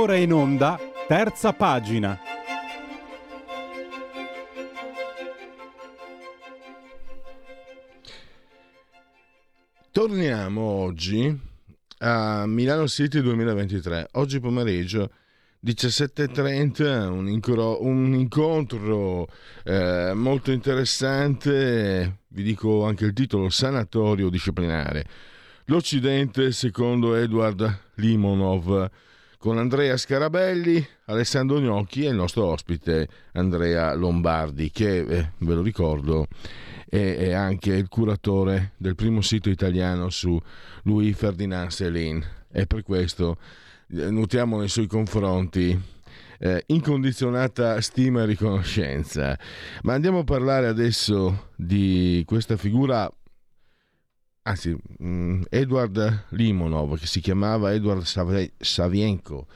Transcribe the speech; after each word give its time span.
Ora 0.00 0.16
in 0.16 0.32
onda, 0.32 0.80
terza 1.06 1.52
pagina. 1.52 2.18
Torniamo 9.92 10.62
oggi 10.62 11.38
a 11.98 12.46
Milano 12.46 12.88
City 12.88 13.20
2023. 13.20 14.08
Oggi 14.12 14.40
pomeriggio 14.40 15.10
17.30, 15.62 17.06
un, 17.06 17.28
incro- 17.28 17.84
un 17.84 18.14
incontro 18.14 19.28
eh, 19.64 20.12
molto 20.14 20.50
interessante, 20.50 22.20
vi 22.28 22.42
dico 22.42 22.86
anche 22.86 23.04
il 23.04 23.12
titolo, 23.12 23.50
Sanatorio 23.50 24.30
disciplinare. 24.30 25.04
L'Occidente 25.66 26.52
secondo 26.52 27.14
Edward 27.14 27.80
Limonov 27.96 28.90
con 29.40 29.56
Andrea 29.56 29.96
Scarabelli, 29.96 30.86
Alessandro 31.06 31.60
Gnocchi 31.60 32.04
e 32.04 32.10
il 32.10 32.14
nostro 32.14 32.44
ospite 32.44 33.08
Andrea 33.32 33.94
Lombardi, 33.94 34.70
che 34.70 34.98
eh, 34.98 35.30
ve 35.38 35.54
lo 35.54 35.62
ricordo 35.62 36.26
è, 36.86 37.16
è, 37.16 37.32
anche 37.32 37.72
il 37.72 37.88
curatore 37.88 38.72
del 38.76 38.94
primo 38.94 39.22
sito 39.22 39.48
italiano 39.48 40.10
su 40.10 40.38
Louis 40.82 41.16
Ferdinand 41.16 41.70
Céline 41.70 42.22
e 42.52 42.66
per 42.66 42.82
questo 42.82 43.38
eh, 43.88 44.10
nutriamo 44.10 44.58
nei 44.58 44.68
suoi 44.68 44.86
confronti 44.86 45.80
eh, 46.38 46.62
incondizionata 46.66 47.80
stima 47.80 48.24
e 48.24 48.26
riconoscenza. 48.26 49.38
Ma 49.84 49.94
andiamo 49.94 50.18
a 50.18 50.24
parlare 50.24 50.66
adesso 50.66 51.48
di 51.56 52.22
questa 52.26 52.58
figura 52.58 53.10
anzi, 54.42 54.76
mm, 55.02 55.42
Edward 55.50 56.26
Limonov, 56.30 56.98
che 56.98 57.06
si 57.06 57.20
chiamava 57.20 57.72
Edward 57.72 58.02
Savienko, 58.58 59.46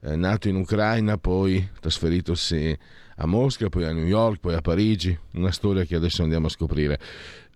eh, 0.00 0.16
nato 0.16 0.48
in 0.48 0.56
Ucraina, 0.56 1.16
poi 1.18 1.68
trasferitosi 1.80 2.76
a 3.16 3.26
Mosca, 3.26 3.68
poi 3.68 3.84
a 3.84 3.92
New 3.92 4.06
York, 4.06 4.40
poi 4.40 4.54
a 4.54 4.60
Parigi, 4.60 5.16
una 5.32 5.52
storia 5.52 5.84
che 5.84 5.96
adesso 5.96 6.22
andiamo 6.22 6.46
a 6.46 6.50
scoprire. 6.50 6.98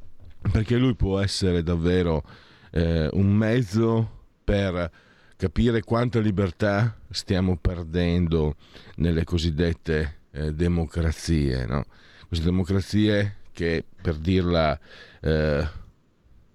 Perché 0.51 0.77
lui 0.77 0.95
può 0.95 1.19
essere 1.19 1.63
davvero 1.63 2.23
eh, 2.71 3.09
un 3.13 3.33
mezzo 3.33 4.21
per 4.43 4.91
capire 5.35 5.81
quanta 5.81 6.19
libertà 6.19 6.97
stiamo 7.09 7.57
perdendo 7.57 8.55
nelle 8.95 9.23
cosiddette 9.23 10.19
eh, 10.31 10.53
democrazie, 10.53 11.65
no? 11.65 11.85
queste 12.27 12.45
democrazie 12.45 13.37
che 13.51 13.85
per 14.01 14.15
dirla 14.15 14.77
eh, 15.21 15.67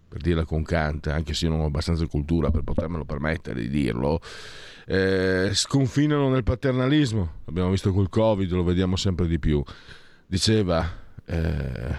per 0.08 0.20
dirla 0.20 0.44
con 0.44 0.62
Kant, 0.62 1.08
anche 1.08 1.34
se 1.34 1.44
io 1.46 1.50
non 1.50 1.60
ho 1.60 1.66
abbastanza 1.66 2.06
cultura 2.06 2.50
per 2.50 2.62
potermelo 2.62 3.04
permettere 3.04 3.60
di 3.60 3.68
dirlo, 3.68 4.20
eh, 4.86 5.50
sconfinano 5.52 6.30
nel 6.30 6.44
paternalismo. 6.44 7.40
Abbiamo 7.44 7.70
visto 7.70 7.92
col 7.92 8.08
Covid, 8.08 8.50
lo 8.50 8.64
vediamo 8.64 8.96
sempre 8.96 9.26
di 9.26 9.38
più. 9.38 9.62
Diceva, 10.26 10.90
eh, 11.26 11.96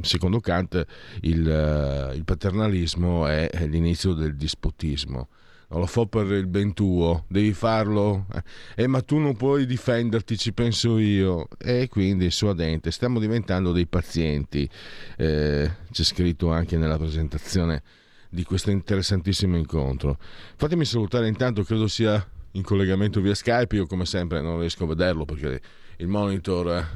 secondo 0.00 0.40
Kant, 0.40 0.84
il, 1.20 1.48
eh, 1.48 2.14
il 2.14 2.24
paternalismo 2.24 3.26
è 3.26 3.50
l'inizio 3.66 4.14
del 4.14 4.34
dispotismo 4.36 5.28
non 5.70 5.80
lo 5.80 5.86
fa 5.86 6.04
per 6.04 6.26
il 6.32 6.48
ben 6.48 6.74
tuo, 6.74 7.24
devi 7.28 7.52
farlo, 7.52 8.26
eh, 8.74 8.88
ma 8.88 9.02
tu 9.02 9.18
non 9.18 9.36
puoi 9.36 9.66
difenderti, 9.66 10.36
ci 10.36 10.52
penso 10.52 10.98
io. 10.98 11.46
E 11.58 11.88
quindi 11.88 12.30
suadente, 12.30 12.90
stiamo 12.90 13.20
diventando 13.20 13.70
dei 13.70 13.86
pazienti, 13.86 14.68
eh, 15.16 15.70
c'è 15.90 16.02
scritto 16.02 16.50
anche 16.50 16.76
nella 16.76 16.98
presentazione 16.98 17.82
di 18.28 18.42
questo 18.42 18.70
interessantissimo 18.70 19.56
incontro. 19.56 20.18
Fatemi 20.56 20.84
salutare 20.84 21.28
intanto, 21.28 21.62
credo 21.62 21.86
sia 21.86 22.24
in 22.52 22.62
collegamento 22.62 23.20
via 23.20 23.34
Skype, 23.34 23.76
io 23.76 23.86
come 23.86 24.06
sempre 24.06 24.40
non 24.40 24.58
riesco 24.58 24.84
a 24.84 24.88
vederlo 24.88 25.24
perché 25.24 25.60
il 25.98 26.08
monitor 26.08 26.68
eh, 26.68 26.86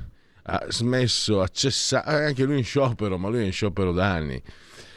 ha 0.43 0.67
smesso, 0.69 1.43
ha 1.43 1.47
cessato, 1.47 2.11
anche 2.11 2.43
lui 2.43 2.59
in 2.59 2.65
sciopero, 2.65 3.19
ma 3.19 3.29
lui 3.29 3.43
è 3.43 3.45
in 3.45 3.53
sciopero 3.53 3.93
da 3.93 4.13
anni 4.13 4.43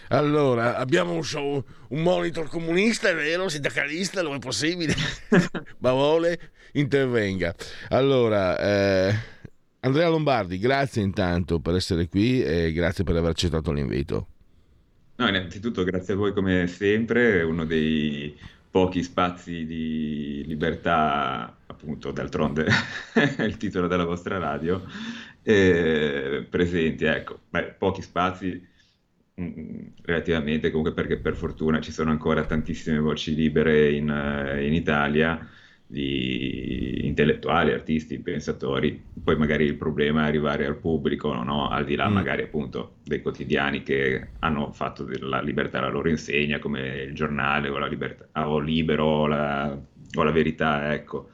allora, 0.10 0.78
abbiamo 0.78 1.14
un, 1.14 1.24
show, 1.24 1.64
un 1.90 2.02
monitor 2.02 2.50
comunista, 2.50 3.10
è 3.10 3.16
vero, 3.16 3.50
sindacalista, 3.50 4.22
non 4.22 4.36
è 4.36 4.40
possibile, 4.40 4.94
ma 5.80 5.92
vuole, 5.92 6.52
intervenga. 6.74 7.54
Allora, 7.90 8.58
eh, 8.60 9.16
Andrea 9.82 10.10
Lombardi, 10.10 10.58
grazie 10.58 11.02
intanto 11.02 11.60
per 11.60 11.76
essere 11.76 12.08
qui 12.08 12.44
e 12.44 12.72
grazie 12.74 13.04
per 13.04 13.16
aver 13.16 13.32
accettato 13.32 13.72
l'invito. 13.72 14.28
No, 15.18 15.28
innanzitutto 15.28 15.84
grazie 15.84 16.14
a 16.14 16.18
voi 16.18 16.34
come 16.34 16.68
sempre, 16.68 17.42
uno 17.42 17.66
dei 17.66 18.38
pochi 18.70 19.02
spazi 19.02 19.66
di 19.66 20.44
libertà, 20.46 21.58
appunto, 21.66 22.12
d'altronde 22.12 22.68
è 23.14 23.42
il 23.44 23.58
titolo 23.58 23.88
della 23.88 24.06
vostra 24.06 24.38
radio, 24.38 24.84
eh, 25.42 26.46
presenti, 26.50 27.06
ecco, 27.06 27.40
Beh, 27.50 27.76
pochi 27.78 28.02
spazi 28.02 28.76
relativamente 30.02 30.72
comunque 30.72 30.94
perché 30.94 31.18
per 31.18 31.36
fortuna 31.36 31.80
ci 31.80 31.92
sono 31.92 32.10
ancora 32.10 32.44
tantissime 32.46 32.98
voci 32.98 33.36
libere 33.36 33.92
in, 33.92 34.10
eh, 34.10 34.66
in 34.66 34.74
Italia 34.74 35.48
di 35.90 37.06
intellettuali, 37.06 37.72
artisti, 37.72 38.20
pensatori, 38.20 39.02
poi 39.24 39.38
magari 39.38 39.64
il 39.64 39.76
problema 39.76 40.24
è 40.24 40.28
arrivare 40.28 40.66
al 40.66 40.78
pubblico, 40.78 41.34
no? 41.34 41.70
al 41.70 41.86
di 41.86 41.96
là 41.96 42.10
mm. 42.10 42.14
magari 42.14 42.42
appunto 42.42 42.96
dei 43.04 43.22
quotidiani 43.22 43.84
che 43.84 44.30
hanno 44.40 44.72
fatto 44.74 45.04
della 45.04 45.42
libertà 45.42 45.80
la 45.80 45.90
loro 45.90 46.10
insegna, 46.10 46.60
come 46.60 47.04
il 47.04 47.14
giornale 47.14 47.70
o 47.70 47.78
la 47.78 47.88
libertà, 47.88 48.50
o 48.50 48.60
libero 48.60 49.06
o 49.06 49.28
la, 49.28 49.80
o 50.16 50.24
la 50.24 50.32
verità, 50.32 50.94
ecco. 50.94 51.30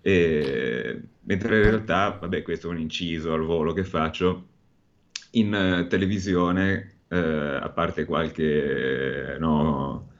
E, 0.00 1.00
mentre 1.20 1.56
in 1.56 1.62
realtà, 1.62 2.18
vabbè, 2.20 2.42
questo 2.42 2.68
è 2.68 2.70
un 2.70 2.80
inciso 2.80 3.32
al 3.34 3.44
volo 3.44 3.72
che 3.72 3.84
faccio, 3.84 4.46
in 5.32 5.52
uh, 5.54 5.86
televisione, 5.86 6.95
uh, 7.08 7.14
a 7.62 7.70
parte 7.70 8.04
qualche, 8.04 9.36
no, 9.38 10.12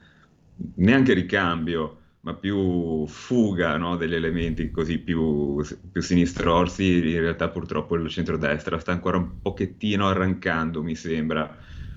neanche 0.75 1.13
ricambio, 1.13 2.01
ma 2.21 2.33
più 2.35 3.05
fuga 3.07 3.77
no, 3.77 3.95
degli 3.95 4.13
elementi 4.15 4.69
così 4.71 4.99
più, 4.99 5.63
più 5.91 6.01
sinistrorsi, 6.01 6.97
in 7.13 7.19
realtà 7.19 7.49
purtroppo 7.49 7.95
il 7.95 8.09
centrodestra 8.09 8.79
sta 8.79 8.91
ancora 8.91 9.17
un 9.17 9.39
pochettino 9.41 10.07
arrancando, 10.07 10.83
mi 10.83 10.95
sembra, 10.95 11.55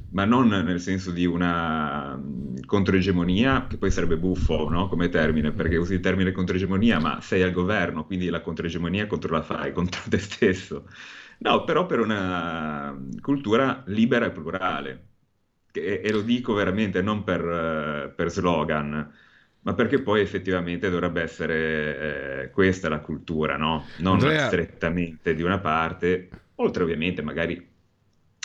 ma 0.08 0.24
non 0.24 0.48
nel 0.48 0.80
senso 0.80 1.10
di 1.12 1.24
una 1.26 2.20
controegemonia, 2.64 3.66
che 3.66 3.78
poi 3.78 3.90
sarebbe 3.90 4.16
buffo 4.18 4.68
no, 4.68 4.88
come 4.88 5.08
termine, 5.08 5.52
perché 5.52 5.76
usi 5.76 5.94
il 5.94 6.00
termine 6.00 6.32
controegemonia, 6.32 6.98
ma 7.00 7.20
sei 7.20 7.42
al 7.42 7.52
governo, 7.52 8.04
quindi 8.04 8.28
la 8.28 8.40
controegemonia 8.40 9.06
contro 9.06 9.32
la 9.32 9.42
fai, 9.42 9.72
contro 9.72 10.02
te 10.08 10.18
stesso. 10.18 10.86
No, 11.42 11.64
però 11.64 11.86
per 11.86 12.00
una 12.00 12.98
cultura 13.20 13.82
libera 13.86 14.26
e 14.26 14.30
plurale, 14.30 15.08
e, 15.72 16.02
e 16.04 16.12
lo 16.12 16.20
dico 16.20 16.52
veramente 16.52 17.00
non 17.00 17.24
per, 17.24 18.12
per 18.14 18.30
slogan, 18.30 19.12
ma 19.62 19.74
perché 19.74 20.02
poi 20.02 20.20
effettivamente 20.20 20.90
dovrebbe 20.90 21.22
essere 21.22 22.42
eh, 22.44 22.50
questa 22.50 22.88
la 22.90 23.00
cultura, 23.00 23.56
no? 23.56 23.86
Non 23.96 24.14
Andrea... 24.14 24.46
strettamente 24.46 25.34
di 25.34 25.42
una 25.42 25.58
parte, 25.58 26.28
oltre 26.56 26.82
ovviamente 26.82 27.22
magari 27.22 27.68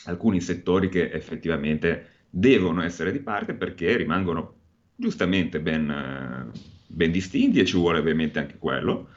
alcuni 0.05 0.39
settori 0.39 0.87
che 0.87 1.09
effettivamente 1.11 2.27
devono 2.29 2.81
essere 2.81 3.11
di 3.11 3.19
parte 3.19 3.55
perché 3.55 3.97
rimangono 3.97 4.53
giustamente 4.95 5.59
ben, 5.59 6.51
ben 6.87 7.11
distinti 7.11 7.59
e 7.59 7.65
ci 7.65 7.75
vuole 7.77 7.99
ovviamente 7.99 8.39
anche 8.39 8.57
quello 8.57 9.09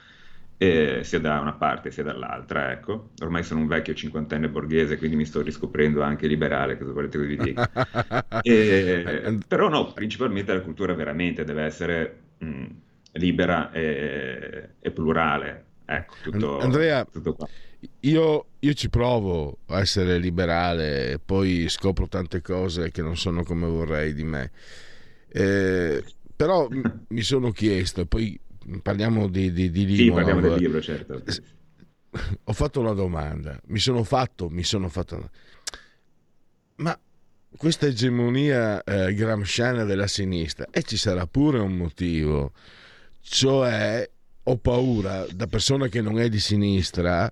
eh, 0.59 1.01
sia 1.05 1.21
da 1.21 1.39
una 1.39 1.53
parte 1.53 1.93
sia 1.93 2.03
dall'altra, 2.03 2.73
ecco. 2.73 3.11
Ormai 3.23 3.45
sono 3.45 3.61
un 3.61 3.69
vecchio 3.69 3.95
cinquantenne 3.95 4.49
borghese, 4.49 4.99
quindi 4.99 5.17
mi 5.17 5.25
sto 5.25 5.41
riscoprendo 5.41 6.03
anche 6.03 6.27
liberale, 6.27 6.77
cosa 6.77 6.93
volete 6.93 7.19
che 7.19 7.27
vi 7.27 7.37
dica. 7.37 7.71
e, 8.43 9.39
però 9.47 9.69
no, 9.69 9.93
principalmente 9.93 10.53
la 10.53 10.61
cultura 10.61 10.95
veramente 10.95 11.45
deve 11.45 11.63
essere 11.63 12.19
mh, 12.39 12.65
libera 13.13 13.71
e, 13.71 14.71
e, 14.81 14.91
plurale. 14.91 15.65
Ecco, 15.85 16.15
tutto, 16.23 16.59
Andrea, 16.59 17.05
tutto 17.05 17.37
io, 18.01 18.47
io, 18.59 18.73
ci 18.75 18.91
provo 18.91 19.59
a 19.67 19.79
essere 19.79 20.19
liberale 20.19 21.13
e 21.13 21.19
poi 21.21 21.69
scopro 21.69 22.09
tante 22.09 22.43
cose 22.43 22.91
che 22.91 23.01
non 23.03 23.17
sono 23.17 23.45
come 23.45 23.69
vorrei 23.69 24.13
di 24.13 24.25
me. 24.25 24.51
Eh, 25.29 26.03
però 26.35 26.69
mi 27.09 27.23
sono 27.23 27.53
chiesto, 27.53 28.01
e 28.01 28.07
poi 28.07 28.39
parliamo 28.83 29.29
di, 29.29 29.53
di, 29.53 29.71
di 29.71 29.85
Limonov. 29.85 29.99
Sì, 29.99 30.11
parliamo 30.11 30.41
del 30.41 30.63
libro, 30.63 30.81
certo. 30.81 31.23
Ho 32.45 32.53
fatto 32.53 32.81
una 32.81 32.95
domanda, 32.95 33.61
mi 33.67 33.79
sono 33.79 34.03
fatto, 34.03 34.49
mi 34.49 34.63
sono 34.63 34.89
fatto... 34.89 35.31
Ma 36.77 36.99
questa 37.57 37.87
egemonia 37.87 38.83
eh, 38.83 39.15
gramsciana 39.15 39.85
della 39.85 40.07
sinistra, 40.07 40.67
e 40.71 40.83
ci 40.83 40.97
sarà 40.97 41.27
pure 41.27 41.59
un 41.59 41.77
motivo, 41.77 42.53
cioè 43.21 44.09
ho 44.43 44.57
paura 44.57 45.27
da 45.33 45.47
persona 45.47 45.89
che 45.89 46.01
non 46.01 46.19
è 46.19 46.29
di 46.29 46.41
sinistra 46.41 47.31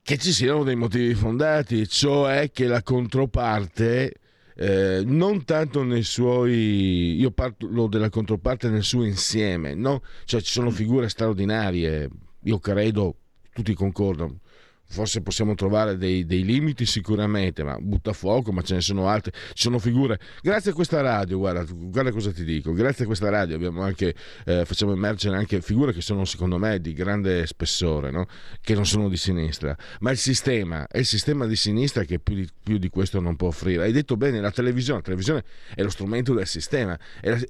che 0.00 0.18
ci 0.18 0.32
siano 0.32 0.64
dei 0.64 0.76
motivi 0.76 1.14
fondati, 1.14 1.88
cioè 1.88 2.50
che 2.50 2.66
la 2.66 2.82
controparte 2.82 4.14
eh, 4.56 5.02
non 5.04 5.44
tanto 5.44 5.82
nei 5.82 6.02
suoi 6.02 7.16
io 7.18 7.30
parlo 7.30 7.86
della 7.86 8.08
controparte 8.08 8.68
nel 8.68 8.84
suo 8.84 9.04
insieme 9.04 9.74
no? 9.74 10.02
cioè 10.24 10.40
ci 10.40 10.52
sono 10.52 10.70
figure 10.70 11.08
straordinarie 11.08 12.08
io 12.42 12.58
credo 12.58 13.16
tutti 13.52 13.74
concordano 13.74 14.40
forse 14.86 15.22
possiamo 15.22 15.54
trovare 15.54 15.96
dei, 15.96 16.24
dei, 16.24 16.44
limiti 16.44 16.86
sicuramente, 16.86 17.62
ma 17.62 17.76
butta 17.80 18.12
fuoco, 18.12 18.52
ma 18.52 18.62
ce 18.62 18.74
ne 18.74 18.80
sono 18.80 19.08
altre, 19.08 19.32
ci 19.32 19.62
sono 19.62 19.78
figure. 19.78 20.18
Grazie 20.40 20.70
a 20.70 20.74
questa 20.74 21.00
radio, 21.00 21.38
guarda, 21.38 21.64
guarda 21.68 22.12
cosa 22.12 22.32
ti 22.32 22.44
dico, 22.44 22.72
grazie 22.72 23.04
a 23.04 23.06
questa 23.06 23.28
radio 23.28 23.80
anche, 23.80 24.14
eh, 24.44 24.64
facciamo 24.64 24.92
emergere 24.92 25.36
anche 25.36 25.60
figure 25.60 25.92
che 25.92 26.00
sono 26.00 26.24
secondo 26.24 26.58
me 26.58 26.80
di 26.80 26.92
grande 26.92 27.46
spessore, 27.46 28.10
no? 28.10 28.26
che 28.60 28.74
non 28.74 28.86
sono 28.86 29.08
di 29.08 29.16
sinistra, 29.16 29.76
ma 30.00 30.10
il 30.10 30.18
sistema, 30.18 30.86
è 30.86 30.98
il 30.98 31.06
sistema 31.06 31.46
di 31.46 31.56
sinistra 31.56 32.04
che 32.04 32.18
più 32.18 32.34
di, 32.34 32.48
più 32.62 32.78
di 32.78 32.88
questo 32.88 33.20
non 33.20 33.36
può 33.36 33.48
offrire. 33.48 33.84
Hai 33.84 33.92
detto 33.92 34.16
bene, 34.16 34.40
la 34.40 34.50
televisione, 34.50 34.98
la 34.98 35.04
televisione 35.04 35.44
è 35.74 35.82
lo 35.82 35.90
strumento 35.90 36.34
del 36.34 36.46
sistema 36.46 36.98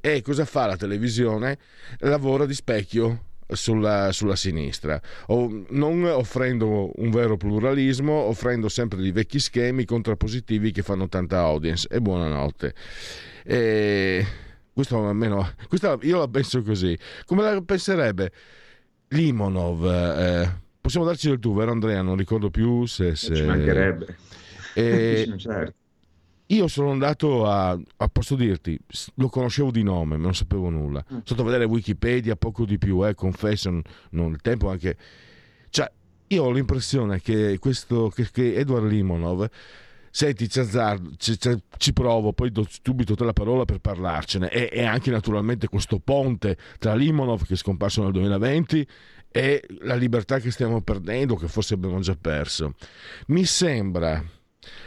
e 0.01 0.23
cosa 0.23 0.45
fa 0.45 0.67
la 0.67 0.77
televisione? 0.77 1.59
Lavora 1.99 2.47
di 2.47 2.55
specchio 2.55 3.33
sulla, 3.55 4.13
sulla, 4.13 4.37
sinistra, 4.37 5.01
o 5.27 5.65
non 5.71 6.05
offrendo 6.05 6.91
un 6.97 7.11
vero 7.11 7.37
pluralismo, 7.37 8.13
offrendo 8.13 8.69
sempre 8.69 9.01
dei 9.01 9.13
vecchi 9.13 9.39
schemi 9.39 9.85
contrappositivi 9.85 10.71
che 10.71 10.83
fanno 10.83 11.09
tanta 11.09 11.41
audience. 11.41 11.89
E 11.91 12.01
buonanotte. 12.01 12.75
E 13.45 14.27
questo 14.73 15.07
almeno, 15.07 15.53
questa 15.69 15.97
io 16.03 16.19
la 16.19 16.29
penso 16.29 16.63
così. 16.63 16.99
Come 17.25 17.43
la 17.43 17.61
penserebbe 17.63 18.33
Limonov? 19.09 19.85
Eh, 19.87 20.53
possiamo 20.81 21.07
darci 21.07 21.29
del 21.29 21.39
tu, 21.39 21.55
vero 21.55 21.71
Andrea? 21.71 22.03
Non 22.03 22.17
ricordo 22.17 22.51
più 22.51 22.85
se... 22.87 23.15
se... 23.15 23.35
Ci 23.35 23.43
mancherebbe. 23.43 24.17
E... 24.75 25.33
certo. 25.39 25.83
Io 26.55 26.69
sono 26.69 26.93
andato 26.93 27.47
a, 27.47 27.71
a, 27.71 28.09
posso 28.09 28.37
dirti, 28.37 28.79
lo 29.17 29.29
conoscevo 29.29 29.73
di 29.73 29.83
nome, 29.83 30.17
ma 30.17 30.23
non 30.23 30.35
sapevo 30.37 30.69
nulla. 30.69 31.01
Mm. 31.01 31.09
Sono 31.09 31.23
stato 31.25 31.43
a 31.43 31.45
vedere 31.47 31.65
Wikipedia, 31.65 32.37
poco 32.37 32.65
di 32.65 32.79
più, 32.79 33.05
eh, 33.05 33.15
confesso, 33.15 33.71
non, 34.11 34.31
il 34.31 34.41
tempo 34.41 34.71
anche... 34.71 34.97
Cioè, 35.69 35.91
io 36.29 36.45
ho 36.45 36.53
l'impressione 36.53 37.21
che, 37.21 37.59
questo, 37.59 38.09
che, 38.09 38.31
che 38.31 38.55
Edward 38.55 38.87
Limonov, 38.87 39.49
senti, 40.11 40.49
ci, 40.49 40.63
ci, 41.17 41.39
ci, 41.77 41.93
provo, 41.93 42.33
poi 42.33 42.53
do 42.53 42.65
subito 42.85 43.17
te 43.17 43.25
la 43.25 43.33
parola 43.33 43.65
per 43.65 43.81
parlarcene, 43.81 44.49
e, 44.49 44.69
e 44.71 44.85
anche 44.85 45.11
naturalmente 45.11 45.67
questo 45.67 45.99
ponte 45.99 46.57
tra 46.79 46.95
Limonov 46.95 47.47
che 47.47 47.55
è 47.55 47.57
scomparso 47.57 48.01
nel 48.05 48.13
2020 48.13 48.87
e 49.33 49.67
la 49.81 49.97
libertà 49.97 50.39
che 50.39 50.53
stiamo 50.53 50.81
perdendo, 50.83 51.35
che 51.35 51.49
forse 51.49 51.75
abbiamo 51.75 51.99
già 51.99 52.15
perso. 52.15 52.75
Mi 53.27 53.45
sembra 53.45 54.25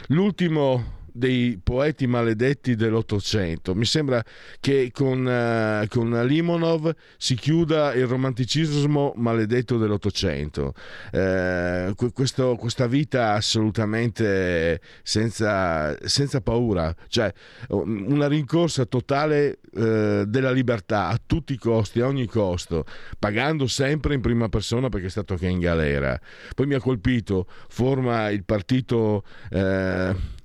l'ultimo 0.06 0.96
dei 1.18 1.58
poeti 1.62 2.06
maledetti 2.06 2.76
dell'Ottocento. 2.76 3.74
Mi 3.74 3.84
sembra 3.84 4.24
che 4.60 4.90
con, 4.92 5.26
uh, 5.26 5.86
con 5.88 6.10
Limonov 6.24 6.94
si 7.16 7.34
chiuda 7.34 7.92
il 7.94 8.06
romanticismo 8.06 9.12
maledetto 9.16 9.78
dell'Ottocento. 9.78 10.74
Uh, 11.12 11.92
questo, 12.12 12.54
questa 12.54 12.86
vita 12.86 13.32
assolutamente 13.32 14.80
senza, 15.02 15.96
senza, 16.06 16.40
paura, 16.40 16.94
cioè 17.08 17.32
una 17.70 18.28
rincorsa 18.28 18.84
totale 18.84 19.58
uh, 19.72 20.24
della 20.24 20.52
libertà 20.52 21.08
a 21.08 21.20
tutti 21.24 21.52
i 21.54 21.58
costi, 21.58 22.00
a 22.00 22.06
ogni 22.06 22.26
costo, 22.26 22.84
pagando 23.18 23.66
sempre 23.66 24.14
in 24.14 24.20
prima 24.20 24.48
persona 24.48 24.88
perché 24.88 25.06
è 25.06 25.10
stato 25.10 25.34
che 25.34 25.48
in 25.48 25.58
galera. 25.58 26.18
Poi 26.54 26.66
mi 26.66 26.74
ha 26.74 26.80
colpito, 26.80 27.46
forma 27.68 28.30
il 28.30 28.44
partito 28.44 29.24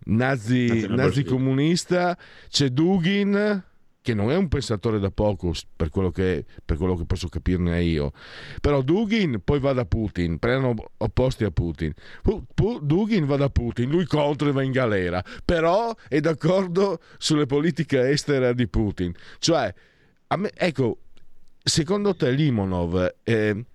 nazi, 0.05 0.87
nazi 0.87 1.23
comunista, 1.23 2.17
c'è 2.49 2.69
Dugin 2.69 3.63
che 4.03 4.13
non 4.13 4.31
è 4.31 4.35
un 4.35 4.49
pensatore 4.49 4.99
da 4.99 5.11
poco 5.11 5.53
per 5.77 5.89
quello 5.89 6.11
che, 6.11 6.43
per 6.65 6.75
quello 6.75 6.95
che 6.97 7.05
posso 7.05 7.29
capirne 7.29 7.81
io. 7.81 8.11
Però 8.59 8.81
Dugin 8.81 9.39
poi 9.41 9.59
va 9.59 9.71
da 9.71 9.85
Putin, 9.85 10.39
prendono 10.39 10.91
opposti 10.97 11.45
a 11.45 11.51
Putin. 11.51 11.93
Dugin 12.81 13.25
va 13.25 13.37
da 13.37 13.49
Putin, 13.49 13.89
lui 13.89 14.05
contro 14.05 14.49
e 14.49 14.51
va 14.51 14.61
in 14.61 14.73
galera, 14.73 15.23
però 15.45 15.95
è 16.09 16.19
d'accordo 16.19 16.99
sulle 17.17 17.45
politiche 17.45 18.09
estere 18.09 18.53
di 18.53 18.67
Putin. 18.67 19.13
Cioè, 19.39 19.73
me, 20.35 20.51
ecco, 20.53 20.97
secondo 21.63 22.13
te 22.13 22.29
Limonov 22.31 23.15
eh, 23.23 23.65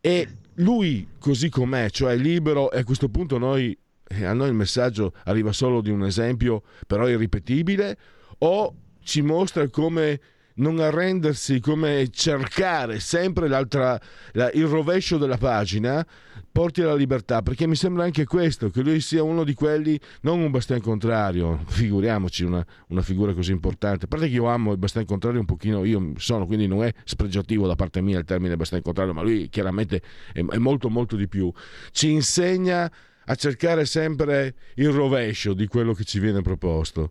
è 0.00 0.26
lui 0.54 1.06
così 1.18 1.50
com'è, 1.50 1.90
cioè 1.90 2.16
libero 2.16 2.70
e 2.70 2.78
a 2.78 2.84
questo 2.84 3.10
punto 3.10 3.36
noi 3.36 3.76
e 4.08 4.24
a 4.24 4.32
noi 4.32 4.48
il 4.48 4.54
messaggio 4.54 5.12
arriva 5.24 5.52
solo 5.52 5.80
di 5.80 5.90
un 5.90 6.04
esempio 6.04 6.62
però 6.86 7.08
irripetibile 7.08 7.98
o 8.38 8.74
ci 9.02 9.22
mostra 9.22 9.68
come 9.68 10.20
non 10.56 10.78
arrendersi, 10.78 11.60
come 11.60 12.08
cercare 12.10 13.00
sempre 13.00 13.48
l'altra, 13.48 14.00
la, 14.32 14.50
il 14.52 14.66
rovescio 14.66 15.18
della 15.18 15.36
pagina, 15.36 16.06
porti 16.50 16.82
alla 16.82 16.94
libertà, 16.94 17.42
perché 17.42 17.66
mi 17.66 17.74
sembra 17.76 18.04
anche 18.04 18.24
questo, 18.24 18.70
che 18.70 18.80
lui 18.82 19.00
sia 19.00 19.22
uno 19.22 19.44
di 19.44 19.54
quelli, 19.54 19.98
non 20.22 20.40
un 20.40 20.50
bastian 20.50 20.80
contrario, 20.80 21.60
figuriamoci 21.66 22.44
una, 22.44 22.64
una 22.88 23.02
figura 23.02 23.34
così 23.34 23.52
importante, 23.52 24.06
a 24.06 24.08
parte 24.08 24.28
che 24.28 24.34
io 24.34 24.46
amo 24.46 24.72
il 24.72 24.78
bastian 24.78 25.04
contrario 25.04 25.40
un 25.40 25.46
pochino, 25.46 25.84
io 25.84 26.12
sono, 26.16 26.46
quindi 26.46 26.66
non 26.66 26.84
è 26.84 26.92
spregiativo 27.04 27.66
da 27.66 27.74
parte 27.74 28.00
mia 28.00 28.18
il 28.18 28.24
termine 28.24 28.56
bastian 28.56 28.82
contrario, 28.82 29.12
ma 29.12 29.22
lui 29.22 29.48
chiaramente 29.48 30.00
è, 30.32 30.42
è 30.42 30.58
molto 30.58 30.88
molto 30.88 31.16
di 31.16 31.28
più, 31.28 31.52
ci 31.90 32.10
insegna 32.10 32.90
a 33.26 33.34
cercare 33.34 33.84
sempre 33.84 34.54
il 34.74 34.90
rovescio 34.90 35.54
di 35.54 35.66
quello 35.66 35.92
che 35.92 36.04
ci 36.04 36.18
viene 36.18 36.42
proposto. 36.42 37.10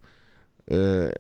Eh, 0.66 1.12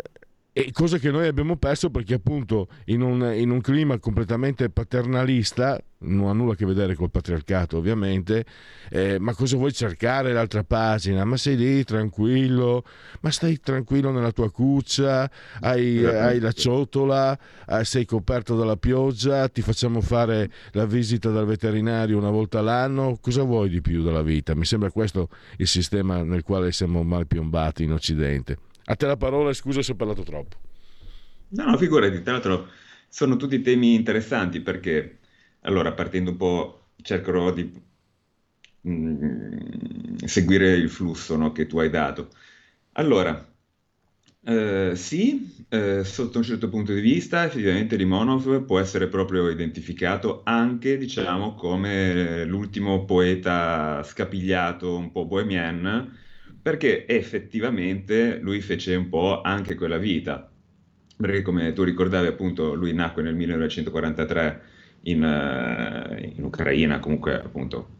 e 0.57 0.71
cosa 0.71 0.99
che 0.99 1.11
noi 1.11 1.27
abbiamo 1.27 1.57
perso 1.57 1.89
perché 1.89 2.13
appunto 2.13 2.69
in 2.85 3.01
un, 3.01 3.29
in 3.35 3.49
un, 3.49 3.59
clima 3.59 3.99
completamente 3.99 4.69
paternalista, 4.69 5.77
non 5.97 6.29
ha 6.29 6.31
nulla 6.31 6.53
a 6.53 6.55
che 6.55 6.65
vedere 6.65 6.95
col 6.95 7.11
patriarcato 7.11 7.75
ovviamente, 7.75 8.45
eh, 8.89 9.19
ma 9.19 9.33
cosa 9.33 9.57
vuoi 9.57 9.73
cercare 9.73 10.31
l'altra 10.31 10.63
pagina? 10.63 11.25
Ma 11.25 11.35
sei 11.35 11.57
lì 11.57 11.83
tranquillo, 11.83 12.85
ma 13.19 13.31
stai 13.31 13.59
tranquillo 13.59 14.11
nella 14.11 14.31
tua 14.31 14.49
cuccia, 14.49 15.29
hai, 15.59 16.05
hai 16.05 16.39
la 16.39 16.53
ciotola, 16.53 17.37
eh, 17.67 17.83
sei 17.83 18.05
coperto 18.05 18.55
dalla 18.55 18.77
pioggia, 18.77 19.49
ti 19.49 19.61
facciamo 19.61 19.99
fare 19.99 20.49
la 20.71 20.85
visita 20.85 21.31
dal 21.31 21.45
veterinario 21.45 22.17
una 22.17 22.31
volta 22.31 22.61
l'anno, 22.61 23.17
cosa 23.19 23.43
vuoi 23.43 23.67
di 23.67 23.81
più 23.81 24.01
dalla 24.03 24.23
vita? 24.23 24.55
Mi 24.55 24.63
sembra 24.63 24.89
questo 24.89 25.27
il 25.57 25.67
sistema 25.67 26.23
nel 26.23 26.43
quale 26.43 26.71
siamo 26.71 27.03
mal 27.03 27.27
piombati 27.27 27.83
in 27.83 27.91
Occidente. 27.91 28.57
A 28.87 28.95
te 28.95 29.07
la 29.07 29.17
parola, 29.17 29.51
scusa 29.53 29.81
se 29.81 29.93
ho 29.93 29.95
parlato 29.95 30.23
troppo. 30.23 30.57
No, 31.49 31.65
no, 31.65 31.77
figurati, 31.77 32.21
tra 32.21 32.33
l'altro 32.33 32.67
sono 33.07 33.35
tutti 33.35 33.61
temi 33.61 33.95
interessanti 33.95 34.61
perché, 34.61 35.19
allora, 35.61 35.93
partendo 35.93 36.31
un 36.31 36.37
po', 36.37 36.89
cercherò 37.01 37.51
di 37.51 37.71
mh, 38.81 38.91
mm, 38.91 40.15
seguire 40.25 40.73
il 40.73 40.89
flusso 40.89 41.35
no, 41.35 41.51
che 41.51 41.65
tu 41.65 41.79
hai 41.79 41.89
dato. 41.89 42.29
Allora, 42.93 43.53
eh, 44.47 44.91
sì, 44.95 45.65
eh, 45.69 46.03
sotto 46.03 46.37
un 46.37 46.43
certo 46.43 46.69
punto 46.69 46.93
di 46.93 47.01
vista, 47.01 47.45
effettivamente 47.45 47.95
Limonov 47.95 48.65
può 48.65 48.79
essere 48.79 49.07
proprio 49.07 49.49
identificato 49.49 50.41
anche, 50.43 50.97
diciamo, 50.97 51.55
come 51.55 52.45
l'ultimo 52.45 53.05
poeta 53.05 54.03
scapigliato, 54.03 54.95
un 54.95 55.11
po' 55.11 55.25
bohemian, 55.25 56.23
perché 56.65 57.05
effettivamente 57.05 58.39
lui 58.39 58.59
fece 58.59 58.95
un 58.95 59.07
po' 59.07 59.41
anche 59.43 59.75
quella 59.75 59.99
vita, 59.99 60.51
perché 61.15 61.43
come 61.43 61.73
tu 61.73 61.83
ricordavi 61.83 62.25
appunto 62.25 62.73
lui 62.73 62.91
nacque 62.91 63.21
nel 63.21 63.35
1943 63.35 64.61
in, 65.01 65.21
uh, 65.21 66.35
in 66.35 66.43
Ucraina, 66.43 66.97
comunque 66.97 67.35
appunto 67.35 67.97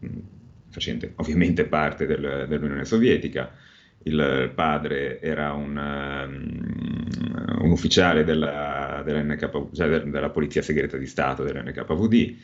facente 0.68 1.12
ovviamente 1.14 1.66
parte 1.66 2.06
del, 2.06 2.46
dell'Unione 2.48 2.84
Sovietica, 2.84 3.54
il 4.02 4.50
padre 4.52 5.20
era 5.20 5.52
un, 5.52 5.76
um, 5.76 7.62
un 7.62 7.70
ufficiale 7.70 8.24
della, 8.24 9.00
della, 9.04 9.22
NK, 9.22 9.74
cioè 9.74 10.00
della 10.00 10.30
Polizia 10.30 10.62
Segreta 10.62 10.96
di 10.96 11.06
Stato 11.06 11.44
dell'NKVD, 11.44 12.36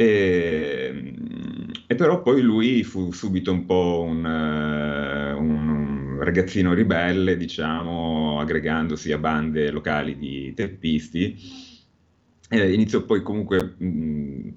e, 0.00 1.12
e, 1.88 1.94
però 1.96 2.22
poi 2.22 2.40
lui 2.40 2.84
fu 2.84 3.10
subito 3.10 3.50
un 3.50 3.66
po' 3.66 4.04
un, 4.06 4.24
uh, 4.24 5.36
un, 5.36 6.18
ragazzino 6.20 6.72
ribelle, 6.72 7.36
diciamo, 7.36 8.38
aggregandosi 8.38 9.10
a 9.10 9.18
bande 9.18 9.72
locali 9.72 10.16
di 10.16 10.54
teppisti. 10.54 11.36
Eh, 12.48 12.72
iniziò 12.72 13.02
poi 13.02 13.22
comunque 13.22 13.74
mh, 13.76 14.50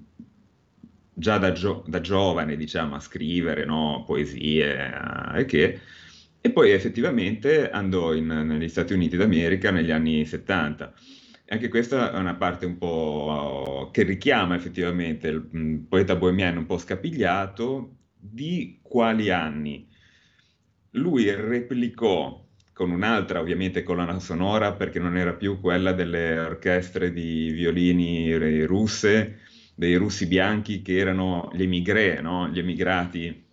già 1.16 1.40
da, 1.40 1.52
gio- 1.54 1.84
da, 1.88 2.02
giovane, 2.02 2.56
diciamo, 2.56 2.94
a 2.94 3.00
scrivere 3.00 3.66
no? 3.66 4.04
poesie 4.06 4.76
eh, 4.76 5.40
e 5.40 5.46
che, 5.46 5.80
e 6.40 6.52
poi 6.52 6.70
effettivamente 6.70 7.72
andò 7.72 8.14
in, 8.14 8.28
negli 8.28 8.70
Stati 8.70 8.94
Uniti 8.94 9.18
d'America 9.18 9.72
negli 9.72 9.90
anni 9.90 10.24
70 10.24 10.94
anche 11.52 11.68
questa 11.68 12.14
è 12.14 12.18
una 12.18 12.36
parte 12.36 12.66
un 12.66 12.78
po' 12.78 13.90
che 13.92 14.04
richiama 14.04 14.56
effettivamente 14.56 15.28
il 15.28 15.50
mm, 15.54 15.84
poeta 15.90 16.16
bohemiano 16.16 16.60
un 16.60 16.66
po' 16.66 16.78
scapigliato 16.78 17.98
di 18.18 18.80
quali 18.82 19.32
anni. 19.32 19.86
Lui 20.92 21.30
replicò 21.30 22.42
con 22.72 22.92
un'altra 22.92 23.42
ovviamente 23.42 23.84
colonna 23.84 24.18
sonora 24.20 24.72
perché 24.74 25.00
non 25.00 25.18
era 25.18 25.34
più 25.34 25.60
quella 25.60 25.92
delle 25.92 26.40
orchestre 26.40 27.12
di 27.12 27.52
violini 27.52 28.34
russe, 28.66 29.40
dei 29.76 29.96
russi 29.96 30.28
bianchi 30.28 30.82
che 30.82 30.96
erano 30.96 31.52
gli 31.54 31.64
emigré, 31.64 32.22
no? 32.22 32.48
gli 32.48 32.60
emigrati 32.60 33.46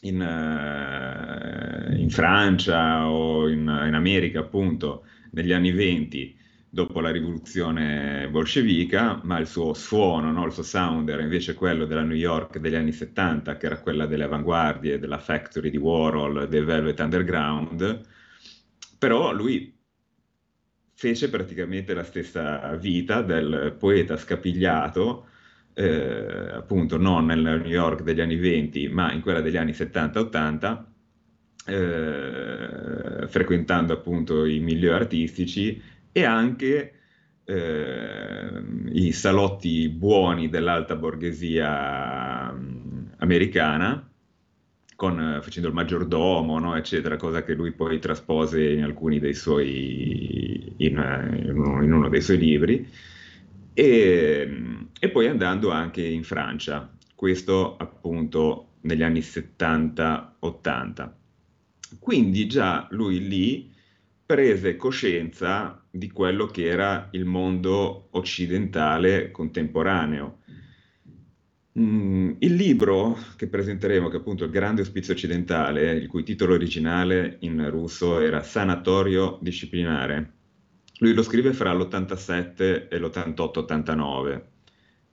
in, 0.00 0.20
uh, 0.20 1.96
in 1.96 2.10
Francia 2.10 3.08
o 3.08 3.48
in, 3.48 3.60
in 3.60 3.94
America 3.94 4.40
appunto 4.40 5.04
negli 5.30 5.52
anni 5.52 5.70
venti 5.70 6.37
dopo 6.78 7.00
la 7.00 7.10
rivoluzione 7.10 8.28
bolscevica, 8.30 9.20
ma 9.24 9.38
il 9.38 9.48
suo 9.48 9.74
suono, 9.74 10.30
no? 10.30 10.46
il 10.46 10.52
suo 10.52 10.62
sound 10.62 11.08
era 11.08 11.22
invece 11.22 11.54
quello 11.54 11.86
della 11.86 12.04
New 12.04 12.16
York 12.16 12.58
degli 12.58 12.76
anni 12.76 12.92
70, 12.92 13.56
che 13.56 13.66
era 13.66 13.80
quella 13.80 14.06
delle 14.06 14.22
avanguardie, 14.22 15.00
della 15.00 15.18
factory 15.18 15.70
di 15.70 15.76
Warhol, 15.76 16.46
del 16.46 16.64
Velvet 16.64 17.00
Underground, 17.00 18.00
però 18.96 19.32
lui 19.32 19.76
fece 20.94 21.28
praticamente 21.28 21.94
la 21.94 22.04
stessa 22.04 22.76
vita 22.76 23.22
del 23.22 23.74
poeta 23.76 24.16
scapigliato, 24.16 25.26
eh, 25.74 26.50
appunto 26.52 26.96
non 26.96 27.26
nel 27.26 27.40
New 27.40 27.66
York 27.66 28.02
degli 28.02 28.20
anni 28.20 28.36
20, 28.36 28.88
ma 28.88 29.12
in 29.12 29.20
quella 29.20 29.40
degli 29.40 29.56
anni 29.56 29.72
70-80, 29.72 30.84
eh, 31.66 33.26
frequentando 33.26 33.92
appunto 33.92 34.44
i 34.44 34.60
milieu 34.60 34.94
artistici 34.94 35.96
e 36.18 36.24
anche 36.24 36.92
eh, 37.44 38.62
i 38.92 39.12
salotti 39.12 39.88
buoni 39.88 40.48
dell'alta 40.48 40.96
borghesia 40.96 42.52
mm, 42.52 43.06
americana, 43.18 44.04
con, 44.96 45.38
facendo 45.40 45.68
il 45.68 45.74
maggiordomo, 45.74 46.58
no, 46.58 46.74
eccetera, 46.76 47.16
cosa 47.16 47.44
che 47.44 47.54
lui 47.54 47.70
poi 47.70 48.00
traspose 48.00 48.72
in 48.72 48.82
alcuni 48.82 49.20
dei 49.20 49.34
suoi, 49.34 50.74
in, 50.78 50.98
uno, 51.54 51.84
in 51.84 51.92
uno, 51.92 52.08
dei 52.08 52.20
suoi 52.20 52.38
libri, 52.38 52.84
e, 53.72 54.86
e 54.98 55.08
poi 55.10 55.28
andando 55.28 55.70
anche 55.70 56.02
in 56.02 56.24
Francia, 56.24 56.92
questo 57.14 57.76
appunto 57.76 58.70
negli 58.82 59.04
anni 59.04 59.20
70-80. 59.20 61.10
Quindi 62.00 62.48
già 62.48 62.88
lui 62.90 63.28
lì 63.28 63.76
prese 64.26 64.76
coscienza 64.76 65.82
di 65.90 66.10
quello 66.10 66.46
che 66.46 66.66
era 66.66 67.08
il 67.12 67.24
mondo 67.24 68.08
occidentale 68.12 69.30
contemporaneo. 69.30 70.38
Mm, 71.78 72.34
il 72.38 72.54
libro 72.54 73.16
che 73.36 73.46
presenteremo, 73.46 74.08
che 74.08 74.16
è 74.16 74.20
appunto 74.20 74.44
il 74.44 74.50
Grande 74.50 74.82
Ospizio 74.82 75.12
Occidentale, 75.14 75.92
il 75.92 76.08
cui 76.08 76.24
titolo 76.24 76.54
originale 76.54 77.36
in 77.40 77.70
russo 77.70 78.20
era 78.20 78.42
Sanatorio 78.42 79.38
Disciplinare, 79.40 80.32
lui 80.98 81.14
lo 81.14 81.22
scrive 81.22 81.52
fra 81.52 81.72
l'87 81.72 82.88
e 82.88 82.98
l'88-89 82.98 84.42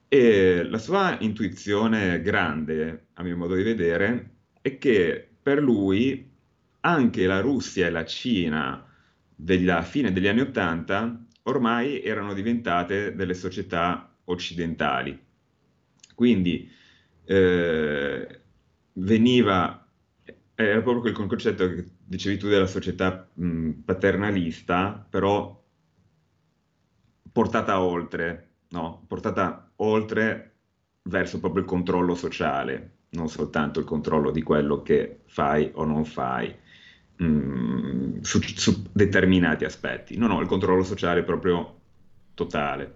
e 0.07 0.63
la 0.63 0.77
sua 0.77 1.17
intuizione 1.19 2.21
grande, 2.21 3.07
a 3.13 3.23
mio 3.23 3.35
modo 3.35 3.55
di 3.55 3.63
vedere, 3.63 4.29
è 4.61 4.77
che 4.77 5.27
per 5.41 5.61
lui 5.61 6.31
anche 6.81 7.25
la 7.25 7.39
Russia 7.39 7.87
e 7.87 7.89
la 7.89 8.05
Cina 8.05 8.84
della 9.35 9.81
fine 9.81 10.11
degli 10.11 10.27
anni 10.27 10.41
Ottanta 10.41 11.25
ormai 11.43 12.01
erano 12.01 12.33
diventate 12.33 13.13
delle 13.15 13.33
società 13.33 14.15
occidentali. 14.25 15.19
Quindi 16.15 16.69
eh, 17.25 18.41
veniva, 18.93 19.87
era 20.55 20.81
proprio 20.81 21.13
quel 21.13 21.27
concetto 21.27 21.67
che 21.67 21.85
dicevi 22.03 22.37
tu 22.37 22.47
della 22.47 22.65
società 22.67 23.29
mh, 23.33 23.71
paternalista, 23.83 25.05
però 25.09 25.63
portata 27.31 27.81
oltre, 27.81 28.49
no? 28.69 29.03
portata 29.07 29.71
oltre 29.77 30.53
verso 31.03 31.39
proprio 31.39 31.63
il 31.63 31.67
controllo 31.67 32.15
sociale, 32.15 32.99
non 33.09 33.27
soltanto 33.27 33.79
il 33.79 33.85
controllo 33.85 34.31
di 34.31 34.41
quello 34.41 34.81
che 34.81 35.21
fai 35.25 35.69
o 35.73 35.83
non 35.83 36.05
fai 36.05 36.63
mh, 37.17 37.25
mm, 37.25 38.19
su, 38.21 38.41
su, 38.41 38.83
determinati 38.91 39.65
aspetti. 39.65 40.17
No, 40.17 40.27
no, 40.27 40.41
il 40.41 40.47
controllo 40.47 40.83
sociale 40.83 41.23
proprio 41.23 41.79
totale. 42.33 42.95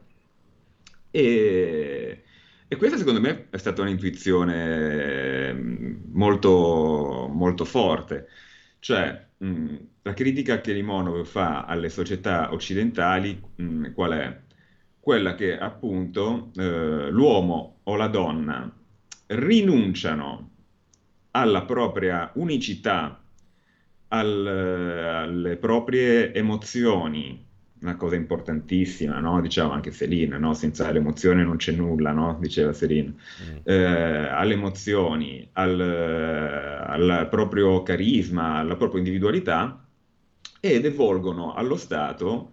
E, 1.11 2.23
e 2.67 2.75
questa 2.75 2.97
secondo 2.97 3.19
me 3.19 3.47
è 3.49 3.57
stata 3.57 3.81
un'intuizione 3.81 5.53
mm, 5.53 5.95
molto, 6.11 7.29
molto 7.31 7.65
forte. 7.65 8.27
Cioè, 8.79 9.27
mh, 9.37 9.75
la 10.03 10.13
critica 10.13 10.61
che 10.61 10.73
Limonov 10.73 11.25
fa 11.25 11.65
alle 11.65 11.89
società 11.89 12.51
occidentali, 12.53 13.41
mh, 13.55 13.91
qual 13.93 14.11
è? 14.13 14.39
Quella 14.99 15.35
che 15.35 15.57
appunto 15.57 16.51
eh, 16.55 17.09
l'uomo 17.09 17.79
o 17.83 17.95
la 17.95 18.07
donna 18.07 18.71
rinunciano 19.27 20.49
alla 21.31 21.63
propria 21.63 22.31
unicità, 22.35 23.21
al, 24.09 24.47
alle 24.47 25.55
proprie 25.57 26.33
emozioni, 26.33 27.45
una 27.81 27.95
cosa 27.95 28.15
importantissima, 28.15 29.19
no? 29.19 29.39
diciamo 29.41 29.71
anche 29.71 29.91
Selina, 29.91 30.37
no? 30.37 30.53
senza 30.53 30.89
l'emozione 30.91 31.43
non 31.43 31.57
c'è 31.57 31.71
nulla, 31.71 32.11
no? 32.11 32.37
diceva 32.39 32.73
Selina, 32.73 33.11
mm. 33.11 33.57
eh, 33.63 33.73
alle 33.75 34.53
emozioni, 34.53 35.47
al, 35.53 35.79
al, 35.79 37.27
proprio 37.29 37.81
carisma, 37.83 38.55
alla 38.55 38.75
propria 38.75 38.99
individualità 38.99 39.85
e 40.59 40.81
devolgono 40.81 41.53
allo 41.53 41.77
Stato 41.77 42.51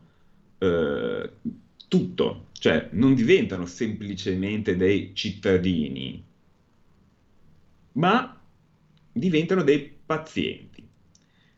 eh, 0.58 1.30
tutto, 1.88 2.46
cioè 2.52 2.88
non 2.92 3.14
diventano 3.14 3.66
semplicemente 3.66 4.76
dei 4.76 5.12
cittadini, 5.14 6.24
ma 7.92 8.38
diventano 9.12 9.62
dei 9.62 9.92
pazienti. 10.04 10.65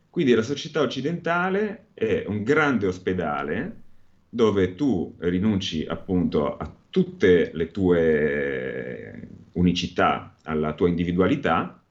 Quindi 0.09 0.33
la 0.33 0.41
società 0.41 0.81
occidentale 0.81 1.89
è 1.93 2.23
un 2.25 2.41
grande 2.41 2.87
ospedale 2.87 3.81
dove 4.27 4.73
tu 4.73 5.15
rinunci 5.19 5.85
appunto 5.85 6.57
a 6.57 6.71
tutte 6.89 7.51
le 7.53 7.67
tue 7.69 9.27
unicità, 9.53 10.35
alla 10.43 10.73
tua 10.73 10.89
individualità, 10.89 11.83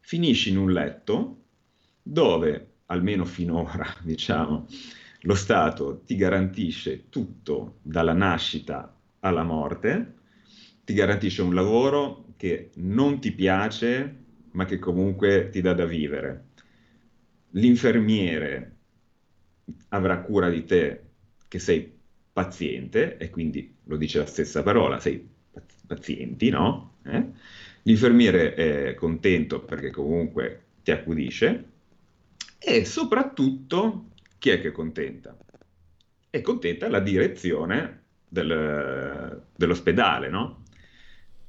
finisci 0.00 0.50
in 0.50 0.58
un 0.58 0.72
letto 0.72 1.44
dove, 2.02 2.72
almeno 2.86 3.24
finora, 3.24 3.86
diciamo, 4.04 4.66
lo 5.22 5.34
Stato 5.34 6.02
ti 6.04 6.16
garantisce 6.16 7.08
tutto 7.08 7.78
dalla 7.82 8.14
nascita 8.14 8.94
alla 9.20 9.42
morte, 9.42 10.14
ti 10.84 10.92
garantisce 10.92 11.40
un 11.40 11.54
lavoro 11.54 12.26
che 12.36 12.70
non 12.76 13.20
ti 13.20 13.32
piace, 13.32 14.16
ma 14.52 14.66
che 14.66 14.78
comunque 14.78 15.48
ti 15.50 15.60
dà 15.60 15.72
da 15.72 15.86
vivere 15.86 16.48
l'infermiere 17.50 18.76
avrà 19.88 20.20
cura 20.20 20.48
di 20.48 20.64
te 20.64 21.02
che 21.48 21.58
sei 21.58 21.98
paziente, 22.32 23.16
e 23.16 23.30
quindi 23.30 23.76
lo 23.84 23.96
dice 23.96 24.18
la 24.18 24.26
stessa 24.26 24.62
parola, 24.62 25.00
sei 25.00 25.28
pazienti, 25.86 26.48
no? 26.48 26.98
Eh? 27.04 27.26
L'infermiere 27.82 28.54
è 28.54 28.94
contento 28.94 29.60
perché 29.60 29.90
comunque 29.90 30.64
ti 30.82 30.90
accudisce 30.90 31.64
e 32.58 32.84
soprattutto 32.84 34.10
chi 34.38 34.50
è 34.50 34.60
che 34.60 34.68
è 34.68 34.72
contenta? 34.72 35.36
È 36.28 36.40
contenta 36.40 36.88
la 36.88 37.00
direzione 37.00 38.02
del, 38.28 39.42
dell'ospedale, 39.56 40.28
no? 40.28 40.62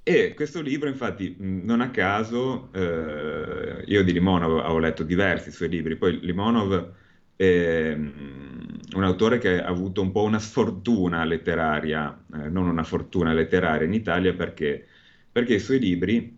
E 0.04 0.34
questo 0.34 0.62
libro, 0.62 0.90
infatti, 0.90 1.36
non 1.38 1.80
a 1.80 1.92
caso, 1.92 2.72
eh, 2.74 3.84
io 3.86 4.04
di 4.04 4.12
Limonov 4.12 4.58
avevo 4.60 4.80
letto 4.80 5.04
diversi 5.04 5.52
suoi 5.52 5.70
libri, 5.70 5.96
poi 5.96 6.20
Limonov 6.22 6.94
è 7.36 7.94
un 7.94 9.04
autore 9.04 9.38
che 9.38 9.62
ha 9.62 9.68
avuto 9.68 10.02
un 10.02 10.12
po' 10.12 10.24
una 10.24 10.40
sfortuna 10.40 11.24
letteraria, 11.24 12.20
eh, 12.34 12.50
non 12.50 12.68
una 12.68 12.84
fortuna 12.84 13.32
letteraria 13.34 13.86
in 13.86 13.94
Italia, 13.94 14.34
perché, 14.34 14.88
perché 15.32 15.56
i 15.56 15.60
suoi 15.60 15.80
libri, 15.80 16.36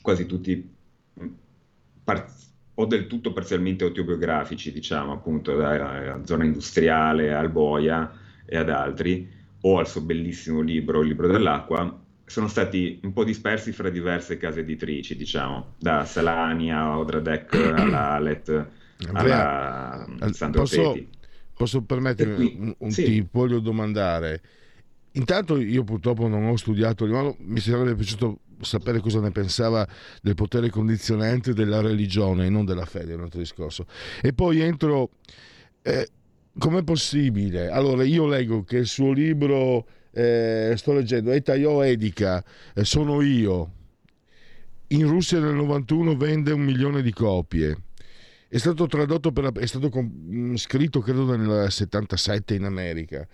quasi 0.00 0.24
tutti 0.26 0.70
par- 2.04 2.26
o 2.74 2.86
del 2.86 3.06
tutto 3.06 3.32
parzialmente 3.32 3.84
autobiografici, 3.84 4.72
diciamo, 4.72 5.12
appunto, 5.12 5.54
da, 5.56 5.76
da 5.76 6.24
Zona 6.24 6.44
Industriale 6.44 7.34
al 7.34 7.50
Boia 7.50 8.10
e 8.46 8.56
ad 8.56 8.70
altri, 8.70 9.28
o 9.60 9.78
al 9.78 9.88
suo 9.88 10.00
bellissimo 10.02 10.60
libro, 10.60 11.02
Il 11.02 11.08
libro 11.08 11.26
dell'acqua, 11.28 12.01
sono 12.24 12.48
stati 12.48 13.00
un 13.02 13.12
po' 13.12 13.24
dispersi 13.24 13.72
fra 13.72 13.90
diverse 13.90 14.36
case 14.36 14.60
editrici, 14.60 15.16
diciamo, 15.16 15.74
da 15.78 16.04
Salania 16.04 16.78
a 16.78 16.98
Odradek 16.98 17.54
alla 17.54 18.10
Alet 18.16 18.66
alla 19.12 20.16
Sandro 20.32 20.62
posso, 20.62 20.96
posso 21.54 21.82
permettermi, 21.82 22.34
qui, 22.34 22.56
un, 22.58 22.74
un 22.78 22.90
sì. 22.90 23.04
ti 23.04 23.28
voglio 23.30 23.58
domandare. 23.58 24.40
Intanto 25.12 25.58
io 25.58 25.84
purtroppo 25.84 26.26
non 26.28 26.44
ho 26.44 26.56
studiato, 26.56 27.06
mi 27.40 27.60
sarebbe 27.60 27.94
piaciuto 27.94 28.40
sapere 28.60 29.00
cosa 29.00 29.20
ne 29.20 29.30
pensava 29.30 29.86
del 30.22 30.34
potere 30.34 30.70
condizionante 30.70 31.52
della 31.52 31.80
religione 31.80 32.46
e 32.46 32.48
non 32.48 32.64
della 32.64 32.86
fede, 32.86 33.12
è 33.12 33.16
un 33.16 33.22
altro 33.22 33.40
discorso. 33.40 33.86
E 34.22 34.32
poi 34.32 34.60
entro, 34.60 35.10
eh, 35.82 36.08
com'è 36.58 36.82
possibile? 36.82 37.68
Allora 37.68 38.04
io 38.04 38.26
leggo 38.26 38.62
che 38.62 38.78
il 38.78 38.86
suo 38.86 39.12
libro 39.12 39.86
eh, 40.12 40.74
sto 40.76 40.92
leggendo 40.92 41.30
Etaio 41.32 41.82
Edica, 41.82 42.44
eh, 42.74 42.84
sono 42.84 43.20
io. 43.22 43.72
In 44.88 45.08
Russia 45.08 45.40
nel 45.40 45.54
91 45.54 46.16
vende 46.16 46.52
un 46.52 46.60
milione 46.60 47.02
di 47.02 47.12
copie. 47.12 47.76
È 48.48 48.58
stato 48.58 48.86
tradotto 48.86 49.32
per, 49.32 49.50
è 49.52 49.66
stato 49.66 49.88
com, 49.88 50.54
scritto 50.56 51.00
credo 51.00 51.34
nel 51.34 51.70
77 51.70 52.54
in 52.54 52.64
America. 52.64 53.26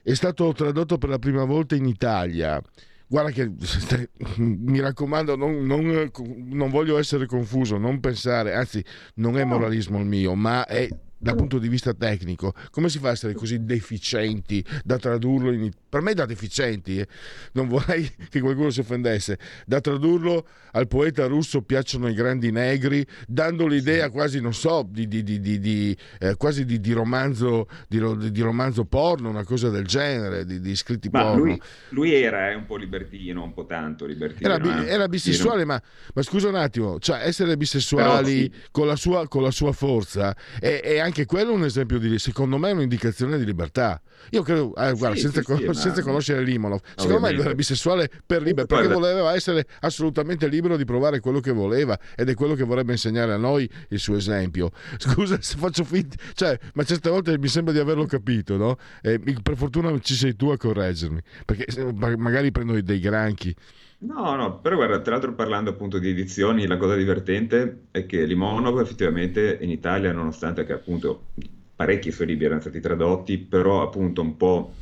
È 0.00 0.14
stato 0.14 0.52
tradotto 0.52 0.98
per 0.98 1.08
la 1.08 1.18
prima 1.18 1.44
volta 1.44 1.74
in 1.74 1.86
Italia. 1.86 2.62
Guarda 3.08 3.30
che 3.30 3.50
mi 4.38 4.80
raccomando, 4.80 5.34
non, 5.34 5.64
non, 5.64 6.10
non 6.50 6.70
voglio 6.70 6.98
essere 6.98 7.26
confuso, 7.26 7.76
non 7.76 7.98
pensare, 7.98 8.54
anzi, 8.54 8.82
non 9.16 9.36
è 9.36 9.44
moralismo 9.44 9.98
il 9.98 10.06
mio, 10.06 10.34
ma 10.34 10.64
è 10.64 10.88
dal 11.22 11.36
punto 11.36 11.58
di 11.58 11.68
vista 11.68 11.94
tecnico, 11.94 12.52
come 12.70 12.88
si 12.88 12.98
fa 12.98 13.08
a 13.08 13.12
essere 13.12 13.32
così 13.32 13.64
deficienti 13.64 14.64
da 14.82 14.98
tradurlo 14.98 15.52
in 15.52 15.70
per 15.92 16.00
me 16.00 16.14
da 16.14 16.24
deficienti, 16.24 16.98
eh. 17.00 17.06
non 17.52 17.68
vorrei 17.68 18.10
che 18.30 18.40
qualcuno 18.40 18.70
si 18.70 18.80
offendesse, 18.80 19.38
da 19.66 19.78
tradurlo 19.82 20.46
al 20.70 20.88
poeta 20.88 21.26
russo 21.26 21.60
piacciono 21.60 22.08
i 22.08 22.14
grandi 22.14 22.50
negri, 22.50 23.06
dando 23.28 23.66
l'idea 23.66 24.08
quasi, 24.08 24.40
non 24.40 24.54
so, 24.54 24.88
di, 24.88 25.06
di, 25.06 25.22
di, 25.22 25.38
di 25.38 25.94
eh, 26.18 26.34
quasi 26.36 26.64
di, 26.64 26.92
romanzo, 26.92 27.68
di, 27.86 28.40
romanzo 28.40 28.86
porno, 28.86 29.28
una 29.28 29.44
cosa 29.44 29.68
del 29.68 29.84
genere, 29.84 30.46
di, 30.46 30.74
scritti 30.74 31.10
ma 31.12 31.24
porno. 31.24 31.44
Lui, 31.44 31.60
lui 31.90 32.14
era 32.14 32.50
eh, 32.50 32.54
un 32.54 32.64
po' 32.64 32.76
libertino, 32.76 33.42
un 33.42 33.52
po' 33.52 33.66
tanto 33.66 34.06
libertino. 34.06 34.50
Era, 34.50 34.82
eh. 34.82 34.88
era 34.88 35.08
bisessuale, 35.08 35.66
ma, 35.66 35.78
ma, 36.14 36.22
scusa 36.22 36.48
un 36.48 36.54
attimo, 36.54 36.98
cioè 37.00 37.20
essere 37.22 37.58
bisessuali 37.58 38.44
sì. 38.44 38.52
con, 38.70 38.86
la 38.86 38.96
sua, 38.96 39.28
con, 39.28 39.42
la 39.42 39.50
sua, 39.50 39.72
forza 39.72 40.34
è, 40.58 40.80
è, 40.82 41.00
anche 41.00 41.11
quello 41.26 41.52
un 41.52 41.64
esempio 41.64 41.98
di, 41.98 42.18
secondo 42.18 42.58
me, 42.58 42.70
un'indicazione 42.70 43.38
di 43.38 43.44
libertà. 43.44 44.00
Io 44.30 44.42
credo, 44.42 44.74
eh, 44.76 44.92
guarda, 44.92 45.14
sì, 45.14 45.22
senza, 45.22 45.40
sì, 45.40 45.64
con, 45.64 45.74
senza 45.74 46.02
conoscere 46.02 46.42
Limonov. 46.42 46.80
Secondo 46.96 47.20
me 47.20 47.32
lui 47.32 47.42
era 47.42 47.54
bisessuale 47.54 48.10
per 48.24 48.42
libero, 48.42 48.66
perché 48.66 48.88
voleva 48.88 49.34
essere 49.34 49.66
assolutamente 49.80 50.46
libero 50.48 50.76
di 50.76 50.84
provare 50.84 51.20
quello 51.20 51.40
che 51.40 51.52
voleva 51.52 51.98
ed 52.16 52.28
è 52.28 52.34
quello 52.34 52.54
che 52.54 52.64
vorrebbe 52.64 52.92
insegnare 52.92 53.32
a 53.32 53.36
noi 53.36 53.68
il 53.88 53.98
suo 53.98 54.16
esempio. 54.16 54.70
Scusa 54.98 55.38
se 55.40 55.56
faccio 55.56 55.84
finta, 55.84 56.16
cioè, 56.34 56.58
ma 56.74 56.84
certe 56.84 57.10
volte 57.10 57.38
mi 57.38 57.48
sembra 57.48 57.72
di 57.72 57.78
averlo 57.78 58.06
capito, 58.06 58.56
no? 58.56 58.76
E 59.00 59.20
per 59.42 59.56
fortuna 59.56 59.96
ci 60.00 60.14
sei 60.14 60.34
tu 60.36 60.48
a 60.48 60.56
correggermi, 60.56 61.20
perché 61.44 61.92
magari 62.16 62.50
prendo 62.50 62.80
dei 62.80 63.00
granchi. 63.00 63.54
No, 64.04 64.34
no, 64.34 64.60
però 64.60 64.74
guarda, 64.76 65.00
tra 65.00 65.12
l'altro 65.12 65.34
parlando 65.34 65.70
appunto 65.70 65.98
di 66.00 66.08
edizioni, 66.08 66.66
la 66.66 66.76
cosa 66.76 66.96
divertente 66.96 67.86
è 67.92 68.04
che 68.04 68.24
Limonov 68.26 68.80
effettivamente 68.80 69.58
in 69.60 69.70
Italia, 69.70 70.10
nonostante 70.12 70.64
che 70.64 70.72
appunto 70.72 71.30
parecchi 71.76 72.10
suoi 72.10 72.26
libri 72.26 72.46
erano 72.46 72.60
stati 72.60 72.80
tradotti, 72.80 73.38
però 73.38 73.80
appunto 73.82 74.20
un 74.20 74.36
po' 74.36 74.74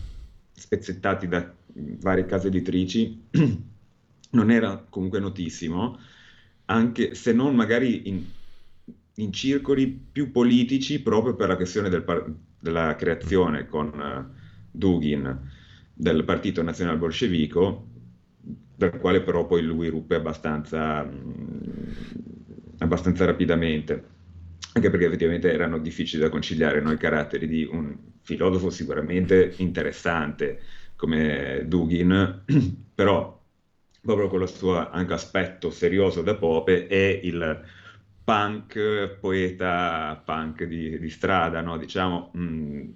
spezzettati 0.53 1.29
da 1.29 1.55
varie 1.75 2.25
case 2.25 2.49
editrici, 2.49 3.29
non 4.31 4.51
era 4.51 4.87
comunque 4.89 5.21
notissimo, 5.21 5.99
anche 6.67 7.15
se 7.15 7.33
non 7.35 7.55
magari 7.55 8.09
in, 8.09 8.27
in 9.17 9.33
circoli 9.33 9.89
più 9.89 10.31
politici 10.31 11.03
proprio 11.03 11.35
per 11.35 11.49
la 11.49 11.57
questione 11.57 11.89
del 11.89 12.03
par- 12.05 12.33
della 12.59 12.95
creazione 12.97 13.67
con 13.67 13.89
uh, 13.89 14.39
Dugin 14.71 15.49
del 15.93 16.25
Partito 16.25 16.63
Nazionale 16.63 16.99
Bolscevico, 16.99 17.90
dal 18.89 18.99
quale 18.99 19.21
però 19.21 19.47
poi 19.47 19.63
lui 19.63 19.89
ruppe 19.89 20.15
abbastanza, 20.15 21.03
mh, 21.03 21.95
abbastanza 22.79 23.27
rapidamente 23.27 24.19
anche 24.73 24.89
perché 24.89 25.07
effettivamente 25.07 25.53
erano 25.53 25.79
difficili 25.79 26.23
da 26.23 26.29
conciliare 26.29 26.81
no? 26.81 26.93
i 26.93 26.97
caratteri 26.97 27.47
di 27.49 27.69
un 27.71 27.97
filosofo 28.23 28.71
sicuramente 28.71 29.55
interessante 29.57 30.61
come 30.95 31.65
Dugin, 31.67 32.45
però 32.95 33.39
proprio 34.01 34.29
con 34.29 34.43
il 34.43 34.49
suo 34.49 34.89
anche 34.89 35.13
aspetto 35.13 35.71
serioso 35.71 36.23
da 36.23 36.37
Pope 36.37 36.87
è 36.87 37.21
il 37.23 37.63
punk, 38.23 39.17
poeta 39.19 40.23
punk 40.25 40.65
di, 40.65 40.99
di 40.99 41.11
strada, 41.11 41.61
no? 41.63 41.77
diciamo, 41.77 42.31
mh, 42.33 42.43
mm, 42.43 42.91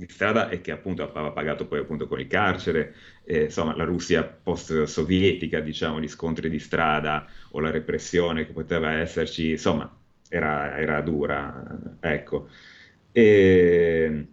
di 0.00 0.12
strada 0.12 0.48
e 0.48 0.60
che 0.60 0.72
appunto 0.72 1.02
aveva 1.02 1.30
pagato 1.30 1.66
poi 1.66 1.80
appunto 1.80 2.08
con 2.08 2.18
il 2.18 2.26
carcere, 2.26 2.94
eh, 3.24 3.44
insomma 3.44 3.76
la 3.76 3.84
Russia 3.84 4.24
post-sovietica, 4.24 5.60
diciamo, 5.60 6.00
gli 6.00 6.08
scontri 6.08 6.48
di 6.48 6.58
strada 6.58 7.26
o 7.50 7.60
la 7.60 7.70
repressione 7.70 8.46
che 8.46 8.52
poteva 8.52 8.92
esserci, 8.92 9.50
insomma 9.50 9.94
era, 10.28 10.78
era 10.78 11.00
dura, 11.02 11.96
ecco. 12.00 12.48
E 13.12 14.26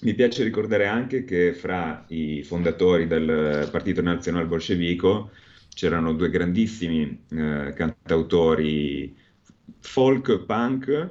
mi 0.00 0.14
piace 0.14 0.44
ricordare 0.44 0.86
anche 0.86 1.24
che 1.24 1.52
fra 1.54 2.04
i 2.08 2.42
fondatori 2.42 3.06
del 3.06 3.68
Partito 3.70 4.00
Nazionale 4.02 4.46
Bolscevico 4.46 5.30
c'erano 5.74 6.12
due 6.12 6.30
grandissimi 6.30 7.24
eh, 7.30 7.72
cantautori 7.74 9.16
folk 9.80 10.44
punk 10.44 11.10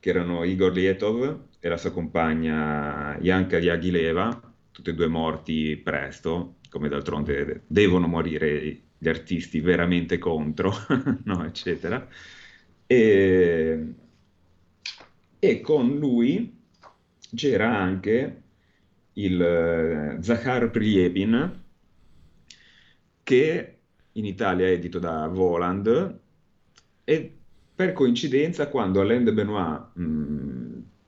che 0.00 0.10
erano 0.10 0.44
Igor 0.44 0.72
Lietov 0.72 1.44
e 1.58 1.68
la 1.68 1.76
sua 1.76 1.92
compagna 1.92 3.16
Yanka 3.20 3.58
Yagileva, 3.58 4.54
tutti 4.70 4.90
e 4.90 4.94
due 4.94 5.06
morti 5.06 5.76
presto, 5.76 6.56
come 6.68 6.88
d'altronde 6.88 7.62
devono 7.66 8.06
morire 8.06 8.80
gli 8.98 9.08
artisti 9.08 9.60
veramente 9.60 10.18
contro, 10.18 10.72
no, 11.24 11.44
eccetera. 11.44 12.06
E, 12.86 13.94
e 15.38 15.60
con 15.60 15.98
lui 15.98 16.54
c'era 17.34 17.76
anche 17.76 18.42
il 19.14 20.16
uh, 20.18 20.22
Zakhar 20.22 20.70
Priepin, 20.70 21.62
che 23.22 23.78
in 24.12 24.24
Italia 24.24 24.66
è 24.66 24.70
edito 24.70 24.98
da 24.98 25.26
Voland, 25.26 26.20
e 27.04 27.36
per 27.74 27.92
coincidenza 27.92 28.68
quando 28.68 29.00
Alain 29.00 29.24
de 29.24 29.32
Benoit 29.32 29.90
mh, 29.94 30.02
mm, 30.02 30.55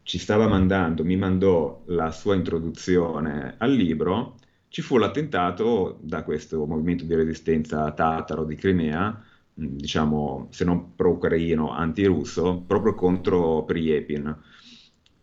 ci 0.09 0.17
stava 0.17 0.49
mandando, 0.49 1.05
mi 1.05 1.17
mandò 1.17 1.83
la 1.89 2.11
sua 2.11 2.35
introduzione 2.35 3.57
al 3.59 3.75
libro, 3.75 4.37
ci 4.69 4.81
fu 4.81 4.97
l'attentato 4.97 5.99
da 6.01 6.23
questo 6.23 6.65
movimento 6.65 7.05
di 7.05 7.15
resistenza 7.15 7.93
tataro 7.93 8.45
di 8.45 8.55
Crimea, 8.55 9.23
diciamo, 9.53 10.49
se 10.51 10.65
non 10.65 10.95
pro-ucraino, 10.95 11.73
anti-russo, 11.73 12.65
proprio 12.67 12.95
contro 12.95 13.65
Priepin, 13.65 14.35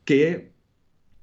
che 0.04 0.52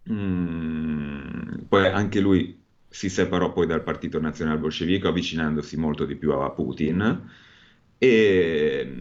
mh, 0.02 1.66
poi 1.68 1.86
anche 1.86 2.18
lui 2.18 2.60
si 2.88 3.08
separò 3.08 3.52
poi 3.52 3.68
dal 3.68 3.84
Partito 3.84 4.20
Nazionale 4.20 4.58
Bolscevico, 4.58 5.06
avvicinandosi 5.06 5.76
molto 5.76 6.04
di 6.04 6.16
più 6.16 6.32
a 6.32 6.50
Putin, 6.50 7.30
e 7.96 8.92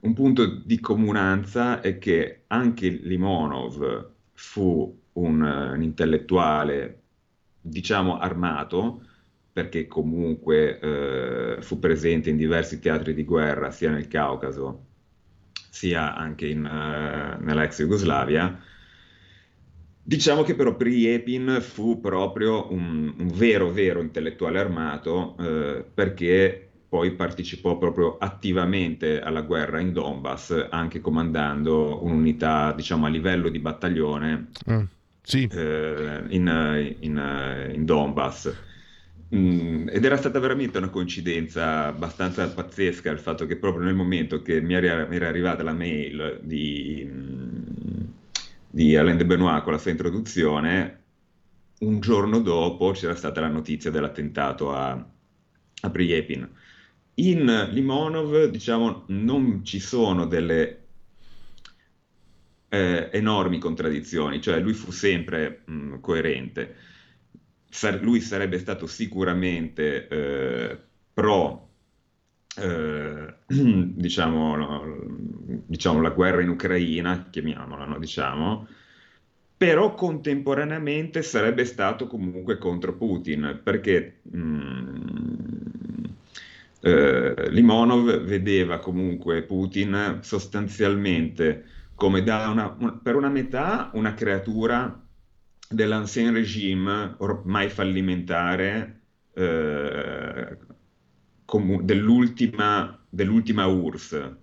un 0.00 0.14
punto 0.14 0.46
di 0.46 0.80
comunanza 0.80 1.80
è 1.80 1.98
che 1.98 2.44
anche 2.46 2.88
Limonov 2.88 4.10
fu 4.32 4.98
un, 5.12 5.42
un 5.42 5.82
intellettuale, 5.82 7.02
diciamo, 7.60 8.18
armato, 8.18 9.02
perché 9.52 9.86
comunque 9.86 10.78
eh, 10.78 11.56
fu 11.60 11.78
presente 11.78 12.30
in 12.30 12.36
diversi 12.36 12.78
teatri 12.78 13.12
di 13.12 13.24
guerra, 13.24 13.70
sia 13.70 13.90
nel 13.90 14.08
Caucaso, 14.08 14.86
sia 15.68 16.16
anche 16.16 16.46
in, 16.46 16.64
uh, 16.64 17.42
nell'ex 17.44 17.78
Jugoslavia. 17.80 18.58
Diciamo 20.02 20.42
che 20.42 20.54
però 20.54 20.76
Priepin 20.76 21.58
fu 21.60 22.00
proprio 22.00 22.72
un, 22.72 23.14
un 23.18 23.28
vero, 23.34 23.70
vero 23.70 24.00
intellettuale 24.00 24.58
armato, 24.58 25.36
eh, 25.38 25.84
perché 25.92 26.69
poi 26.90 27.12
partecipò 27.12 27.78
proprio 27.78 28.18
attivamente 28.18 29.20
alla 29.20 29.42
guerra 29.42 29.78
in 29.78 29.92
Donbass, 29.92 30.66
anche 30.70 31.00
comandando 31.00 32.02
un'unità, 32.02 32.72
diciamo, 32.72 33.06
a 33.06 33.08
livello 33.08 33.48
di 33.48 33.60
battaglione 33.60 34.48
mm, 34.68 34.82
sì. 35.22 35.48
eh, 35.52 36.24
in, 36.30 36.96
in, 36.98 37.70
in, 37.74 37.84
Donbass. 37.84 38.52
Mm, 39.32 39.88
ed 39.88 40.04
era 40.04 40.16
stata 40.16 40.40
veramente 40.40 40.78
una 40.78 40.88
coincidenza 40.88 41.86
abbastanza 41.86 42.48
pazzesca 42.48 43.08
il 43.12 43.20
fatto 43.20 43.46
che 43.46 43.54
proprio 43.54 43.84
nel 43.84 43.94
momento 43.94 44.42
che 44.42 44.60
mi 44.60 44.74
era, 44.74 45.06
mi 45.06 45.14
era 45.14 45.28
arrivata 45.28 45.62
la 45.62 45.72
mail 45.72 46.40
di, 46.42 47.08
di 48.68 48.96
Alain 48.96 49.16
de 49.16 49.26
Benoit 49.26 49.62
con 49.62 49.74
la 49.74 49.78
sua 49.78 49.92
introduzione, 49.92 51.02
un 51.78 52.00
giorno 52.00 52.40
dopo 52.40 52.90
c'era 52.90 53.14
stata 53.14 53.40
la 53.40 53.46
notizia 53.46 53.92
dell'attentato 53.92 54.72
a, 54.74 54.90
a 55.82 55.90
Priepin. 55.90 56.58
In 57.20 57.68
Limonov, 57.70 58.46
diciamo, 58.46 59.04
non 59.06 59.64
ci 59.64 59.78
sono 59.78 60.24
delle 60.26 60.86
eh, 62.68 63.08
enormi 63.12 63.58
contraddizioni, 63.58 64.40
cioè 64.40 64.60
lui 64.60 64.74
fu 64.74 64.90
sempre 64.90 65.62
mh, 65.64 65.98
coerente. 66.00 66.74
Sar- 67.68 68.00
lui 68.02 68.20
sarebbe 68.20 68.58
stato 68.58 68.86
sicuramente 68.86 70.06
eh, 70.08 70.78
pro, 71.12 71.68
eh, 72.56 73.34
diciamo, 73.46 74.56
no, 74.56 74.96
diciamo, 75.66 76.00
la 76.00 76.10
guerra 76.10 76.42
in 76.42 76.48
Ucraina, 76.48 77.26
chiamiamola, 77.30 77.84
no, 77.86 77.98
diciamo, 77.98 78.66
però 79.56 79.94
contemporaneamente 79.94 81.22
sarebbe 81.22 81.64
stato 81.64 82.06
comunque 82.06 82.56
contro 82.58 82.94
Putin, 82.96 83.60
perché 83.62 84.20
mh, 84.22 85.69
eh, 86.80 87.50
Limonov 87.50 88.22
vedeva 88.22 88.78
comunque 88.78 89.42
Putin 89.42 90.18
sostanzialmente 90.22 91.64
come 91.94 92.20
una, 92.20 92.70
per 93.02 93.16
una 93.16 93.28
metà 93.28 93.90
una 93.92 94.14
creatura 94.14 95.06
dell'ancien 95.68 96.32
regime 96.32 97.14
ormai 97.18 97.68
fallimentare 97.68 99.02
eh, 99.34 100.56
dell'ultima, 101.82 103.06
dell'ultima 103.08 103.66
URSS. 103.66 104.36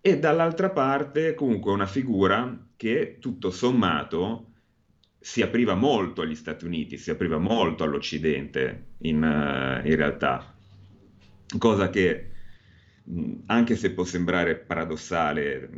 E 0.00 0.18
dall'altra 0.18 0.70
parte 0.70 1.34
comunque 1.34 1.72
una 1.72 1.86
figura 1.86 2.66
che 2.76 3.16
tutto 3.18 3.50
sommato 3.50 4.52
si 5.18 5.42
apriva 5.42 5.74
molto 5.74 6.20
agli 6.20 6.34
Stati 6.34 6.66
Uniti, 6.66 6.98
si 6.98 7.10
apriva 7.10 7.38
molto 7.38 7.82
all'Occidente 7.82 8.88
in, 8.98 9.22
uh, 9.22 9.86
in 9.86 9.96
realtà 9.96 10.53
cosa 11.58 11.90
che 11.90 12.30
anche 13.46 13.76
se 13.76 13.92
può 13.92 14.04
sembrare 14.04 14.56
paradossale 14.56 15.68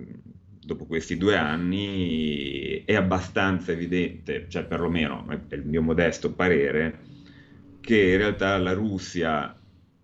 dopo 0.67 0.87
questi 0.87 1.17
due 1.17 1.37
anni 1.37 2.83
è 2.85 2.95
abbastanza 2.95 3.73
evidente, 3.73 4.47
cioè 4.49 4.65
perlomeno 4.65 5.27
è 5.49 5.55
il 5.55 5.65
mio 5.65 5.83
modesto 5.83 6.33
parere, 6.33 6.99
che 7.81 8.11
in 8.13 8.17
realtà 8.17 8.59
la 8.59 8.73
Russia 8.73 9.57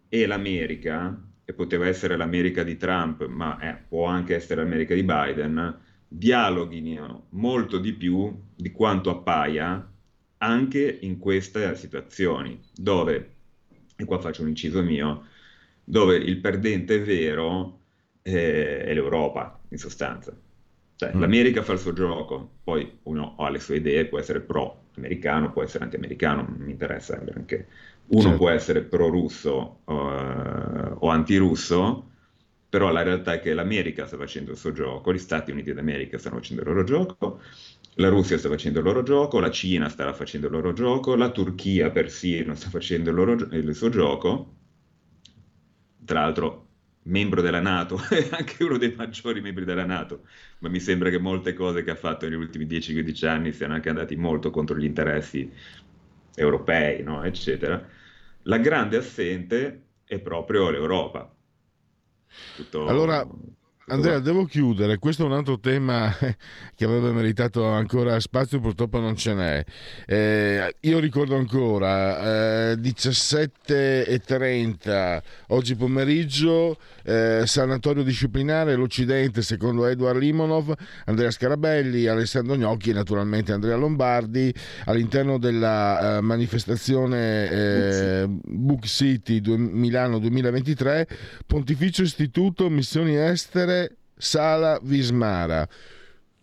e 0.08 0.26
l'America, 0.26 1.20
e 1.44 1.52
poteva 1.52 1.88
essere 1.88 2.16
l'America 2.16 2.62
di 2.62 2.76
Trump, 2.76 3.26
ma 3.26 3.58
eh, 3.58 3.76
può 3.88 4.06
anche 4.06 4.36
essere 4.36 4.62
l'America 4.62 4.94
di 4.94 5.02
Biden, 5.02 5.80
dialoghino 6.06 7.26
molto 7.30 7.78
di 7.78 7.92
più 7.94 8.32
di 8.54 8.70
quanto 8.70 9.10
appaia 9.10 9.90
anche 10.38 10.98
in 11.00 11.18
queste 11.18 11.74
situazioni, 11.74 12.60
dove, 12.74 13.34
e 13.96 14.04
qua 14.04 14.18
faccio 14.18 14.42
un 14.42 14.48
inciso 14.48 14.82
mio, 14.82 15.26
dove 15.92 16.16
il 16.16 16.38
perdente 16.38 17.00
vero 17.00 17.80
eh, 18.22 18.82
è 18.82 18.94
l'Europa, 18.94 19.60
in 19.68 19.76
sostanza. 19.76 20.34
Cioè, 20.96 21.14
mm. 21.14 21.20
l'America 21.20 21.62
fa 21.62 21.74
il 21.74 21.80
suo 21.80 21.92
gioco, 21.92 22.52
poi 22.64 22.90
uno 23.02 23.36
ha 23.36 23.50
le 23.50 23.58
sue 23.58 23.76
idee, 23.76 24.06
può 24.06 24.18
essere 24.18 24.40
pro-americano, 24.40 25.52
può 25.52 25.62
essere 25.62 25.84
anti-americano, 25.84 26.46
non 26.48 26.56
mi 26.60 26.70
interessa 26.70 27.22
anche. 27.36 27.66
Uno 28.06 28.22
certo. 28.22 28.36
può 28.38 28.48
essere 28.48 28.80
pro-russo 28.80 29.80
uh, 29.84 29.92
o 30.98 31.08
anti-russo, 31.08 32.08
però 32.70 32.90
la 32.90 33.02
realtà 33.02 33.34
è 33.34 33.40
che 33.40 33.52
l'America 33.52 34.06
sta 34.06 34.16
facendo 34.16 34.52
il 34.52 34.56
suo 34.56 34.72
gioco, 34.72 35.12
gli 35.12 35.18
Stati 35.18 35.50
Uniti 35.50 35.74
d'America 35.74 36.16
stanno 36.16 36.36
facendo 36.36 36.62
il 36.62 36.68
loro 36.68 36.84
gioco, 36.84 37.42
la 37.96 38.08
Russia 38.08 38.38
sta 38.38 38.48
facendo 38.48 38.78
il 38.78 38.86
loro 38.86 39.02
gioco, 39.02 39.40
la 39.40 39.50
Cina 39.50 39.90
sta 39.90 40.10
facendo 40.14 40.46
il 40.46 40.54
loro 40.54 40.72
gioco, 40.72 41.16
la 41.16 41.30
Turchia 41.30 41.90
persino 41.90 42.54
sta 42.54 42.70
facendo 42.70 43.10
il, 43.10 43.16
loro, 43.16 43.32
il 43.34 43.74
suo 43.74 43.90
gioco, 43.90 44.60
tra 46.04 46.20
l'altro 46.20 46.68
membro 47.04 47.40
della 47.40 47.60
Nato, 47.60 48.00
anche 48.30 48.62
uno 48.62 48.78
dei 48.78 48.94
maggiori 48.94 49.40
membri 49.40 49.64
della 49.64 49.84
Nato, 49.84 50.22
ma 50.58 50.68
mi 50.68 50.80
sembra 50.80 51.10
che 51.10 51.18
molte 51.18 51.54
cose 51.54 51.82
che 51.82 51.90
ha 51.90 51.96
fatto 51.96 52.28
negli 52.28 52.38
ultimi 52.38 52.66
10-15 52.66 53.26
anni 53.26 53.52
siano 53.52 53.74
anche 53.74 53.88
andati 53.88 54.16
molto 54.16 54.50
contro 54.50 54.76
gli 54.76 54.84
interessi 54.84 55.50
europei, 56.34 57.02
no? 57.02 57.22
eccetera. 57.24 57.84
La 58.42 58.58
grande 58.58 58.96
assente 58.96 59.82
è 60.04 60.18
proprio 60.18 60.70
l'Europa. 60.70 61.32
Tutto... 62.56 62.86
Allora, 62.86 63.26
Andrea, 63.92 64.18
devo 64.20 64.46
chiudere. 64.46 64.96
Questo 64.96 65.24
è 65.24 65.26
un 65.26 65.34
altro 65.34 65.60
tema 65.60 66.10
che 66.74 66.84
avrebbe 66.84 67.12
meritato 67.12 67.66
ancora 67.66 68.18
spazio, 68.20 68.58
purtroppo 68.58 68.98
non 68.98 69.16
ce 69.16 69.34
n'è. 69.34 69.62
Eh, 70.06 70.76
io 70.80 70.98
ricordo 70.98 71.36
ancora 71.36 72.70
eh, 72.70 72.76
17.30 72.76 75.22
oggi 75.48 75.76
pomeriggio, 75.76 76.78
eh, 77.04 77.42
sanatorio 77.44 78.02
disciplinare, 78.02 78.76
l'Occidente 78.76 79.42
secondo 79.42 79.84
Edward 79.86 80.18
Limonov, 80.18 80.72
Andrea 81.04 81.30
Scarabelli, 81.30 82.06
Alessandro 82.06 82.56
Gnocchi 82.56 82.88
e 82.90 82.94
naturalmente 82.94 83.52
Andrea 83.52 83.76
Lombardi 83.76 84.50
all'interno 84.86 85.36
della 85.36 86.16
eh, 86.16 86.22
manifestazione 86.22 87.50
eh, 87.50 88.24
Book 88.26 88.86
City 88.86 89.42
Milano 89.44 90.18
2023, 90.18 91.06
Pontificio 91.46 92.00
Istituto 92.00 92.70
Missioni 92.70 93.18
Estere 93.18 93.80
Sala 94.22 94.78
Vismara. 94.80 95.68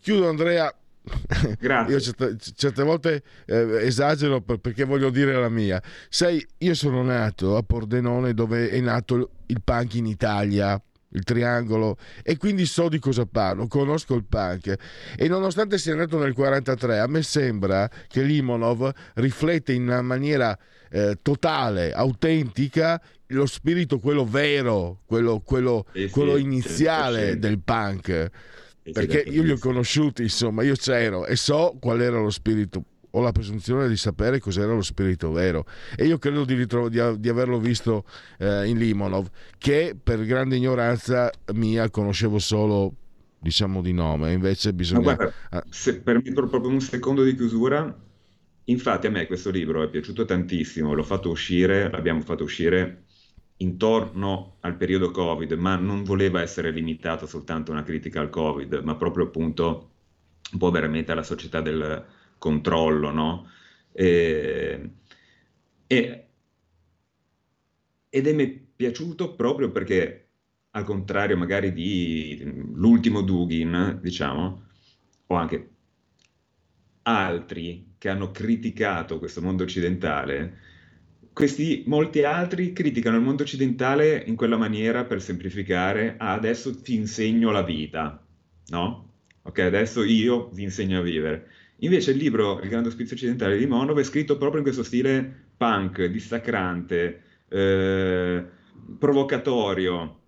Chiudo 0.01 0.27
Andrea 0.27 0.73
Grazie. 1.57 1.93
Io 1.93 1.99
certe, 2.01 2.35
certe 2.55 2.83
volte 2.83 3.23
eh, 3.45 3.85
esagero 3.85 4.41
perché 4.41 4.83
voglio 4.83 5.09
dire 5.09 5.33
la 5.33 5.47
mia. 5.47 5.81
Sai, 6.09 6.45
io 6.57 6.73
sono 6.75 7.01
nato 7.01 7.55
a 7.55 7.63
Pordenone 7.63 8.33
dove 8.33 8.69
è 8.69 8.79
nato 8.81 9.31
il 9.45 9.61
punk 9.63 9.95
in 9.95 10.05
Italia 10.05 10.79
il 11.13 11.23
triangolo 11.23 11.97
e 12.21 12.37
quindi 12.37 12.67
so 12.67 12.87
di 12.87 12.99
cosa 12.99 13.25
parlo, 13.25 13.65
conosco 13.65 14.13
il 14.13 14.25
punk 14.25 14.75
e 15.15 15.27
nonostante 15.27 15.79
sia 15.79 15.95
nato 15.95 16.19
nel 16.19 16.33
43 16.33 16.99
a 16.99 17.07
me 17.07 17.23
sembra 17.23 17.89
che 18.07 18.21
Limonov 18.21 18.91
riflette 19.15 19.73
in 19.73 19.83
una 19.83 20.03
maniera 20.03 20.55
eh, 20.91 21.17
totale, 21.19 21.93
autentica 21.93 23.01
lo 23.29 23.45
spirito 23.45 23.99
quello 23.99 24.25
vero, 24.25 25.01
quello, 25.05 25.41
quello, 25.41 25.85
eh 25.93 26.07
sì, 26.07 26.09
quello 26.09 26.37
iniziale 26.37 27.37
del 27.37 27.59
punk. 27.59 28.29
Perché 28.91 29.19
io 29.19 29.43
li 29.43 29.51
ho 29.51 29.59
conosciuti, 29.59 30.23
insomma, 30.23 30.63
io 30.63 30.75
c'ero 30.75 31.25
e 31.25 31.35
so 31.35 31.77
qual 31.79 32.01
era 32.01 32.19
lo 32.19 32.29
spirito. 32.29 32.83
Ho 33.11 33.21
la 33.21 33.31
presunzione 33.31 33.87
di 33.87 33.97
sapere 33.97 34.39
cos'era 34.39 34.73
lo 34.73 34.81
spirito 34.81 35.31
vero. 35.31 35.65
E 35.95 36.05
io 36.05 36.17
credo 36.19 36.45
di, 36.45 36.53
ritro- 36.53 36.89
di, 36.89 36.99
di 37.19 37.29
averlo 37.29 37.59
visto 37.59 38.05
eh, 38.37 38.67
in 38.67 38.77
Limonov, 38.77 39.27
che 39.57 39.95
per 40.01 40.23
grande 40.25 40.57
ignoranza 40.57 41.31
mia 41.53 41.89
conoscevo 41.89 42.37
solo 42.37 42.93
diciamo 43.39 43.81
di 43.81 43.93
nome, 43.93 44.33
invece 44.33 44.73
bisogna... 44.73 45.15
Guarda, 45.15 45.33
se 45.69 46.01
permetto 46.01 46.47
proprio 46.47 46.71
un 46.71 46.81
secondo 46.81 47.23
di 47.23 47.35
chiusura, 47.35 47.95
infatti 48.65 49.07
a 49.07 49.09
me 49.09 49.25
questo 49.25 49.49
libro 49.49 49.81
è 49.81 49.89
piaciuto 49.89 50.25
tantissimo, 50.25 50.93
l'ho 50.93 51.03
fatto 51.03 51.29
uscire, 51.29 51.89
l'abbiamo 51.89 52.21
fatto 52.21 52.43
uscire 52.43 53.05
intorno 53.61 54.57
al 54.61 54.75
periodo 54.75 55.11
Covid, 55.11 55.51
ma 55.53 55.75
non 55.75 56.03
voleva 56.03 56.41
essere 56.41 56.71
limitato 56.71 57.25
soltanto 57.25 57.71
a 57.71 57.75
una 57.75 57.83
critica 57.83 58.21
al 58.21 58.29
Covid, 58.29 58.81
ma 58.83 58.95
proprio 58.95 59.25
appunto 59.25 59.91
un 60.51 60.59
po' 60.59 60.71
veramente 60.71 61.11
alla 61.11 61.23
società 61.23 61.61
del 61.61 62.05
controllo, 62.37 63.11
no? 63.11 63.49
E, 63.91 64.91
e, 65.87 66.27
ed 68.09 68.27
è 68.27 68.33
mi 68.33 68.67
piaciuto 68.75 69.35
proprio 69.35 69.71
perché, 69.71 70.29
al 70.71 70.83
contrario 70.85 71.37
magari 71.37 71.73
di 71.73 72.41
l'ultimo 72.73 73.21
Dugin, 73.21 73.99
diciamo, 74.01 74.63
o 75.27 75.35
anche 75.35 75.69
altri 77.03 77.95
che 77.97 78.09
hanno 78.09 78.31
criticato 78.31 79.19
questo 79.19 79.41
mondo 79.41 79.63
occidentale, 79.63 80.59
questi 81.33 81.83
molti 81.87 82.23
altri 82.23 82.73
criticano 82.73 83.17
il 83.17 83.23
mondo 83.23 83.43
occidentale 83.43 84.23
in 84.25 84.35
quella 84.35 84.57
maniera 84.57 85.05
per 85.05 85.21
semplificare, 85.21 86.15
ah, 86.17 86.33
adesso 86.33 86.81
ti 86.81 86.95
insegno 86.95 87.51
la 87.51 87.63
vita, 87.63 88.21
no? 88.67 89.13
Ok, 89.43 89.59
adesso 89.59 90.03
io 90.03 90.49
vi 90.53 90.63
insegno 90.63 90.99
a 90.99 91.01
vivere. 91.01 91.47
Invece 91.81 92.11
il 92.11 92.17
libro 92.17 92.59
Il 92.59 92.69
grande 92.69 92.89
ospizio 92.89 93.15
occidentale 93.15 93.57
di 93.57 93.65
Monov 93.65 93.99
è 93.99 94.03
scritto 94.03 94.37
proprio 94.37 94.57
in 94.59 94.63
questo 94.63 94.83
stile 94.83 95.47
punk, 95.55 96.05
dissacrante, 96.05 97.21
eh, 97.47 98.45
provocatorio, 98.97 100.19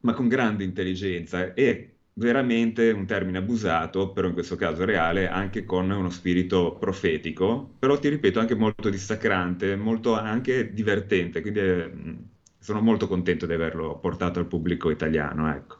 ma 0.00 0.12
con 0.14 0.28
grande 0.28 0.64
intelligenza 0.64 1.54
e 1.54 1.91
veramente 2.14 2.90
un 2.90 3.06
termine 3.06 3.38
abusato, 3.38 4.12
però 4.12 4.28
in 4.28 4.34
questo 4.34 4.56
caso 4.56 4.84
reale, 4.84 5.28
anche 5.28 5.64
con 5.64 5.90
uno 5.90 6.10
spirito 6.10 6.76
profetico, 6.78 7.74
però 7.78 7.98
ti 7.98 8.08
ripeto 8.08 8.38
anche 8.38 8.54
molto 8.54 8.90
dissacrante, 8.90 9.76
molto 9.76 10.14
anche 10.14 10.72
divertente, 10.72 11.40
quindi 11.40 11.60
eh, 11.60 11.92
sono 12.58 12.80
molto 12.80 13.08
contento 13.08 13.46
di 13.46 13.54
averlo 13.54 13.98
portato 13.98 14.38
al 14.38 14.46
pubblico 14.46 14.90
italiano. 14.90 15.52
Ecco. 15.54 15.78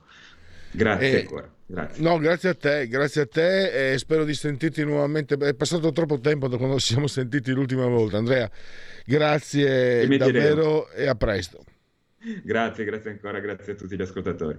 Grazie 0.73 1.11
eh, 1.11 1.21
ancora. 1.21 1.51
Grazie. 1.65 2.03
No, 2.03 2.19
grazie 2.19 2.49
a 2.51 2.55
te, 2.55 2.87
grazie 2.87 3.23
a 3.23 3.27
te 3.27 3.93
e 3.93 3.99
spero 3.99 4.25
di 4.25 4.35
sentirti 4.35 4.85
nuovamente. 4.85 5.37
È 5.37 5.55
passato 5.55 5.91
troppo 5.93 6.19
tempo 6.19 6.49
da 6.49 6.57
quando 6.57 6.79
ci 6.79 6.89
siamo 6.93 7.07
sentiti 7.07 7.53
l'ultima 7.53 7.87
volta. 7.87 8.19
Andrea, 8.19 8.51
grazie 9.05 10.07
davvero 10.17 10.91
e 10.91 11.07
a 11.07 11.15
presto. 11.15 11.65
Grazie, 12.43 12.85
grazie 12.85 13.11
ancora, 13.11 13.41
grazie 13.41 13.73
a 13.73 13.77
tutti 13.77 13.97
gli 13.97 14.03
ascoltatori. 14.03 14.59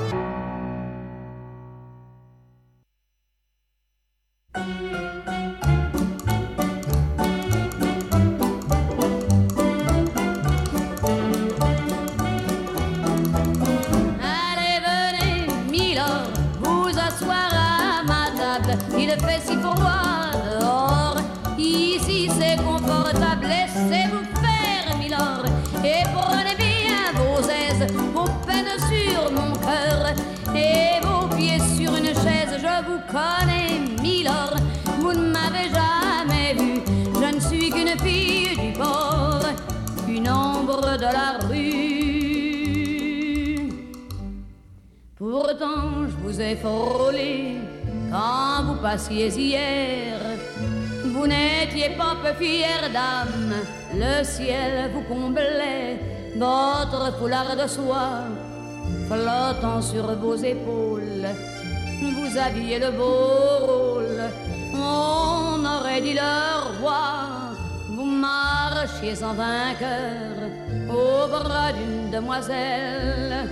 La 41.11 41.37
rue. 41.47 41.91
Pourtant, 45.17 46.07
je 46.07 46.15
vous 46.23 46.41
ai 46.41 46.55
frôlé 46.55 47.57
quand 48.11 48.63
vous 48.65 48.79
passiez 48.81 49.27
hier. 49.27 50.19
Vous 51.13 51.27
n'étiez 51.27 51.89
pas 51.97 52.15
peu 52.23 52.33
fière 52.43 52.89
d'âme, 52.91 53.53
le 53.93 54.23
ciel 54.23 54.91
vous 54.93 55.01
comblait, 55.01 55.99
votre 56.37 57.17
foulard 57.19 57.55
de 57.55 57.67
soie 57.67 58.23
flottant 59.07 59.81
sur 59.81 60.05
vos 60.15 60.35
épaules. 60.35 61.27
Vous 62.01 62.37
aviez 62.37 62.79
le 62.79 62.91
beau 62.91 63.65
rôle, 63.67 64.23
on 64.73 65.63
aurait 65.63 66.01
dit 66.01 66.13
le 66.13 66.79
roi. 66.79 67.53
Vous 67.89 68.05
marchiez 68.05 69.23
en 69.23 69.33
vainqueur 69.33 70.31
au 70.91 71.27
bras 71.27 71.71
d'une 71.71 72.11
demoiselle. 72.11 73.47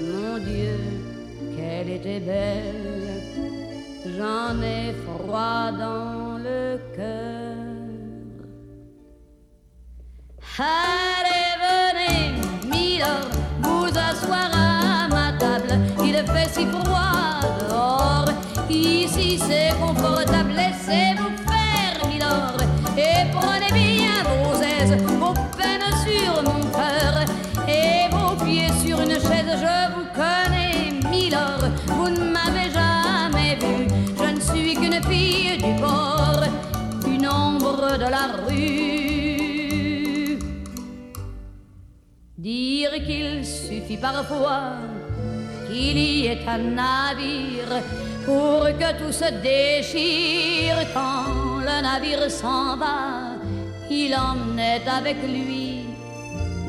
Mon 0.00 0.38
Dieu, 0.38 0.78
qu'elle 1.56 1.90
était 1.90 2.20
belle, 2.20 3.22
j'en 4.16 4.60
ai 4.62 4.94
froid 5.04 5.72
dans 5.72 6.38
le 6.38 6.78
cœur. 6.96 7.56
Allez, 10.60 11.50
venez, 11.64 12.20
Milord, 12.68 13.30
vous 13.62 13.86
asseoir 13.86 14.50
à 14.52 15.08
ma 15.08 15.32
table. 15.38 15.78
Il 16.02 16.16
fait 16.32 16.50
si 16.52 16.66
froid 16.66 17.40
dehors. 17.60 18.28
Ici 18.68 19.38
c'est 19.38 19.72
confortable, 19.80 20.52
laissez-vous 20.60 21.36
faire, 21.46 22.06
Milord. 22.08 22.60
Et 22.96 23.30
prenez 23.32 23.72
bien 23.72 24.22
vos 24.24 24.56
aises, 24.60 25.00
vos 25.02 25.34
peines 25.56 25.87
mon 26.48 26.60
cœur. 26.78 27.14
Et 27.68 28.08
vos 28.10 28.34
pieds 28.44 28.72
sur 28.84 29.00
une 29.00 29.18
chaise, 29.26 29.52
je 29.64 29.76
vous 29.94 30.08
connais, 30.14 30.92
Milord. 31.10 31.64
Vous 31.86 32.08
ne 32.08 32.24
m'avez 32.34 32.70
jamais 32.80 33.56
vu, 33.56 33.88
je 34.16 34.28
ne 34.34 34.40
suis 34.40 34.74
qu'une 34.74 35.00
fille 35.10 35.56
du 35.58 35.72
port, 35.80 36.44
une 37.06 37.28
ombre 37.28 37.98
de 37.98 38.08
la 38.16 38.26
rue. 38.46 38.78
Dire 42.38 42.92
qu'il 43.04 43.44
suffit 43.44 43.96
parfois 43.96 44.76
qu'il 45.68 45.98
y 45.98 46.26
ait 46.26 46.46
un 46.46 46.58
navire 46.58 47.82
pour 48.24 48.64
que 48.80 48.90
tout 48.98 49.12
se 49.12 49.28
déchire 49.42 50.78
quand 50.94 51.58
le 51.60 51.82
navire 51.82 52.30
s'en 52.30 52.76
va. 52.76 53.36
Il 53.90 54.14
emmenait 54.14 54.82
avec 54.86 55.16
lui 55.26 55.57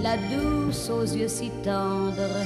la 0.01 0.15
douce 0.17 0.89
aux 0.89 1.03
yeux 1.03 1.27
si 1.27 1.49
tendres, 1.63 2.45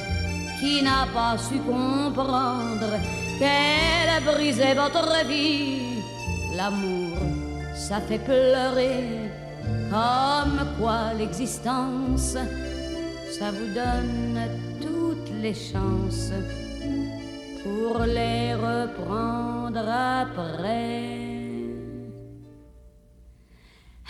qui 0.60 0.82
n'a 0.82 1.06
pas 1.12 1.36
su 1.38 1.58
comprendre 1.58 2.92
qu'elle 3.38 4.10
a 4.16 4.20
brisé 4.32 4.74
votre 4.74 5.26
vie. 5.26 6.02
L'amour, 6.56 7.18
ça 7.74 8.00
fait 8.00 8.18
pleurer, 8.18 9.30
comme 9.90 10.60
quoi 10.78 11.12
l'existence, 11.18 12.36
ça 13.38 13.50
vous 13.50 13.74
donne 13.74 14.40
toutes 14.80 15.32
les 15.42 15.54
chances 15.54 16.32
pour 17.62 17.98
les 18.04 18.54
reprendre 18.54 19.88
après. 19.88 21.24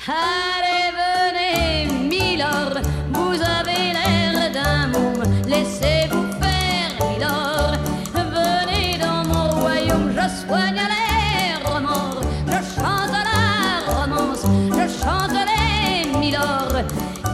Allez, 0.07 0.91
venez, 1.01 1.94
Milord, 2.35 2.81
vous 3.13 3.39
avez 3.59 3.93
l'air 3.97 4.51
d'un 4.53 4.89
môme, 4.89 5.23
laissez-vous 5.47 6.27
faire, 6.43 6.91
Milord. 7.09 7.77
Venez 8.13 8.99
dans 8.99 9.23
mon 9.33 9.61
royaume, 9.61 10.11
je 10.11 10.27
soigne 10.45 10.81
les 10.95 11.55
remords, 11.65 12.23
je 12.49 12.61
chante 12.75 13.15
la 13.31 13.45
romance, 13.95 14.45
je 14.79 14.85
chante 15.01 15.39
les 15.51 16.19
Milord 16.19 16.79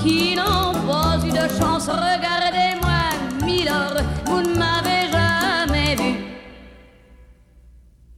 qui 0.03 0.37
n'ont 0.37 0.75
pas 0.87 1.17
eu 1.27 1.31
de 1.31 1.47
chance. 1.59 1.89
Regardez-moi, 1.89 3.01
Milord, 3.43 4.03
vous 4.27 4.43
ne 4.43 4.55
m'avez 4.55 5.03
jamais 5.11 5.95
vu. 5.97 6.13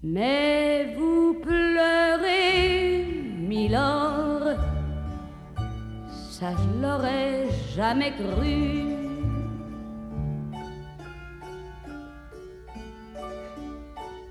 Mais 0.03 0.97
vous 0.97 1.02
ça 6.43 6.51
je 6.59 6.83
l'aurais 6.83 7.49
jamais 7.77 8.13
cru. 8.21 8.59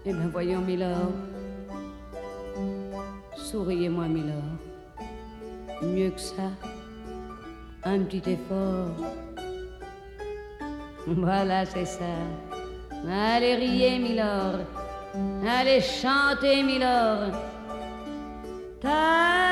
Eh 0.06 0.14
bien 0.18 0.30
voyons, 0.30 0.60
Milord, 0.60 1.14
souriez-moi, 3.38 4.08
Milord. 4.08 4.58
Mieux 5.82 6.10
que 6.10 6.20
ça, 6.20 6.50
un 7.86 8.00
petit 8.00 8.24
effort. 8.36 8.98
Voilà, 11.08 11.66
c'est 11.66 11.86
ça. 11.86 12.16
Allez 13.10 13.56
riez, 13.56 14.00
Milord. 14.00 14.66
Allez 15.48 15.80
chanter, 15.80 16.62
Milord. 16.62 17.32
Ta 18.82 19.52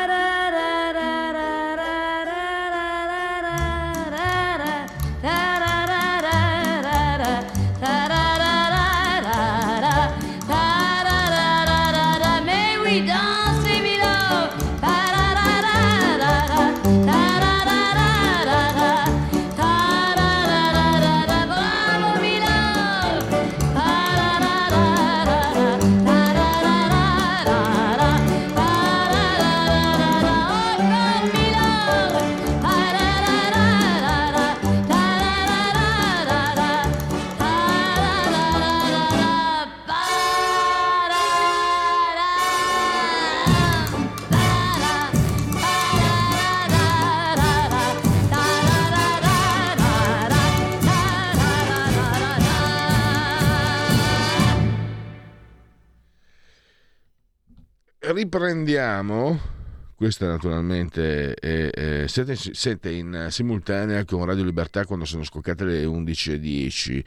riprendiamo. 58.39 59.57
Questa 59.95 60.25
naturalmente 60.25 61.33
è, 61.33 61.69
è, 61.69 62.07
siete, 62.07 62.37
siete, 62.37 62.89
in 62.89 63.27
simultanea 63.29 64.05
con 64.05 64.23
Radio 64.23 64.45
Libertà 64.45 64.85
quando 64.85 65.03
sono 65.03 65.25
scoccate 65.25 65.65
le 65.65 65.83
11.10. 65.83 67.03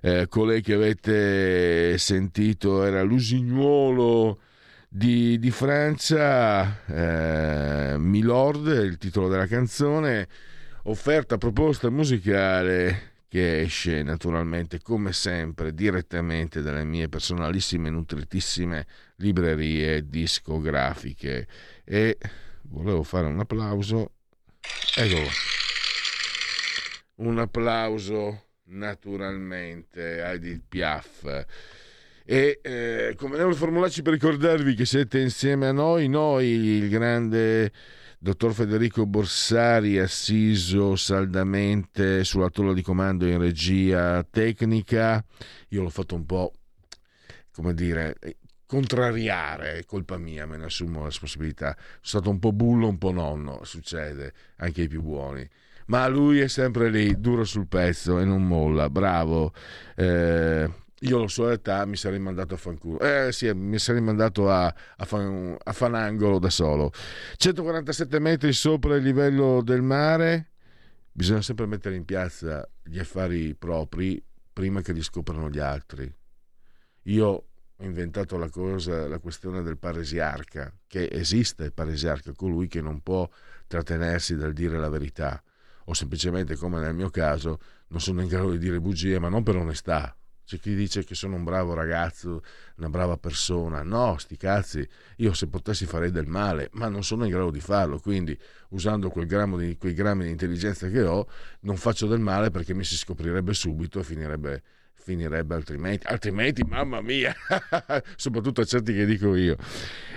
Eh, 0.00 0.26
colei 0.30 0.62
che 0.62 0.72
avete 0.72 1.98
sentito 1.98 2.84
era 2.84 3.02
Lusignuolo 3.02 4.38
di, 4.88 5.38
di 5.38 5.50
Francia, 5.50 6.86
eh, 6.86 7.98
Milord, 7.98 8.66
il 8.68 8.96
titolo 8.96 9.28
della 9.28 9.46
canzone, 9.46 10.26
offerta, 10.84 11.36
proposta 11.36 11.90
musicale 11.90 13.11
che 13.32 13.62
esce 13.62 14.02
naturalmente 14.02 14.82
come 14.82 15.14
sempre 15.14 15.72
direttamente 15.72 16.60
dalle 16.60 16.84
mie 16.84 17.08
personalissime 17.08 17.88
nutritissime 17.88 18.86
librerie 19.16 20.06
discografiche. 20.06 21.48
E 21.82 22.18
volevo 22.64 23.02
fare 23.02 23.28
un 23.28 23.40
applauso. 23.40 24.16
Eccolo 24.94 25.28
un 27.14 27.38
applauso 27.38 28.48
naturalmente 28.64 30.20
a 30.20 30.32
Edith 30.32 30.64
Piaf. 30.68 31.46
E 32.26 32.60
eh, 32.60 33.14
come 33.16 33.38
devo 33.38 33.54
formularci 33.54 34.02
per 34.02 34.12
ricordarvi 34.12 34.74
che 34.74 34.84
siete 34.84 35.18
insieme 35.20 35.68
a 35.68 35.72
noi 35.72 36.06
noi 36.06 36.48
il 36.48 36.90
grande 36.90 37.72
dottor 38.22 38.54
Federico 38.54 39.04
Borsari 39.04 39.98
assiso 39.98 40.94
saldamente 40.94 42.22
sulla 42.22 42.50
tolla 42.50 42.72
di 42.72 42.80
comando 42.80 43.26
in 43.26 43.36
regia 43.36 44.22
tecnica 44.22 45.24
io 45.70 45.82
l'ho 45.82 45.88
fatto 45.88 46.14
un 46.14 46.24
po' 46.24 46.52
come 47.50 47.74
dire 47.74 48.16
contrariare, 48.64 49.78
è 49.78 49.84
colpa 49.84 50.18
mia, 50.18 50.46
me 50.46 50.56
ne 50.56 50.66
assumo 50.66 51.00
la 51.00 51.06
responsabilità. 51.06 51.74
Sono 51.76 51.98
stato 52.00 52.30
un 52.30 52.38
po' 52.38 52.52
bullo, 52.52 52.86
un 52.86 52.96
po' 52.96 53.10
nonno, 53.10 53.64
succede 53.64 54.32
anche 54.58 54.82
ai 54.82 54.88
più 54.88 55.02
buoni. 55.02 55.46
Ma 55.86 56.06
lui 56.06 56.38
è 56.38 56.48
sempre 56.48 56.90
lì, 56.90 57.20
duro 57.20 57.44
sul 57.44 57.66
pezzo 57.66 58.20
e 58.20 58.24
non 58.24 58.46
molla, 58.46 58.88
bravo. 58.88 59.52
Eh, 59.96 60.70
io 61.02 61.18
alla 61.18 61.28
sua 61.28 61.52
età 61.52 61.84
mi 61.84 61.96
sarei 61.96 62.18
mandato 62.18 62.54
a 62.54 62.56
fanculo. 62.56 63.00
Eh 63.00 63.32
sì, 63.32 63.52
mi 63.52 63.78
sarei 63.78 64.00
mandato 64.00 64.50
a, 64.50 64.66
a, 64.66 65.04
fan, 65.04 65.56
a 65.62 65.72
fanangolo 65.72 66.38
da 66.38 66.50
solo. 66.50 66.92
147 67.36 68.18
metri 68.18 68.52
sopra 68.52 68.96
il 68.96 69.02
livello 69.02 69.62
del 69.62 69.82
mare. 69.82 70.50
Bisogna 71.10 71.42
sempre 71.42 71.66
mettere 71.66 71.96
in 71.96 72.04
piazza 72.04 72.68
gli 72.82 72.98
affari 72.98 73.54
propri 73.54 74.22
prima 74.52 74.80
che 74.80 74.92
li 74.92 75.02
scoprano 75.02 75.50
gli 75.50 75.58
altri. 75.58 76.12
Io 77.06 77.26
ho 77.26 77.84
inventato 77.84 78.36
la 78.36 78.48
cosa, 78.48 79.08
la 79.08 79.18
questione 79.18 79.62
del 79.62 79.78
paresiarca, 79.78 80.72
che 80.86 81.08
esiste 81.10 81.64
il 81.64 81.72
paresiarca, 81.72 82.32
colui 82.32 82.68
che 82.68 82.80
non 82.80 83.00
può 83.00 83.28
trattenersi 83.66 84.36
dal 84.36 84.52
dire 84.52 84.78
la 84.78 84.88
verità, 84.88 85.42
o 85.86 85.94
semplicemente, 85.94 86.54
come 86.54 86.78
nel 86.78 86.94
mio 86.94 87.10
caso, 87.10 87.58
non 87.88 88.00
sono 88.00 88.20
in 88.20 88.28
grado 88.28 88.52
di 88.52 88.58
dire 88.58 88.80
bugie, 88.80 89.18
ma 89.18 89.28
non 89.28 89.42
per 89.42 89.56
onestà. 89.56 90.16
C'è 90.44 90.58
chi 90.58 90.74
dice 90.74 91.04
che 91.04 91.14
sono 91.14 91.36
un 91.36 91.44
bravo 91.44 91.74
ragazzo, 91.74 92.42
una 92.76 92.88
brava 92.88 93.16
persona. 93.16 93.82
No, 93.82 94.16
sti 94.18 94.36
cazzi, 94.36 94.86
io 95.16 95.32
se 95.32 95.48
potessi 95.48 95.86
farei 95.86 96.10
del 96.10 96.26
male, 96.26 96.68
ma 96.72 96.88
non 96.88 97.04
sono 97.04 97.24
in 97.24 97.30
grado 97.30 97.50
di 97.50 97.60
farlo. 97.60 97.98
Quindi, 97.98 98.36
usando 98.70 99.08
quel 99.10 99.26
di, 99.26 99.76
quei 99.76 99.94
grammi 99.94 100.24
di 100.24 100.30
intelligenza 100.30 100.88
che 100.88 101.02
ho, 101.02 101.26
non 101.60 101.76
faccio 101.76 102.06
del 102.06 102.20
male 102.20 102.50
perché 102.50 102.74
mi 102.74 102.84
si 102.84 102.96
scoprirebbe 102.96 103.54
subito 103.54 104.00
e 104.00 104.04
finirebbe 104.04 104.62
finirebbe 105.02 105.56
altrimenti, 105.56 106.06
altrimenti 106.06 106.62
mamma 106.62 107.00
mia, 107.00 107.34
soprattutto 108.14 108.60
a 108.60 108.64
certi 108.64 108.94
che 108.94 109.04
dico 109.04 109.34
io. 109.34 109.56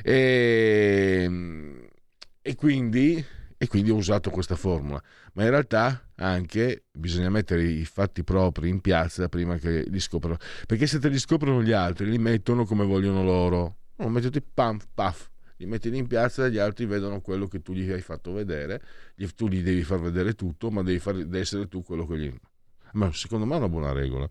E, 0.03 1.21
ehm, 1.23 1.87
e, 2.41 2.55
quindi, 2.55 3.25
e 3.57 3.67
quindi 3.67 3.89
ho 3.89 3.95
usato 3.95 4.29
questa 4.29 4.55
formula, 4.55 5.01
ma 5.33 5.43
in 5.43 5.49
realtà 5.49 6.09
anche 6.15 6.85
bisogna 6.91 7.29
mettere 7.29 7.63
i 7.63 7.85
fatti 7.85 8.23
propri 8.23 8.69
in 8.69 8.81
piazza 8.81 9.29
prima 9.29 9.57
che 9.57 9.85
li 9.87 9.99
scoprano, 9.99 10.37
perché 10.65 10.87
se 10.87 10.99
te 10.99 11.09
li 11.09 11.19
scoprono 11.19 11.63
gli 11.63 11.71
altri 11.71 12.09
li 12.09 12.17
mettono 12.17 12.65
come 12.65 12.85
vogliono 12.85 13.23
loro, 13.23 13.77
no, 13.95 14.09
mettiti 14.09 14.41
pam, 14.41 14.79
paf, 14.93 15.29
li 15.57 15.65
metti 15.65 15.95
in 15.95 16.07
piazza 16.07 16.45
e 16.45 16.51
gli 16.51 16.57
altri 16.57 16.85
vedono 16.85 17.21
quello 17.21 17.47
che 17.47 17.61
tu 17.61 17.73
gli 17.73 17.89
hai 17.89 18.01
fatto 18.01 18.33
vedere, 18.33 18.81
tu 19.35 19.47
gli 19.47 19.63
devi 19.63 19.83
far 19.83 20.01
vedere 20.01 20.33
tutto, 20.33 20.69
ma 20.69 20.83
devi, 20.83 20.99
far, 20.99 21.15
devi 21.15 21.39
essere 21.39 21.67
tu 21.67 21.81
quello 21.81 22.05
che 22.05 22.17
gli... 22.17 22.33
Ma 22.93 23.11
secondo 23.13 23.45
me 23.45 23.55
è 23.55 23.57
una 23.57 23.69
buona 23.69 23.91
regola. 23.91 24.27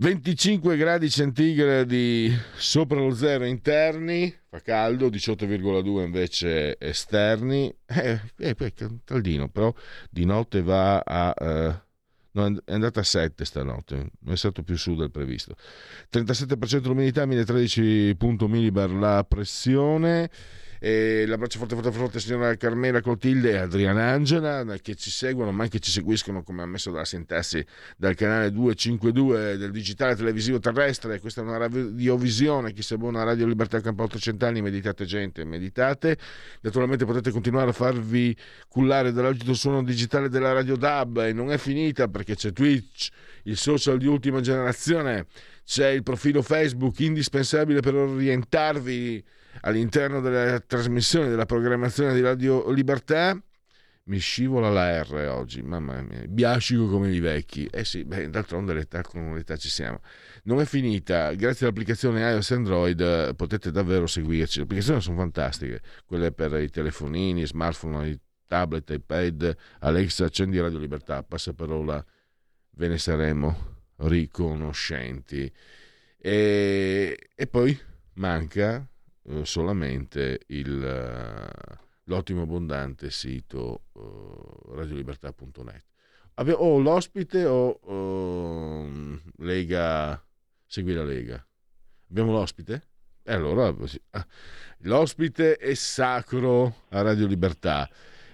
25 0.00 0.78
gradi 0.78 1.10
centigradi 1.10 2.34
sopra 2.56 2.98
lo 2.98 3.12
zero 3.12 3.44
interni, 3.44 4.34
fa 4.48 4.62
caldo, 4.62 5.08
18,2 5.10 6.02
invece 6.02 6.78
esterni, 6.78 7.70
eh, 7.84 8.18
eh, 8.38 8.56
caldino, 9.04 9.50
però 9.50 9.70
di 10.08 10.24
notte 10.24 10.62
va 10.62 11.00
a... 11.00 11.34
Eh, 11.38 11.82
no, 12.30 12.46
è 12.64 12.72
andata 12.72 13.00
a 13.00 13.02
7 13.02 13.44
stanotte, 13.44 14.12
è 14.24 14.36
stato 14.36 14.62
più 14.62 14.78
su 14.78 14.94
del 14.94 15.10
previsto. 15.10 15.54
37% 16.10 16.86
l'umidità, 16.86 17.26
1013 17.26 18.16
millibar 18.48 18.90
la 18.92 19.22
pressione. 19.24 20.30
E 20.82 21.26
l'abbraccio 21.26 21.58
forte 21.58 21.74
forte 21.74 21.90
forte 21.92 22.20
signora 22.20 22.56
Carmela 22.56 23.02
Clotilde 23.02 23.50
e 23.50 23.56
Adriana 23.58 24.12
Angela 24.12 24.64
che 24.80 24.94
ci 24.94 25.10
seguono 25.10 25.52
ma 25.52 25.64
anche 25.64 25.78
ci 25.78 25.90
seguiscono 25.90 26.42
come 26.42 26.62
ammesso 26.62 26.90
dalla 26.90 27.04
sintassi 27.04 27.62
dal 27.98 28.14
canale 28.14 28.50
252 28.50 29.58
del 29.58 29.72
digitale 29.72 30.16
televisivo 30.16 30.58
terrestre. 30.58 31.20
Questa 31.20 31.42
è 31.42 31.44
una 31.44 31.58
radiovisione 31.58 32.72
chi 32.72 32.80
si 32.80 32.94
abbona 32.94 33.20
a 33.20 33.24
Radio 33.24 33.46
Libertà 33.46 33.82
Campo 33.82 34.04
800 34.04 34.46
anni 34.46 34.62
meditate 34.62 35.04
gente 35.04 35.44
meditate. 35.44 36.16
Naturalmente 36.62 37.04
potete 37.04 37.30
continuare 37.30 37.68
a 37.68 37.74
farvi 37.74 38.34
cullare 38.66 39.12
dall'agito 39.12 39.52
suono 39.52 39.84
digitale 39.84 40.30
della 40.30 40.52
Radio 40.52 40.76
DAB 40.76 41.18
e 41.26 41.34
non 41.34 41.52
è 41.52 41.58
finita 41.58 42.08
perché 42.08 42.34
c'è 42.34 42.54
Twitch 42.54 43.10
il 43.42 43.58
social 43.58 43.98
di 43.98 44.06
ultima 44.06 44.40
generazione. 44.40 45.26
C'è 45.62 45.88
il 45.88 46.02
profilo 46.02 46.40
Facebook 46.40 46.98
indispensabile 47.00 47.80
per 47.80 47.94
orientarvi 47.94 49.22
all'interno 49.62 50.20
della 50.20 50.60
trasmissione 50.60 51.28
della 51.28 51.46
programmazione 51.46 52.14
di 52.14 52.20
Radio 52.20 52.70
Libertà 52.70 53.40
mi 54.04 54.18
scivola 54.18 54.70
la 54.70 55.02
R 55.02 55.28
oggi, 55.30 55.62
mamma 55.62 56.02
mia, 56.02 56.24
biascico 56.26 56.88
come 56.88 57.12
i 57.12 57.20
vecchi. 57.20 57.66
Eh 57.66 57.84
sì, 57.84 58.04
beh, 58.04 58.28
d'altronde 58.28 58.74
l'età 58.74 59.02
con 59.02 59.34
l'età 59.34 59.56
ci 59.56 59.68
siamo. 59.68 60.00
Non 60.44 60.60
è 60.60 60.64
finita, 60.64 61.32
grazie 61.34 61.66
all'applicazione 61.66 62.20
iOS 62.20 62.50
Android 62.50 63.00
eh, 63.00 63.34
potete 63.36 63.70
davvero 63.70 64.06
seguirci. 64.06 64.58
Le 64.58 64.64
applicazioni 64.64 65.00
sono 65.00 65.16
fantastiche, 65.16 65.80
quelle 66.06 66.32
per 66.32 66.54
i 66.60 66.68
telefonini, 66.70 67.46
smartphone, 67.46 68.18
tablet, 68.48 68.90
iPad, 68.90 69.56
Alexa, 69.80 70.24
accendi 70.24 70.58
Radio 70.58 70.78
Libertà, 70.78 71.22
passaparola, 71.22 72.04
ve 72.72 72.88
ne 72.88 72.98
saremo 72.98 73.78
riconoscenti. 73.98 75.50
E, 76.18 77.30
e 77.32 77.46
poi 77.46 77.78
manca 78.14 78.89
eh, 79.22 79.44
solamente 79.44 80.40
il, 80.46 80.70
uh, 80.70 81.76
l'ottimo 82.04 82.42
abbondante 82.42 83.10
sito 83.10 83.84
uh, 83.92 84.74
radiolibertà.net. 84.74 85.84
Ave- 86.34 86.54
o 86.56 86.78
l'ospite 86.78 87.44
o 87.44 87.78
uh, 87.82 89.20
Lega, 89.38 90.22
segui 90.66 90.94
la 90.94 91.04
Lega. 91.04 91.44
Abbiamo 92.08 92.32
l'ospite? 92.32 92.88
E 93.22 93.32
allora 93.32 93.74
ah, 94.10 94.26
l'ospite 94.78 95.56
è 95.56 95.74
sacro 95.74 96.84
a 96.88 97.02
Radio 97.02 97.26
Libertà 97.26 97.88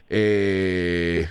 e 0.07 1.29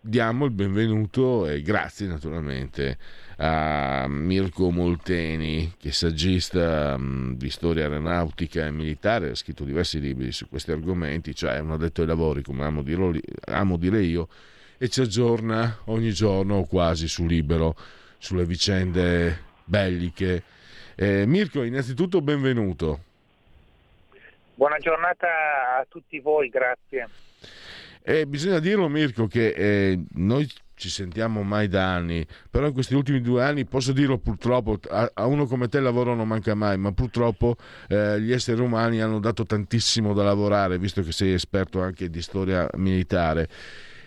diamo 0.00 0.44
il 0.44 0.52
benvenuto 0.52 1.46
e 1.46 1.60
grazie 1.60 2.06
naturalmente 2.06 2.98
a 3.46 4.06
Mirko 4.08 4.70
Molteni, 4.70 5.74
che 5.78 5.90
è 5.90 5.92
saggista 5.92 6.96
di 6.98 7.50
storia 7.50 7.84
aeronautica 7.84 8.64
e 8.64 8.70
militare, 8.70 9.28
ha 9.30 9.34
scritto 9.34 9.64
diversi 9.64 10.00
libri 10.00 10.32
su 10.32 10.48
questi 10.48 10.72
argomenti, 10.72 11.34
cioè 11.34 11.56
è 11.56 11.58
un 11.58 11.72
addetto 11.72 12.00
ai 12.00 12.06
lavori, 12.06 12.42
come 12.42 12.64
amo, 12.64 12.80
dirlo, 12.80 13.12
amo 13.48 13.76
dire 13.76 14.00
io, 14.00 14.28
e 14.78 14.88
ci 14.88 15.02
aggiorna 15.02 15.80
ogni 15.84 16.10
giorno 16.12 16.64
quasi 16.64 17.06
su 17.06 17.26
Libero 17.26 17.76
sulle 18.16 18.46
vicende 18.46 19.38
belliche. 19.64 20.42
Eh, 20.94 21.26
Mirko, 21.26 21.64
innanzitutto 21.64 22.22
benvenuto. 22.22 23.02
Buona 24.54 24.78
giornata 24.78 25.26
a 25.80 25.86
tutti 25.86 26.18
voi, 26.18 26.48
grazie. 26.48 27.08
Eh, 28.00 28.26
bisogna 28.26 28.58
dirlo 28.58 28.88
Mirko 28.88 29.26
che 29.26 29.48
eh, 29.48 29.98
noi 30.12 30.48
ci 30.74 30.88
sentiamo 30.88 31.42
mai 31.42 31.68
da 31.68 31.94
anni, 31.94 32.26
però 32.50 32.66
in 32.66 32.72
questi 32.72 32.94
ultimi 32.94 33.20
due 33.20 33.42
anni 33.42 33.64
posso 33.64 33.92
dirlo 33.92 34.18
purtroppo, 34.18 34.78
a, 34.90 35.10
a 35.14 35.26
uno 35.26 35.46
come 35.46 35.68
te 35.68 35.78
il 35.78 35.84
lavoro 35.84 36.14
non 36.14 36.26
manca 36.26 36.54
mai, 36.54 36.76
ma 36.76 36.92
purtroppo 36.92 37.56
eh, 37.88 38.20
gli 38.20 38.32
esseri 38.32 38.60
umani 38.60 39.00
hanno 39.00 39.20
dato 39.20 39.44
tantissimo 39.44 40.12
da 40.12 40.24
lavorare, 40.24 40.78
visto 40.78 41.02
che 41.02 41.12
sei 41.12 41.32
esperto 41.32 41.80
anche 41.80 42.10
di 42.10 42.20
storia 42.20 42.68
militare. 42.74 43.48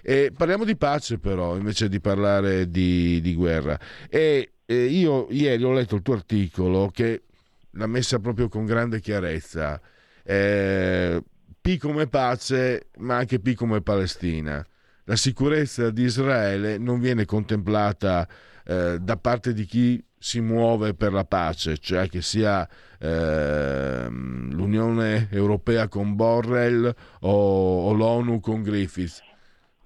E 0.01 0.31
parliamo 0.35 0.63
di 0.63 0.77
pace 0.77 1.17
però, 1.17 1.57
invece 1.57 1.89
di 1.89 1.99
parlare 1.99 2.69
di, 2.69 3.19
di 3.21 3.33
guerra. 3.33 3.77
E 4.09 4.51
eh, 4.65 4.85
io 4.85 5.27
ieri 5.29 5.63
ho 5.63 5.73
letto 5.73 5.95
il 5.95 6.01
tuo 6.01 6.13
articolo 6.13 6.89
che 6.93 7.23
l'ha 7.71 7.87
messa 7.87 8.19
proprio 8.19 8.47
con 8.49 8.65
grande 8.65 8.99
chiarezza. 8.99 9.79
Eh, 10.23 11.21
P 11.59 11.77
come 11.77 12.07
pace, 12.07 12.87
ma 12.97 13.17
anche 13.17 13.39
P 13.39 13.53
come 13.53 13.81
Palestina 13.81 14.65
la 15.07 15.15
sicurezza 15.15 15.89
di 15.89 16.03
Israele 16.03 16.77
non 16.77 16.99
viene 16.99 17.23
contemplata 17.23 18.27
eh, 18.65 18.97
da 18.99 19.15
parte 19.15 19.53
di 19.53 19.63
chi 19.63 20.03
si 20.19 20.41
muove 20.41 20.93
per 20.95 21.13
la 21.13 21.23
pace, 21.23 21.77
cioè 21.77 22.09
che 22.09 22.21
sia 22.21 22.67
eh, 22.99 24.07
l'Unione 24.09 25.29
Europea 25.31 25.87
con 25.87 26.15
Borrell 26.15 26.93
o, 27.21 27.87
o 27.87 27.93
l'ONU 27.93 28.41
con 28.41 28.61
Griffiths. 28.61 29.21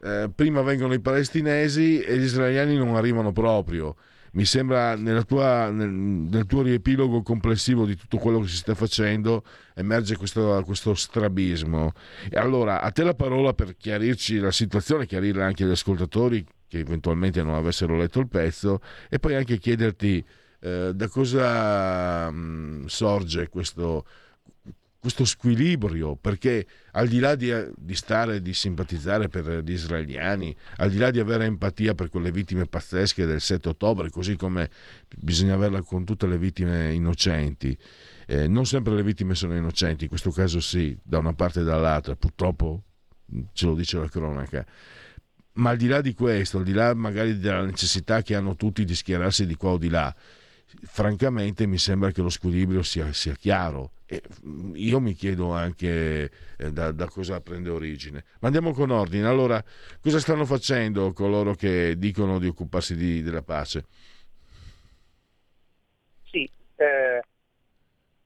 Eh, 0.03 0.31
prima 0.33 0.63
vengono 0.63 0.93
i 0.93 0.99
palestinesi 0.99 2.01
e 2.01 2.17
gli 2.17 2.23
israeliani 2.23 2.75
non 2.75 2.95
arrivano 2.95 3.31
proprio 3.31 3.95
mi 4.31 4.45
sembra 4.45 4.95
tua, 5.25 5.69
nel, 5.69 5.89
nel, 5.89 6.45
tuo 6.45 6.61
riepilogo 6.61 7.21
complessivo 7.21 7.85
di 7.85 7.95
tutto 7.95 8.17
quello 8.17 8.39
che 8.39 8.47
si 8.47 8.57
sta 8.57 8.75
facendo 8.75 9.43
emerge 9.75 10.15
questo, 10.15 10.61
questo, 10.65 10.93
strabismo. 10.93 11.91
E 12.29 12.37
allora 12.37 12.81
a 12.81 12.91
te 12.91 13.03
la 13.03 13.13
parola 13.13 13.53
per 13.53 13.75
chiarirci 13.75 14.37
la 14.39 14.51
situazione, 14.51 15.05
chiarirla 15.05 15.45
anche 15.45 15.63
agli 15.63 15.71
ascoltatori 15.71 16.45
che 16.67 16.79
eventualmente 16.79 17.43
non 17.43 17.55
avessero 17.55 17.97
letto 17.97 18.19
il 18.19 18.29
pezzo 18.29 18.79
e 19.09 19.19
poi 19.19 19.35
anche 19.35 19.57
chiederti 19.57 20.23
eh, 20.61 20.91
da 20.93 21.07
cosa 21.09 22.31
mh, 22.31 22.37
mm, 22.37 22.85
sorge 22.85 23.49
questo, 23.49 24.05
questo 25.01 25.25
squilibrio, 25.25 26.15
perché 26.15 26.67
al 26.91 27.07
di 27.07 27.17
là 27.17 27.33
di, 27.33 27.51
di 27.75 27.95
stare, 27.95 28.39
di 28.39 28.53
simpatizzare 28.53 29.29
per 29.29 29.63
gli 29.63 29.71
israeliani, 29.71 30.55
al 30.77 30.91
di 30.91 30.99
là 30.99 31.09
di 31.09 31.19
avere 31.19 31.45
empatia 31.45 31.95
per 31.95 32.09
quelle 32.09 32.31
vittime 32.31 32.67
pazzesche 32.67 33.25
del 33.25 33.41
7 33.41 33.69
ottobre, 33.69 34.11
così 34.11 34.35
come 34.35 34.69
bisogna 35.17 35.55
averla 35.55 35.81
con 35.81 36.05
tutte 36.05 36.27
le 36.27 36.37
vittime 36.37 36.93
innocenti, 36.93 37.75
eh, 38.27 38.47
non 38.47 38.67
sempre 38.67 38.93
le 38.93 39.01
vittime 39.01 39.33
sono 39.33 39.55
innocenti, 39.55 40.03
in 40.03 40.09
questo 40.09 40.29
caso 40.29 40.59
sì, 40.59 40.95
da 41.01 41.17
una 41.17 41.33
parte 41.33 41.61
e 41.61 41.63
dall'altra, 41.63 42.15
purtroppo 42.15 42.83
ce 43.53 43.65
lo 43.65 43.73
dice 43.73 43.97
la 43.97 44.07
cronaca. 44.07 44.63
Ma 45.53 45.71
al 45.71 45.77
di 45.77 45.87
là 45.87 46.01
di 46.01 46.13
questo, 46.13 46.59
al 46.59 46.63
di 46.63 46.73
là 46.73 46.93
magari 46.93 47.39
della 47.39 47.65
necessità 47.65 48.21
che 48.21 48.35
hanno 48.35 48.55
tutti 48.55 48.85
di 48.85 48.93
schierarsi 48.93 49.47
di 49.47 49.55
qua 49.55 49.71
o 49.71 49.77
di 49.79 49.89
là, 49.89 50.15
francamente 50.83 51.65
mi 51.67 51.77
sembra 51.77 52.11
che 52.11 52.21
lo 52.21 52.29
squilibrio 52.29 52.83
sia, 52.83 53.11
sia 53.13 53.33
chiaro. 53.33 53.91
E 54.05 54.21
mm, 54.45 54.73
io 54.75 54.99
mi 54.99 55.13
chiedo 55.13 55.51
anche 55.51 56.31
eh, 56.57 56.71
da, 56.71 56.91
da, 56.91 57.07
cosa 57.07 57.41
prende 57.41 57.69
origine. 57.69 58.23
Ma 58.39 58.47
andiamo 58.47 58.73
con 58.73 58.91
ordine. 58.91 59.27
Allora, 59.27 59.63
cosa 60.01 60.19
stanno 60.19 60.45
facendo 60.45 61.13
coloro 61.13 61.53
che 61.53 61.97
dicono 61.97 62.39
di 62.39 62.47
occuparsi 62.47 62.95
di, 62.95 63.21
della 63.21 63.41
pace? 63.41 63.85
Sì, 66.23 66.49
eh, 66.75 67.21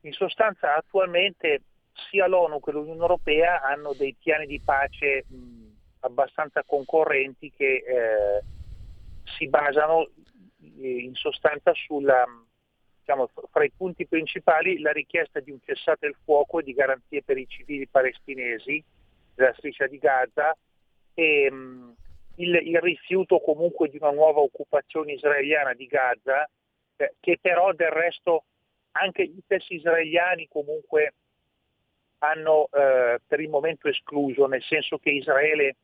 in 0.02 0.14
sostanza 0.14 0.76
attualmente 0.76 1.62
sia 2.10 2.28
l'ONU 2.28 2.60
che 2.60 2.72
l'Unione 2.72 3.00
Europea 3.00 3.62
hanno 3.62 3.93
dei 3.93 4.16
piani 4.20 4.46
di 4.46 4.60
pace 4.60 5.26
mh, 5.28 5.66
abbastanza 6.02 6.64
concorrenti 6.66 7.52
che 7.56 7.84
eh, 7.88 8.43
si 9.38 9.48
basano 9.48 10.10
in 10.80 11.13
sostanza 11.15 11.73
sulla, 11.73 12.26
diciamo, 12.99 13.30
fra 13.51 13.63
i 13.63 13.71
punti 13.76 14.05
principali 14.07 14.80
la 14.80 14.91
richiesta 14.91 15.39
di 15.39 15.51
un 15.51 15.59
cessate 15.63 16.07
il 16.07 16.15
fuoco 16.23 16.59
e 16.59 16.63
di 16.63 16.73
garanzie 16.73 17.23
per 17.23 17.38
i 17.38 17.47
civili 17.47 17.88
palestinesi 17.88 18.84
della 19.34 19.53
striscia 19.53 19.88
di 19.88 19.97
Gaza 19.97 20.55
e 21.13 21.51
mh, 21.51 21.95
il, 22.36 22.55
il, 22.55 22.82
rifiuto 22.82 23.39
comunque 23.39 23.89
di 23.89 23.97
una 23.97 24.11
nuova 24.11 24.39
occupazione 24.39 25.13
israeliana 25.13 25.73
di 25.73 25.86
Gaza, 25.88 26.49
eh, 26.97 27.13
che 27.19 27.38
però 27.39 27.73
del 27.73 27.91
resto 27.91 28.43
anche 28.91 29.28
gli 29.28 29.39
stessi 29.43 29.76
israeliani 29.76 30.47
comunque 30.47 31.13
hanno 32.19 32.67
eh, 32.71 33.19
per 33.26 33.39
il 33.39 33.49
momento 33.49 33.88
escluso, 33.88 34.47
nel 34.47 34.63
senso 34.63 34.97
che 34.97 35.11
Israele 35.11 35.76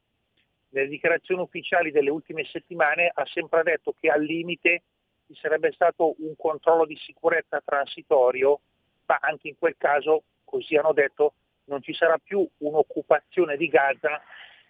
nelle 0.71 0.87
dichiarazioni 0.87 1.41
ufficiali 1.41 1.91
delle 1.91 2.09
ultime 2.09 2.45
settimane 2.45 3.11
ha 3.13 3.25
sempre 3.25 3.63
detto 3.63 3.93
che 3.99 4.09
al 4.09 4.23
limite 4.23 4.83
ci 5.27 5.35
sarebbe 5.39 5.71
stato 5.71 6.15
un 6.19 6.35
controllo 6.35 6.85
di 6.85 6.97
sicurezza 6.97 7.61
transitorio, 7.63 8.59
ma 9.05 9.17
anche 9.21 9.49
in 9.49 9.57
quel 9.57 9.75
caso, 9.77 10.23
così 10.43 10.75
hanno 10.75 10.93
detto, 10.93 11.33
non 11.65 11.81
ci 11.81 11.93
sarà 11.93 12.17
più 12.17 12.47
un'occupazione 12.57 13.55
di 13.57 13.67
Gaza 13.67 14.21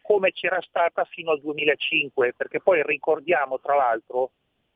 come 0.02 0.32
c'era 0.32 0.62
stata 0.62 1.04
fino 1.06 1.32
al 1.32 1.41
2005, 1.41 2.34
perché 2.36 2.60
poi 2.60 2.82
ricordiamo 2.84 3.60
tra 3.60 3.76
l'altro 3.76 4.32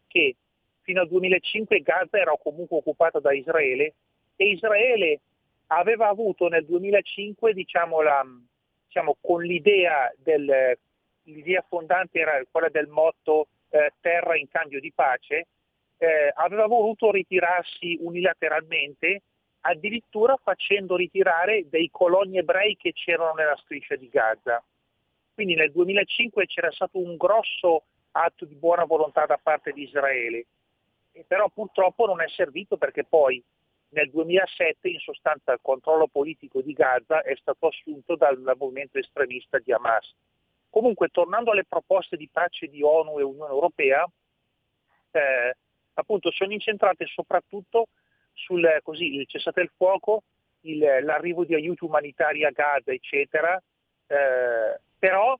che 0.07 0.35
fino 0.81 1.01
al 1.01 1.07
2005 1.07 1.81
Gaza 1.81 2.17
era 2.17 2.33
comunque 2.41 2.77
occupata 2.77 3.19
da 3.19 3.33
Israele 3.33 3.93
e 4.35 4.49
Israele 4.49 5.19
aveva 5.67 6.07
avuto 6.07 6.47
nel 6.47 6.65
2005 6.65 7.53
diciamo, 7.53 8.01
la, 8.01 8.23
diciamo, 8.85 9.17
con 9.19 9.41
l'idea 9.41 10.13
del 10.17 10.77
l'idea 11.25 11.63
fondante 11.67 12.19
era 12.19 12.41
quella 12.49 12.69
del 12.69 12.87
motto 12.87 13.47
eh, 13.69 13.93
terra 14.01 14.37
in 14.37 14.47
cambio 14.47 14.79
di 14.79 14.91
pace, 14.93 15.47
eh, 15.97 16.31
aveva 16.33 16.67
voluto 16.67 17.11
ritirarsi 17.11 17.97
unilateralmente, 18.01 19.21
addirittura 19.61 20.37
facendo 20.41 20.95
ritirare 20.95 21.67
dei 21.69 21.89
coloni 21.91 22.37
ebrei 22.37 22.75
che 22.75 22.93
c'erano 22.93 23.33
nella 23.33 23.55
striscia 23.57 23.95
di 23.95 24.09
Gaza. 24.09 24.63
Quindi 25.33 25.55
nel 25.55 25.71
2005 25.71 26.45
c'era 26.45 26.71
stato 26.71 26.99
un 26.99 27.15
grosso 27.17 27.83
atto 28.11 28.45
di 28.45 28.55
buona 28.55 28.85
volontà 28.85 29.25
da 29.25 29.39
parte 29.41 29.71
di 29.71 29.83
Israele, 29.83 30.45
però 31.27 31.49
purtroppo 31.49 32.05
non 32.05 32.21
è 32.21 32.27
servito 32.29 32.77
perché 32.77 33.03
poi 33.03 33.41
nel 33.89 34.09
2007 34.09 34.89
in 34.89 34.99
sostanza 34.99 35.53
il 35.53 35.59
controllo 35.61 36.07
politico 36.07 36.61
di 36.61 36.73
Gaza 36.73 37.21
è 37.21 37.35
stato 37.35 37.67
assunto 37.67 38.15
dal 38.15 38.39
movimento 38.57 38.97
estremista 38.97 39.57
di 39.59 39.71
Hamas. 39.71 40.13
Comunque, 40.75 41.07
tornando 41.07 41.51
alle 41.51 41.63
proposte 41.63 42.17
di 42.17 42.27
pace 42.29 42.67
di 42.67 42.83
ONU 42.83 43.17
e 43.17 43.23
Unione 43.23 43.49
Europea, 43.49 44.05
eh, 45.11 45.55
appunto 45.93 46.31
sono 46.31 46.51
incentrate 46.51 47.05
soprattutto 47.05 47.87
sul 48.33 48.81
così, 48.83 49.15
il 49.15 49.25
cessate 49.25 49.61
il 49.61 49.71
fuoco, 49.73 50.23
il, 50.63 50.79
l'arrivo 50.79 51.45
di 51.45 51.53
aiuti 51.55 51.85
umanitari 51.85 52.43
a 52.43 52.49
Gaza, 52.49 52.91
eccetera, 52.91 53.55
eh, 54.07 54.81
però 54.99 55.33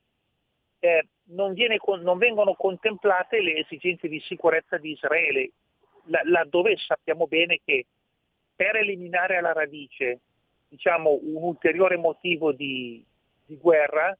eh, 0.80 1.06
non, 1.32 1.52
viene, 1.52 1.80
non, 2.02 2.18
vengono 2.18 2.54
contemplate 2.54 3.42
le 3.42 3.58
esigenze 3.58 4.08
di 4.08 4.22
sicurezza 4.22 4.78
di 4.78 4.92
Israele, 4.92 5.52
laddove 6.06 6.78
sappiamo 6.78 7.28
bene 7.28 7.60
che 7.66 7.86
per 8.56 8.78
eliminare 8.78 9.36
alla 9.36 9.52
radice 9.52 10.22
diciamo, 10.70 11.20
un 11.22 11.44
ulteriore 11.44 11.98
motivo 11.98 12.54
di, 12.54 13.04
di 13.46 13.58
guerra 13.58 14.18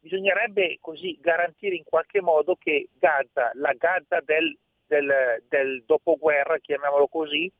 bisognerebbe 0.00 0.78
così 0.80 1.16
garantire 1.20 1.76
in 1.76 1.84
qualche 1.84 2.20
modo 2.20 2.56
che 2.56 2.88
Gaza, 2.98 3.50
la 3.54 3.74
Gaza 3.74 4.20
del, 4.20 4.56
del, 4.86 5.42
del 5.48 5.84
dopoguerra, 5.86 6.58
chiamiamolo 6.58 7.06
così, 7.06 7.50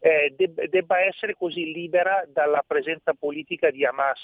eh, 0.00 0.32
deb- 0.34 0.64
debba 0.64 1.00
essere 1.00 1.34
così 1.34 1.70
libera 1.72 2.24
dalla 2.26 2.64
presenza 2.66 3.12
politica 3.12 3.70
di 3.70 3.84
Hamas. 3.84 4.18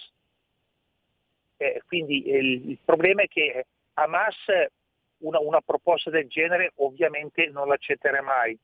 Eh, 1.59 1.83
quindi 1.87 2.23
eh, 2.25 2.39
il, 2.39 2.79
problema 2.85 3.23
è 3.23 3.29
che 3.29 3.67
Hamas 3.95 4.37
una, 5.19 5.39
una, 5.39 5.61
proposta 5.61 6.11
del 6.11 6.29
genere 6.29 6.73
ovviamente 6.77 7.47
non 7.49 7.69
l'accetterà 7.69 8.23
mai. 8.23 8.59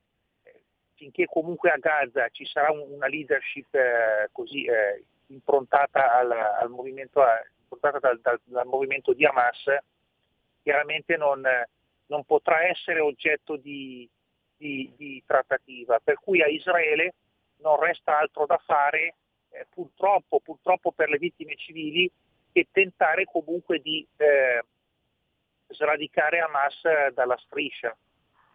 Finché 0.95 1.25
comunque 1.25 1.69
a 1.69 1.77
Gaza 1.77 2.29
ci 2.29 2.45
sarà 2.45 2.71
un, 2.71 2.81
una 2.91 3.07
leadership 3.07 3.73
eh, 3.75 4.29
così 4.31 4.65
eh, 4.65 5.03
improntata 5.27 6.13
al, 6.13 6.31
al 6.31 6.69
movimento 6.69 7.21
portata 7.73 7.99
dal, 7.99 8.19
dal, 8.21 8.39
dal 8.43 8.67
movimento 8.67 9.13
di 9.13 9.25
Hamas, 9.25 9.63
chiaramente 10.61 11.17
non, 11.17 11.41
non 12.07 12.23
potrà 12.23 12.67
essere 12.67 12.99
oggetto 12.99 13.57
di, 13.57 14.07
di, 14.55 14.93
di, 14.95 15.23
trattativa. 15.25 15.99
Per 15.99 16.19
cui 16.19 16.41
a 16.41 16.47
Israele 16.47 17.15
non 17.57 17.79
resta 17.79 18.19
altro 18.19 18.45
da 18.45 18.57
fare, 18.63 19.15
eh, 19.49 19.65
purtroppo, 19.69 20.39
purtroppo, 20.39 20.91
per 20.91 21.09
le 21.09 21.17
vittime 21.17 21.55
civili, 21.55 22.09
che 22.51 22.67
tentare 22.71 23.25
comunque 23.25 23.79
di 23.79 24.05
eh, 24.17 24.63
sradicare 25.67 26.39
Hamas 26.39 27.11
dalla 27.13 27.37
striscia. 27.37 27.95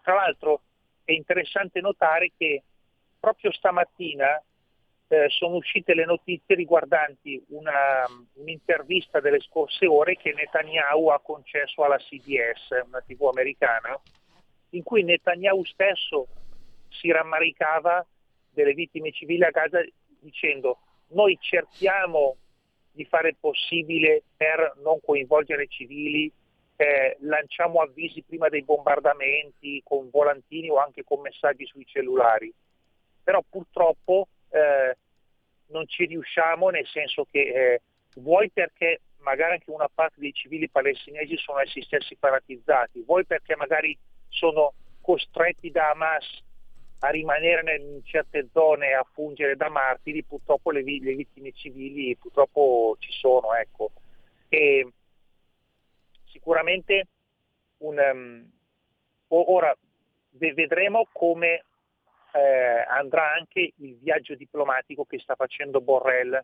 Tra 0.03 0.14
l'altro 0.14 0.62
è 1.05 1.12
interessante 1.12 1.81
notare 1.81 2.31
che 2.37 2.62
proprio 3.19 3.51
stamattina 3.51 4.41
eh, 5.09 5.26
sono 5.30 5.56
uscite 5.56 5.94
le 5.94 6.04
notizie 6.04 6.54
riguardanti 6.54 7.42
una, 7.48 8.04
un'intervista 8.34 9.20
delle 9.20 9.40
scorse 9.40 9.86
ore 9.86 10.16
che 10.16 10.34
Netanyahu 10.34 11.09
ha 11.09 11.20
concesso 11.20 11.82
alla 11.82 11.96
CBS, 11.96 12.84
una 12.86 13.00
tv 13.00 13.24
americana, 13.24 13.98
in 14.70 14.82
cui 14.82 15.02
Netanyahu 15.02 15.64
stesso 15.64 16.28
si 16.90 17.11
rammaricava 17.11 18.06
delle 18.50 18.74
vittime 18.74 19.11
civili 19.12 19.44
a 19.44 19.50
Gaza 19.50 19.80
dicendo 20.20 20.78
noi 21.09 21.38
cerchiamo 21.40 22.36
di 22.92 23.04
fare 23.04 23.30
il 23.30 23.36
possibile 23.40 24.24
per 24.36 24.74
non 24.82 24.98
coinvolgere 25.00 25.68
civili, 25.68 26.30
eh, 26.76 27.16
lanciamo 27.20 27.80
avvisi 27.80 28.22
prima 28.22 28.48
dei 28.48 28.62
bombardamenti 28.62 29.80
con 29.84 30.11
volantini 30.11 30.68
o 30.68 30.76
anche 30.76 31.02
con 31.02 31.20
messaggi 31.20 31.64
sui 31.64 31.86
cellulari, 31.86 32.52
però 33.22 33.42
purtroppo 33.48 34.28
eh, 34.51 34.96
non 35.66 35.86
ci 35.86 36.07
riusciamo 36.07 36.70
nel 36.70 36.86
senso 36.86 37.26
che 37.30 37.40
eh, 37.40 37.80
vuoi 38.16 38.51
perché 38.51 39.01
magari 39.18 39.55
anche 39.55 39.70
una 39.70 39.88
parte 39.92 40.20
dei 40.20 40.32
civili 40.32 40.68
palestinesi 40.68 41.36
sono 41.36 41.61
essi 41.61 41.82
stessi 41.82 42.16
fanatizzati, 42.18 43.03
vuoi 43.05 43.24
perché 43.24 43.57
magari 43.57 43.96
sono 44.28 44.72
costretti 45.01 45.70
da 45.70 45.90
Hamas 45.90 46.42
a 47.01 47.09
rimanere 47.11 47.76
in 47.76 48.01
certe 48.05 48.49
zone 48.53 48.92
a 48.92 49.07
fungere 49.12 49.57
da 49.57 49.68
martiri, 49.68 50.24
purtroppo 50.24 50.70
le, 50.70 50.82
le 50.82 51.14
vittime 51.14 51.53
civili 51.53 52.16
purtroppo 52.16 52.96
ci 52.99 53.12
sono. 53.12 53.55
Ecco. 53.55 53.92
E 54.49 54.86
sicuramente 56.24 57.07
un, 57.78 57.99
um, 57.99 58.51
ora 59.28 59.74
vedremo 60.30 61.07
come 61.12 61.64
eh, 62.33 62.85
andrà 62.89 63.33
anche 63.33 63.72
il 63.76 63.97
viaggio 63.99 64.35
diplomatico 64.35 65.05
che 65.05 65.18
sta 65.18 65.35
facendo 65.35 65.81
Borrell 65.81 66.39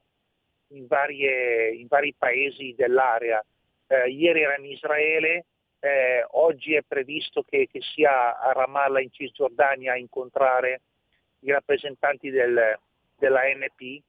in, 0.69 0.87
varie, 0.87 1.71
in 1.75 1.87
vari 1.87 2.15
paesi 2.17 2.75
dell'area. 2.77 3.45
Eh, 3.87 4.11
ieri 4.11 4.43
era 4.43 4.57
in 4.57 4.67
Israele, 4.67 5.45
eh, 5.81 6.25
oggi 6.31 6.75
è 6.75 6.83
previsto 6.87 7.43
che, 7.43 7.69
che, 7.71 7.81
sia 7.83 8.39
a 8.39 8.53
Ramallah 8.53 9.01
in 9.01 9.11
Cisgiordania 9.13 9.93
a 9.93 9.99
incontrare 9.99 10.81
i 11.41 11.51
rappresentanti 11.51 12.31
del, 12.31 12.79
della 13.19 13.43
NP, 13.43 14.03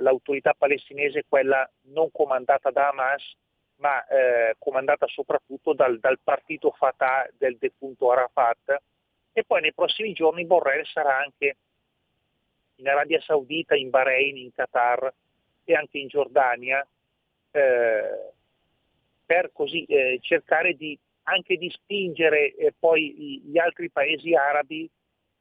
l'autorità 0.00 0.52
palestinese, 0.56 1.24
quella 1.28 1.68
non 1.92 2.10
comandata 2.10 2.70
da 2.70 2.88
Hamas, 2.88 3.36
ma 3.76 4.04
eh, 4.06 4.56
comandata 4.58 5.06
soprattutto 5.06 5.72
dal, 5.72 5.98
dal, 6.00 6.18
partito 6.22 6.70
Fatah 6.72 7.28
del 7.38 7.56
defunto 7.56 8.10
Arafat, 8.10 8.76
e 9.32 9.44
poi 9.44 9.60
nei 9.60 9.72
prossimi 9.72 10.12
giorni 10.12 10.44
Borrell 10.44 10.84
sarà 10.84 11.18
anche 11.18 11.56
in 12.76 12.88
Arabia 12.88 13.20
Saudita, 13.20 13.76
in 13.76 13.90
Bahrain, 13.90 14.36
in 14.36 14.52
Qatar 14.52 15.12
e 15.64 15.74
anche 15.74 15.98
in 15.98 16.08
Giordania 16.08 16.86
eh, 17.52 18.32
per 19.24 19.52
così 19.52 19.84
eh, 19.84 20.18
cercare 20.22 20.74
di, 20.74 20.98
anche 21.24 21.56
di 21.56 21.70
spingere 21.70 22.54
eh, 22.54 22.74
poi 22.78 23.42
gli 23.44 23.58
altri 23.58 23.90
paesi 23.90 24.34
arabi 24.34 24.90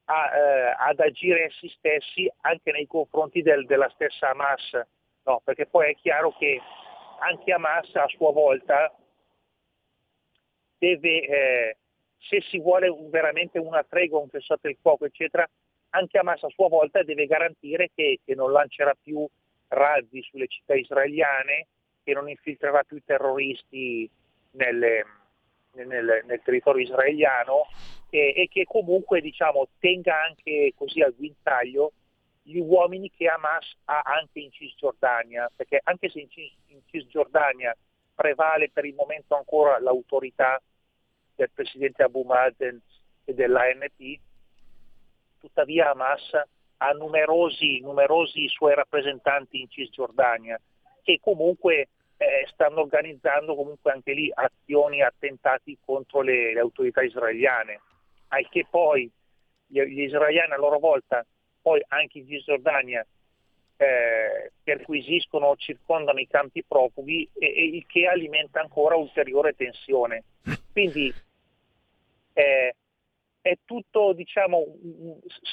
a, 0.05 0.35
eh, 0.35 0.75
ad 0.77 0.99
agire 0.99 1.45
essi 1.45 1.69
stessi 1.69 2.31
anche 2.41 2.71
nei 2.71 2.87
confronti 2.87 3.41
del, 3.41 3.65
della 3.65 3.89
stessa 3.89 4.29
Hamas, 4.29 4.79
no, 5.23 5.41
perché 5.43 5.65
poi 5.65 5.91
è 5.91 5.95
chiaro 5.95 6.35
che 6.37 6.59
anche 7.19 7.51
Hamas 7.51 7.95
a 7.95 8.07
sua 8.07 8.31
volta 8.31 8.93
deve 10.77 11.21
eh, 11.27 11.77
se 12.19 12.41
si 12.41 12.59
vuole 12.59 12.93
veramente 13.09 13.57
una 13.59 13.83
tregua, 13.83 14.19
un 14.19 14.29
cessate 14.29 14.69
il 14.69 14.77
fuoco, 14.81 15.05
eccetera, 15.05 15.47
anche 15.91 16.17
Hamas 16.17 16.43
a 16.43 16.49
sua 16.49 16.67
volta 16.67 17.03
deve 17.03 17.25
garantire 17.25 17.89
che, 17.95 18.19
che 18.23 18.35
non 18.35 18.51
lancerà 18.51 18.95
più 19.01 19.27
razzi 19.69 20.21
sulle 20.21 20.47
città 20.47 20.75
israeliane, 20.75 21.67
che 22.03 22.13
non 22.13 22.29
infiltrerà 22.29 22.83
più 22.83 23.01
terroristi 23.03 24.09
nelle, 24.51 25.05
nel, 25.73 26.23
nel, 26.25 26.41
territorio 26.43 26.83
israeliano 26.83 27.67
e, 28.09 28.33
e, 28.35 28.47
che 28.49 28.65
comunque 28.65 29.21
diciamo, 29.21 29.67
tenga 29.79 30.23
anche 30.23 30.73
così 30.75 31.01
al 31.01 31.15
guinzaglio 31.15 31.93
gli 32.41 32.59
uomini 32.59 33.11
che 33.11 33.27
Hamas 33.27 33.75
ha 33.85 34.01
anche 34.03 34.39
in 34.39 34.51
Cisgiordania, 34.51 35.51
perché 35.55 35.79
anche 35.83 36.09
se 36.09 36.19
in, 36.19 36.29
Cis, 36.29 36.51
in 36.67 36.79
Cisgiordania 36.89 37.75
prevale 38.15 38.69
per 38.71 38.85
il 38.85 38.95
momento 38.95 39.35
ancora 39.35 39.79
l'autorità 39.79 40.59
del 41.39 41.51
presidente 41.53 42.03
Abu 42.03 42.23
Mazen 42.23 42.81
e 43.23 43.33
dell'ANP, 43.33 44.19
tuttavia 45.39 45.91
Hamas 45.91 46.31
ha 46.81 46.91
numerosi, 46.91 47.79
numerosi 47.79 48.47
suoi 48.49 48.75
rappresentanti 48.75 49.61
in 49.61 49.69
Cisgiordania 49.69 50.59
che 51.01 51.19
comunque 51.21 51.87
eh, 52.17 52.45
stanno 52.51 52.81
organizzando 52.81 53.55
comunque 53.55 53.91
anche 53.91 54.13
lì 54.13 54.29
azioni, 54.33 55.01
attentati 55.01 55.77
contro 55.83 56.21
le, 56.21 56.53
le 56.53 56.59
autorità 56.59 57.01
israeliane, 57.01 57.79
al 58.29 58.47
che 58.49 58.65
poi 58.69 59.09
gli, 59.65 59.81
gli, 59.81 60.01
israeliani 60.01 60.51
a 60.51 60.57
loro 60.57 60.77
volta, 60.77 61.25
poi 61.61 61.81
anche 61.87 62.19
in 62.19 62.27
Cisgiordania, 62.27 63.05
eh, 63.77 64.51
perquisiscono 64.61 65.55
circondano 65.55 66.19
i 66.19 66.27
campi 66.27 66.65
profughi 66.67 67.29
e, 67.33 67.45
e 67.45 67.65
il 67.65 67.85
che 67.87 68.07
alimenta 68.07 68.59
ancora 68.59 68.95
ulteriore 68.95 69.53
tensione. 69.53 70.23
Quindi 70.73 71.13
eh, 72.39 72.75
è 73.41 73.57
tutto, 73.65 74.13
diciamo, 74.13 74.65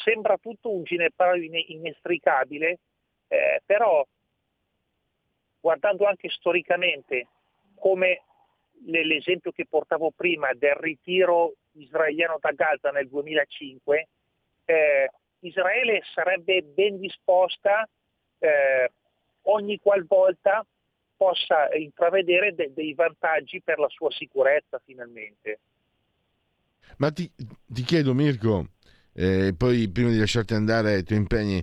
sembra 0.05 0.37
tutto 0.39 0.71
un 0.71 0.85
ginepraio 0.85 1.43
inestricabile, 1.43 2.79
eh, 3.29 3.61
però 3.65 4.07
guardando 5.61 6.05
anche 6.07 6.29
storicamente 6.29 7.27
come 7.75 8.23
l'esempio 8.85 9.51
che 9.51 9.67
portavo 9.67 10.13
prima 10.15 10.53
del 10.55 10.75
ritiro 10.75 11.55
israeliano 11.73 12.39
da 12.41 12.53
Gaza 12.53 12.91
nel 12.91 13.09
2005, 13.09 14.09
eh, 14.65 15.11
Israele 15.41 16.03
sarebbe 16.15 16.63
ben 16.63 16.99
disposta 16.99 17.89
eh, 18.39 18.93
ogni 19.43 19.79
qualvolta 19.81 20.65
possa 21.17 21.73
intravedere 21.75 22.55
de- 22.55 22.73
dei 22.73 22.95
vantaggi 22.95 23.61
per 23.63 23.79
la 23.79 23.89
sua 23.89 24.11
sicurezza 24.11 24.81
finalmente. 24.85 25.59
Ma 26.99 27.11
ti, 27.11 27.31
ti 27.67 27.83
chiedo 27.83 28.15
Mirko, 28.15 28.69
eh, 29.13 29.55
poi 29.57 29.89
prima 29.89 30.11
di 30.11 30.19
lasciarti 30.19 30.55
andare 30.55 30.95
ai 30.95 31.03
tuoi 31.03 31.19
impegni, 31.19 31.63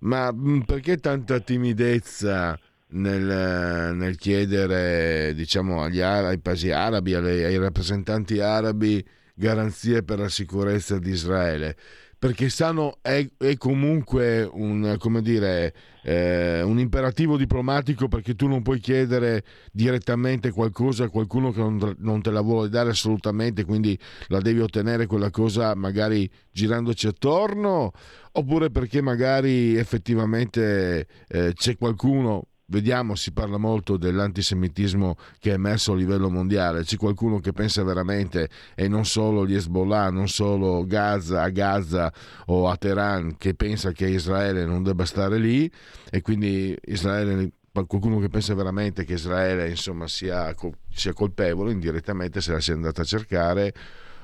ma 0.00 0.32
mm, 0.32 0.60
perché 0.60 0.96
tanta 0.96 1.40
timidezza 1.40 2.58
nel, 2.88 3.94
nel 3.94 4.16
chiedere 4.16 5.32
diciamo, 5.34 5.82
agli, 5.82 6.00
ai 6.00 6.38
paesi 6.38 6.70
arabi, 6.70 7.14
ai, 7.14 7.44
ai 7.44 7.56
rappresentanti 7.58 8.40
arabi 8.40 9.04
garanzie 9.34 10.02
per 10.02 10.18
la 10.18 10.28
sicurezza 10.28 10.98
di 10.98 11.10
Israele? 11.10 11.76
Perché 12.22 12.50
sanno 12.50 12.98
è, 13.02 13.28
è 13.36 13.56
comunque 13.56 14.44
un, 14.44 14.96
dire, 15.22 15.74
eh, 16.04 16.62
un, 16.62 16.78
imperativo 16.78 17.36
diplomatico 17.36 18.06
perché 18.06 18.36
tu 18.36 18.46
non 18.46 18.62
puoi 18.62 18.78
chiedere 18.78 19.42
direttamente 19.72 20.52
qualcosa 20.52 21.02
a 21.02 21.08
qualcuno 21.08 21.50
che 21.50 21.58
non, 21.58 21.96
non, 21.98 22.22
te 22.22 22.30
la 22.30 22.40
vuole 22.40 22.68
dare 22.68 22.90
assolutamente, 22.90 23.64
quindi 23.64 23.98
la 24.28 24.38
devi 24.38 24.60
ottenere 24.60 25.06
quella 25.06 25.30
cosa 25.30 25.74
magari 25.74 26.30
girandoci 26.52 27.08
attorno, 27.08 27.90
oppure 28.30 28.70
perché 28.70 29.00
magari 29.00 29.74
effettivamente 29.74 31.08
eh, 31.26 31.52
c'è 31.54 31.76
qualcuno 31.76 32.50
Vediamo, 32.72 33.16
si 33.16 33.32
parla 33.32 33.58
molto 33.58 33.98
dell'antisemitismo 33.98 35.16
che 35.38 35.50
è 35.50 35.54
emerso 35.54 35.92
a 35.92 35.94
livello 35.96 36.30
mondiale. 36.30 36.84
C'è 36.84 36.96
qualcuno 36.96 37.38
che 37.38 37.52
pensa 37.52 37.84
veramente, 37.84 38.48
e 38.74 38.88
non 38.88 39.04
solo 39.04 39.46
gli 39.46 39.54
Hezbollah, 39.54 40.08
non 40.08 40.26
solo 40.26 40.86
Gaza, 40.86 41.42
a 41.42 41.50
Gaza 41.50 42.10
o 42.46 42.70
a 42.70 42.76
Teheran, 42.78 43.36
che 43.36 43.52
pensa 43.52 43.92
che 43.92 44.08
Israele 44.08 44.64
non 44.64 44.82
debba 44.82 45.04
stare 45.04 45.36
lì 45.36 45.70
e 46.10 46.22
quindi 46.22 46.74
Israele 46.86 47.52
qualcuno 47.70 48.18
che 48.20 48.28
pensa 48.30 48.54
veramente 48.54 49.04
che 49.04 49.14
Israele 49.14 49.68
insomma, 49.68 50.08
sia, 50.08 50.54
sia, 50.88 51.12
colpevole 51.12 51.72
indirettamente 51.72 52.40
se 52.40 52.52
la 52.52 52.60
sia 52.60 52.72
andata 52.72 53.02
a 53.02 53.04
cercare 53.04 53.74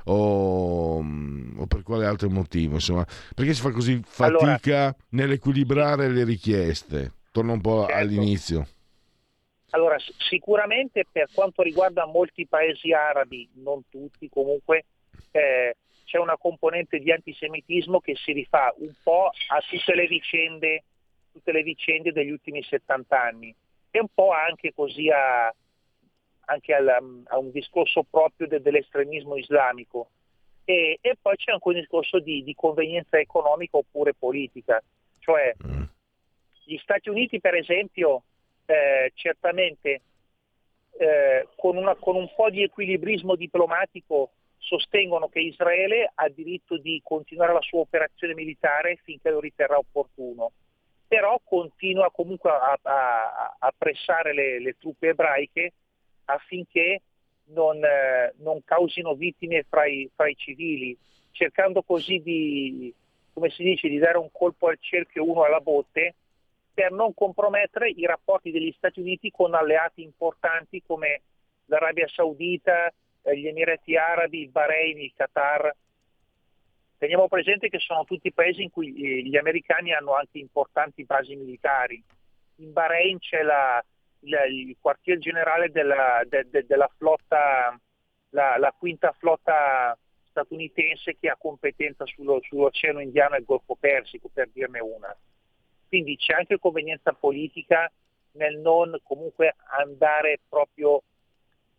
o, 0.05 0.99
o, 0.99 1.67
per 1.67 1.83
quale 1.83 2.07
altro 2.07 2.31
motivo 2.31 2.75
insomma 2.75 3.07
perché 3.35 3.53
si 3.53 3.61
fa 3.61 3.71
così 3.71 4.01
fatica 4.05 4.47
allora, 4.47 4.97
nell'equilibrare 5.11 6.09
le 6.09 6.25
richieste 6.25 7.13
Torno 7.39 7.53
un 7.53 7.61
po' 7.61 7.87
certo. 7.87 7.95
all'inizio. 7.95 8.67
Allora, 9.71 9.97
sicuramente 10.29 11.05
per 11.11 11.29
quanto 11.33 11.63
riguarda 11.63 12.05
molti 12.05 12.49
paesi 12.49 12.93
arabi, 12.93 13.49
non 13.63 13.83
tutti 13.89 14.29
comunque, 14.29 14.87
eh, 15.31 15.77
c'è 16.05 16.19
una 16.19 16.37
componente 16.37 16.99
di 16.99 17.13
antisemitismo 17.13 18.01
che 18.01 18.17
si 18.17 18.33
rifà 18.33 18.75
un 18.79 18.93
po' 19.05 19.27
a 19.27 19.61
tutte 19.61 19.95
le 19.95 20.09
vicende, 20.09 20.83
tutte 21.31 21.53
le 21.53 21.63
vicende 21.63 22.11
degli 22.11 22.31
ultimi 22.31 22.61
70 22.61 23.23
anni 23.23 23.55
e 23.93 24.01
un 24.01 24.09
po' 24.13 24.33
anche 24.33 24.73
così 24.75 25.09
a, 25.11 25.55
anche 26.47 26.75
al, 26.75 26.89
a 27.25 27.39
un 27.39 27.53
discorso 27.53 28.03
proprio 28.03 28.49
de, 28.49 28.61
dell'estremismo 28.61 29.37
islamico. 29.37 30.09
E, 30.65 30.99
e, 31.01 31.17
poi 31.23 31.37
c'è 31.37 31.53
anche 31.53 31.69
un 31.69 31.75
discorso 31.75 32.19
di, 32.19 32.43
di 32.43 32.55
convenienza 32.57 33.17
economica 33.17 33.77
oppure 33.77 34.13
politica, 34.13 34.83
cioè 35.21 35.55
mm 35.65 35.79
gli 36.69 36.77
Stati 36.83 37.09
Uniti, 37.09 37.41
per 37.41 37.55
esempio, 37.55 38.25
eh, 38.67 39.11
certamente 39.15 40.03
eh, 40.99 41.49
con, 41.57 41.79
una, 41.79 41.95
con 41.95 42.15
un 42.15 42.31
po' 42.37 42.51
di 42.51 42.63
equilibrismo 42.63 43.37
diplomatico 43.37 44.33
sostengono 44.59 45.29
che 45.29 45.41
Israele 45.41 46.11
ha 46.15 46.29
diritto 46.29 46.77
di 46.77 47.01
continuare 47.03 47.55
la 47.55 47.63
sua 47.63 47.81
operazione 47.81 48.35
militare 48.35 48.99
finché 49.03 49.31
lo 49.31 49.41
riterrà 49.41 49.79
opportuno, 49.79 50.53
però 51.07 51.41
continua 51.43 52.11
comunque 52.11 52.51
a, 52.51 52.79
a, 52.83 53.57
a 53.59 53.75
pressare 53.77 54.35
le, 54.35 54.61
le, 54.61 54.77
truppe 54.79 55.09
ebraiche 55.09 55.73
affinché 56.27 57.01
non, 57.47 57.83
eh, 57.83 58.35
non 58.41 58.63
causino 58.63 59.15
vittime 59.15 59.65
fra 59.67 59.87
i, 59.87 60.11
fra 60.15 60.29
i, 60.29 60.37
civili, 60.37 60.95
cercando 61.31 61.81
così 61.81 62.21
di, 62.21 62.93
come 63.33 63.49
si 63.49 63.63
dice, 63.63 63.89
di 63.89 63.97
dare 63.97 64.19
un 64.19 64.29
colpo 64.31 64.69
al 64.69 64.77
cerchio 64.79 65.25
uno 65.25 65.45
alla 65.45 65.61
botte 65.61 66.15
per 66.79 66.93
non 66.93 67.13
compromettere 67.13 67.91
i 67.91 68.07
rapporti 68.07 68.53
degli 68.53 68.73
Stati 68.77 69.01
Uniti 69.01 69.33
con 69.33 69.53
alleati 69.53 70.01
importanti 70.01 70.81
come 70.87 71.23
l'Arabia 71.65 72.07
Saudita, 72.07 72.89
eh, 73.23 73.37
gli 73.37 73.49
Emirati 73.49 73.97
Arabi, 73.97 74.43
il 74.43 74.51
Bahrain, 74.51 74.97
il 75.01 75.13
Qatar. 75.13 75.75
Teniamo 76.97 77.27
presente 77.27 77.69
che 77.69 77.81
sono 77.81 78.05
tutti 78.05 78.33
paesi 78.33 78.63
in 78.63 78.71
cui 78.71 78.95
eh, 78.95 79.23
gli 79.25 79.37
americani 79.37 79.93
hanno 79.93 80.15
anche 80.15 80.39
importanti 80.39 81.03
basi 81.03 81.35
militari. 81.35 82.01
In 82.59 82.73
Bahrain 82.73 83.19
c'è 83.19 83.43
la, 83.43 83.85
la, 84.21 84.45
il 84.45 84.77
quartier 84.81 85.19
generale 85.19 85.73
della, 85.73 86.23
de, 86.29 86.47
de, 86.49 86.65
della 86.65 86.89
flotta, 86.97 87.77
la, 88.29 88.57
la, 88.57 88.73
quinta 88.79 89.11
flotta 89.19 89.99
statunitense 90.31 91.17
che 91.19 91.29
ha 91.29 91.37
competenza 91.37 92.07
sullo, 92.07 92.39
sull'Oceano 92.41 93.01
Indiano 93.01 93.35
e 93.35 93.39
il 93.39 93.45
Golfo 93.45 93.75
Persico, 93.75 94.31
per 94.33 94.49
dirne 94.53 94.79
una. 94.79 95.13
Quindi 95.89 96.17
c'è 96.17 96.35
anche 96.35 96.59
convenienza 96.59 97.13
politica 97.13 97.91
nel 98.33 98.59
non 98.59 98.97
comunque 99.03 99.57
andare 99.79 100.41
proprio 100.49 101.03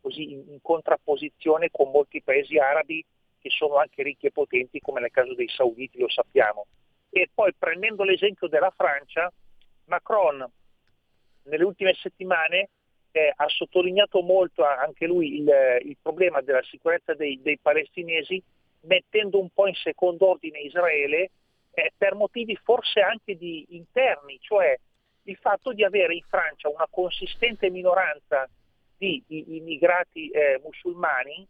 così 0.02 0.34
in, 0.34 0.44
in 0.50 0.60
contrapposizione 0.62 1.70
con 1.72 1.92
molti 1.92 2.22
paesi 2.22 2.58
arabi 2.58 3.06
che 3.40 3.50
sono 3.50 3.76
anche 3.76 4.04
ricchi 4.04 4.28
e 4.28 4.32
potenti 4.32 4.80
come 4.80 5.00
nel 5.00 5.12
caso 5.12 5.34
dei 5.34 5.48
sauditi, 5.48 6.00
lo 6.00 6.10
sappiamo. 6.10 6.66
E 7.10 7.30
poi 7.34 7.54
prendendo 7.58 8.04
l'esempio 8.04 8.48
della 8.48 8.74
Francia, 8.76 9.32
Macron 9.86 10.46
nelle 11.44 11.64
ultime 11.64 11.94
settimane 11.94 12.70
eh, 13.12 13.34
ha 13.36 13.48
sottolineato 13.48 14.22
molto 14.22 14.64
anche 14.64 15.08
lui 15.08 15.40
il, 15.40 15.50
il 15.84 15.98
problema 16.02 16.42
della 16.42 16.62
sicurezza 16.64 17.14
dei, 17.14 17.40
dei, 17.42 17.58
palestinesi, 17.58 18.42
mettendo 18.82 19.40
un 19.40 19.50
po' 19.50 19.68
in 19.68 19.74
secondo 19.76 20.30
ordine 20.30 20.60
Israele 20.60 21.32
eh, 21.80 21.92
per 21.98 22.16
motivi 22.16 22.56
forse 22.64 23.00
anche 23.02 23.36
di 23.38 23.66
interni, 23.70 24.38
cioè 24.42 24.78
il 25.24 25.38
fatto 25.38 25.74
di 25.74 25.84
avere 25.84 26.16
in 26.16 26.24
Francia 26.28 26.70
una 26.70 26.88
consistente 26.90 27.70
minoranza 27.70 28.50
di, 28.98 29.24
immigrati 29.28 30.30
eh, 30.30 30.60
musulmani, 30.64 31.46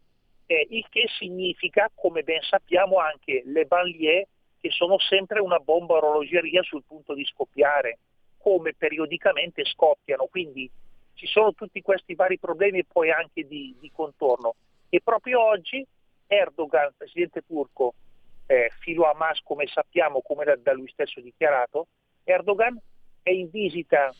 eh, 0.46 0.66
il 0.70 0.86
che 0.88 1.06
significa, 1.18 1.90
come 1.94 2.22
ben 2.22 2.42
sappiamo, 2.42 2.98
anche 2.98 3.42
le 3.44 3.64
banlieue 3.64 4.28
che 4.60 4.70
sono 4.70 4.98
sempre 4.98 5.40
una 5.40 5.58
bomba 5.58 5.94
orologeria 5.94 6.62
sul 6.62 6.84
punto 6.86 7.14
di 7.14 7.24
scoppiare, 7.24 7.98
come 8.38 8.74
periodicamente 8.74 9.64
scoppiano. 9.64 10.26
Quindi 10.26 10.70
ci 11.14 11.26
sono 11.26 11.52
tutti 11.54 11.80
questi 11.80 12.14
vari 12.14 12.38
problemi 12.38 12.84
poi 12.84 13.10
anche 13.10 13.46
di, 13.46 13.74
di 13.80 13.90
contorno. 13.92 14.54
E 14.88 15.00
proprio 15.02 15.40
oggi 15.40 15.84
Erdogan, 16.26 16.92
presidente 16.96 17.42
turco, 17.46 17.94
eh, 18.50 18.68
filo 18.80 19.04
Hamas 19.04 19.40
come 19.44 19.68
sappiamo, 19.68 20.22
come 20.22 20.44
da, 20.44 20.56
da, 20.56 20.72
lui 20.72 20.88
stesso 20.88 21.20
dichiarato, 21.20 21.86
Erdogan 22.24 22.76
è 23.22 23.30
in 23.30 23.48
visita 23.48 24.12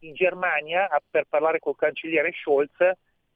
in 0.00 0.12
Germania 0.12 0.86
a, 0.90 1.00
per 1.08 1.24
parlare 1.26 1.60
col 1.60 1.74
cancelliere 1.74 2.32
Scholz 2.32 2.76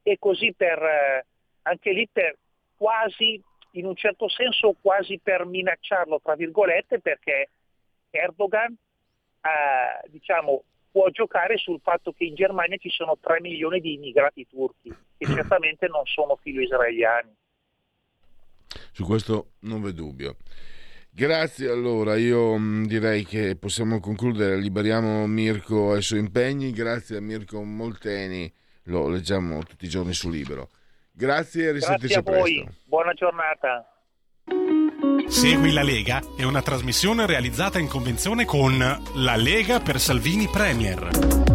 e 0.03 0.19
così 0.19 0.53
per, 0.55 0.83
eh, 0.83 1.27
anche 1.63 1.93
lì 1.93 2.07
per 2.13 2.37
quasi, 2.77 3.43
in 3.73 3.87
un 3.87 3.97
certo 3.97 4.29
senso 4.29 4.77
quasi 4.83 5.19
per 5.19 5.47
minacciarlo, 5.47 6.21
tra 6.23 6.35
virgolette, 6.35 7.01
perché 7.01 7.49
Erdogan 8.11 8.71
eh, 8.71 10.09
diciamo, 10.11 10.63
può 10.91 11.09
giocare 11.09 11.57
sul 11.57 11.81
fatto 11.81 12.13
che 12.13 12.25
in 12.25 12.35
Germania 12.35 12.77
ci 12.77 12.91
sono 12.91 13.17
3 13.19 13.41
milioni 13.41 13.81
di 13.81 13.95
immigrati 13.95 14.47
turchi, 14.47 14.95
che 15.17 15.25
certamente 15.33 15.89
non 15.89 16.05
sono 16.05 16.37
filo 16.37 16.61
israeliani. 16.61 17.35
Su 18.99 19.05
questo 19.05 19.51
non 19.61 19.81
v'è 19.81 19.93
dubbio. 19.93 20.35
Grazie 21.09 21.71
allora, 21.71 22.17
io 22.17 22.59
mm, 22.59 22.87
direi 22.87 23.25
che 23.25 23.55
possiamo 23.55 24.01
concludere, 24.01 24.57
liberiamo 24.57 25.25
Mirko 25.29 25.93
ai 25.93 26.03
suoi 26.03 26.19
impegni, 26.19 26.73
grazie 26.73 27.19
a 27.19 27.21
Mirko 27.21 27.63
Molteni, 27.63 28.53
lo 28.87 29.07
leggiamo 29.07 29.63
tutti 29.63 29.85
i 29.85 29.89
giorni 29.89 30.13
su 30.13 30.29
Libero. 30.29 30.71
Grazie 31.13 31.69
e 31.69 31.73
risentirci 31.75 32.21
Grazie 32.21 32.33
a 32.33 32.41
voi, 32.41 32.55
presto. 32.65 32.81
buona 32.87 33.13
giornata. 33.13 34.03
Segui 35.29 35.73
la 35.73 35.85
Lega 35.85 36.21
è 36.37 36.43
una 36.43 36.61
trasmissione 36.61 37.25
realizzata 37.25 37.79
in 37.79 37.87
convenzione 37.87 38.45
con 38.45 38.79
La 39.15 39.37
Lega 39.37 39.79
per 39.79 40.01
Salvini 40.01 40.49
Premier. 40.49 41.48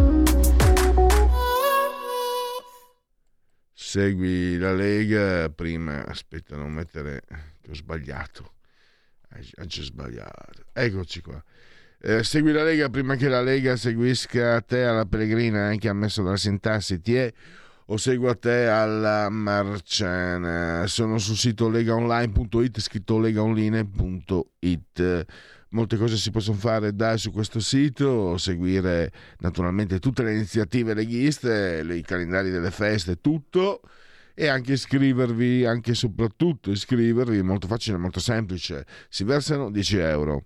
Segui 3.94 4.58
la 4.58 4.72
Lega 4.72 5.48
prima, 5.50 6.04
aspetta 6.04 6.56
non 6.56 6.72
mettere 6.72 7.22
che 7.60 7.70
ho 7.70 7.74
sbagliato, 7.76 8.54
ho 9.30 9.64
già 9.66 9.82
sbagliato, 9.82 10.64
eccoci 10.72 11.20
qua. 11.20 11.40
Eh, 12.00 12.24
segui 12.24 12.50
la 12.50 12.64
Lega 12.64 12.88
prima 12.88 13.14
che 13.14 13.28
la 13.28 13.40
Lega 13.40 13.76
seguisca 13.76 14.60
te 14.62 14.82
alla 14.82 15.06
Pellegrina, 15.06 15.66
anche 15.66 15.88
ammesso 15.88 16.24
dalla 16.24 16.36
sintassi, 16.36 17.00
è 17.04 17.32
o 17.86 17.96
seguo 17.96 18.36
te 18.36 18.66
alla 18.66 19.28
Marciana. 19.28 20.88
Sono 20.88 21.18
sul 21.18 21.36
sito 21.36 21.68
legaonline.it, 21.68 22.80
scritto 22.80 23.20
legaonline.it. 23.20 25.24
Molte 25.74 25.96
cose 25.96 26.16
si 26.16 26.30
possono 26.30 26.56
fare 26.56 26.94
da 26.94 27.16
su 27.16 27.32
questo 27.32 27.58
sito, 27.58 28.38
seguire 28.38 29.10
naturalmente 29.40 29.98
tutte 29.98 30.22
le 30.22 30.32
iniziative 30.32 30.94
leghiste, 30.94 31.84
i 31.90 32.02
calendari 32.02 32.50
delle 32.50 32.70
feste, 32.70 33.20
tutto 33.20 33.80
e 34.34 34.46
anche 34.46 34.74
iscrivervi, 34.74 35.64
anche 35.64 35.90
e 35.90 35.94
soprattutto 35.94 36.70
iscrivervi, 36.70 37.42
molto 37.42 37.66
facile, 37.66 37.96
molto 37.96 38.20
semplice. 38.20 38.86
Si 39.08 39.24
versano 39.24 39.68
10 39.68 39.96
euro. 39.96 40.44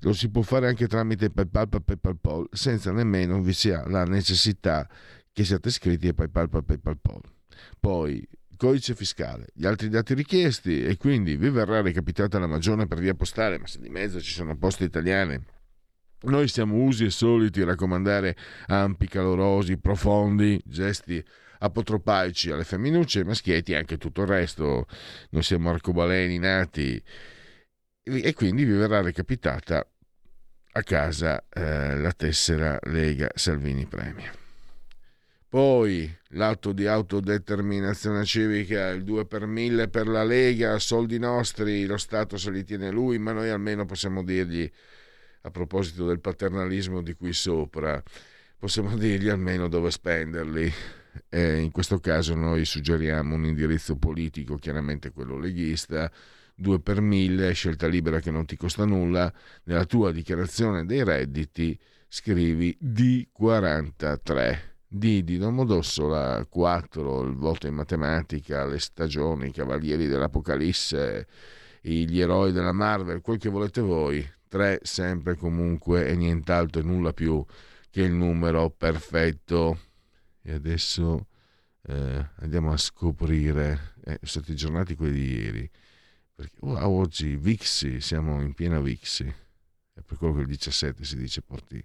Lo 0.00 0.12
si 0.12 0.28
può 0.28 0.42
fare 0.42 0.66
anche 0.66 0.88
tramite 0.88 1.30
PayPal 1.30 1.68
PayPal 1.68 2.48
senza 2.50 2.90
nemmeno 2.90 3.40
vi 3.40 3.52
sia 3.52 3.86
la 3.86 4.02
necessità 4.02 4.88
che 5.32 5.44
siate 5.44 5.68
iscritti 5.68 6.08
a 6.08 6.14
PayPal 6.14 6.48
PayPal 6.48 6.98
Poi 7.78 8.28
codice 8.56 8.94
fiscale, 8.94 9.46
gli 9.52 9.66
altri 9.66 9.88
dati 9.88 10.14
richiesti 10.14 10.84
e 10.84 10.96
quindi 10.96 11.36
vi 11.36 11.50
verrà 11.50 11.80
recapitata 11.80 12.38
la 12.38 12.46
magione 12.46 12.86
per 12.86 12.98
via 12.98 13.14
postale, 13.14 13.58
ma 13.58 13.66
se 13.66 13.80
di 13.80 13.88
mezzo 13.88 14.20
ci 14.20 14.32
sono 14.32 14.56
poste 14.56 14.84
italiane. 14.84 15.44
Noi 16.22 16.48
siamo 16.48 16.76
usi 16.76 17.04
e 17.04 17.10
soliti 17.10 17.60
a 17.60 17.66
raccomandare 17.66 18.36
ampi, 18.66 19.08
calorosi, 19.08 19.76
profondi 19.76 20.60
gesti 20.64 21.22
apotropaici 21.58 22.50
alle 22.50 22.64
femminucce, 22.64 23.20
ai 23.20 23.24
maschietti 23.24 23.72
e 23.72 23.76
anche 23.76 23.98
tutto 23.98 24.22
il 24.22 24.28
resto. 24.28 24.86
Noi 25.30 25.42
siamo 25.42 25.70
arcobaleni 25.70 26.38
nati 26.38 27.02
e 28.02 28.34
quindi 28.34 28.64
vi 28.64 28.72
verrà 28.72 29.00
recapitata 29.00 29.86
a 30.76 30.82
casa 30.82 31.44
eh, 31.48 31.96
la 31.96 32.12
tessera 32.12 32.78
Lega 32.82 33.30
Salvini 33.34 33.86
Premia. 33.86 34.43
Poi 35.54 36.12
l'atto 36.30 36.72
di 36.72 36.88
autodeterminazione 36.88 38.24
civica, 38.24 38.88
il 38.88 39.04
2 39.04 39.24
per 39.24 39.46
1000 39.46 39.86
per 39.86 40.08
la 40.08 40.24
Lega, 40.24 40.80
soldi 40.80 41.16
nostri, 41.16 41.86
lo 41.86 41.96
Stato 41.96 42.36
se 42.36 42.50
li 42.50 42.64
tiene 42.64 42.90
lui, 42.90 43.18
ma 43.18 43.30
noi 43.30 43.50
almeno 43.50 43.86
possiamo 43.86 44.24
dirgli, 44.24 44.68
a 45.42 45.50
proposito 45.52 46.08
del 46.08 46.18
paternalismo 46.18 47.02
di 47.02 47.14
qui 47.14 47.32
sopra, 47.32 48.02
possiamo 48.58 48.96
dirgli 48.96 49.28
almeno 49.28 49.68
dove 49.68 49.92
spenderli. 49.92 50.72
E 51.28 51.58
in 51.58 51.70
questo 51.70 52.00
caso 52.00 52.34
noi 52.34 52.64
suggeriamo 52.64 53.36
un 53.36 53.44
indirizzo 53.44 53.94
politico, 53.94 54.56
chiaramente 54.56 55.12
quello 55.12 55.38
leghista, 55.38 56.10
2 56.56 56.80
per 56.80 57.00
1000, 57.00 57.52
scelta 57.52 57.86
libera 57.86 58.18
che 58.18 58.32
non 58.32 58.44
ti 58.44 58.56
costa 58.56 58.84
nulla, 58.84 59.32
nella 59.66 59.84
tua 59.84 60.10
dichiarazione 60.10 60.84
dei 60.84 61.04
redditi 61.04 61.78
scrivi 62.08 62.76
D43 62.82 64.72
di, 64.96 65.24
di 65.24 65.38
Domodossola 65.38 66.46
4, 66.46 67.22
il 67.22 67.34
voto 67.34 67.66
in 67.66 67.74
matematica, 67.74 68.64
le 68.64 68.78
stagioni, 68.78 69.48
i 69.48 69.52
cavalieri 69.52 70.06
dell'Apocalisse, 70.06 71.26
gli 71.80 72.20
eroi 72.20 72.52
della 72.52 72.70
Marvel, 72.70 73.20
quel 73.20 73.38
che 73.38 73.48
volete 73.48 73.80
voi, 73.80 74.24
3 74.46 74.80
sempre 74.82 75.34
comunque 75.34 76.06
e 76.06 76.14
nient'altro 76.14 76.80
e 76.80 76.84
nulla 76.84 77.12
più 77.12 77.44
che 77.90 78.02
il 78.02 78.12
numero 78.12 78.70
perfetto. 78.70 79.80
E 80.40 80.52
adesso 80.52 81.26
eh, 81.82 82.28
andiamo 82.36 82.70
a 82.70 82.76
scoprire, 82.76 83.94
eh, 84.04 84.20
sono 84.22 84.42
stati 84.44 84.52
aggiornati 84.52 84.94
quelli 84.94 85.14
di 85.14 85.32
ieri, 85.32 85.70
perché 86.36 86.56
wow, 86.60 87.00
oggi 87.00 87.34
Vixi, 87.34 88.00
siamo 88.00 88.40
in 88.40 88.54
piena 88.54 88.78
Vixi, 88.78 89.24
è 89.24 90.00
per 90.02 90.18
quello 90.18 90.34
che 90.34 90.40
il 90.42 90.46
17 90.46 91.04
si 91.04 91.16
dice 91.16 91.42
porti 91.42 91.84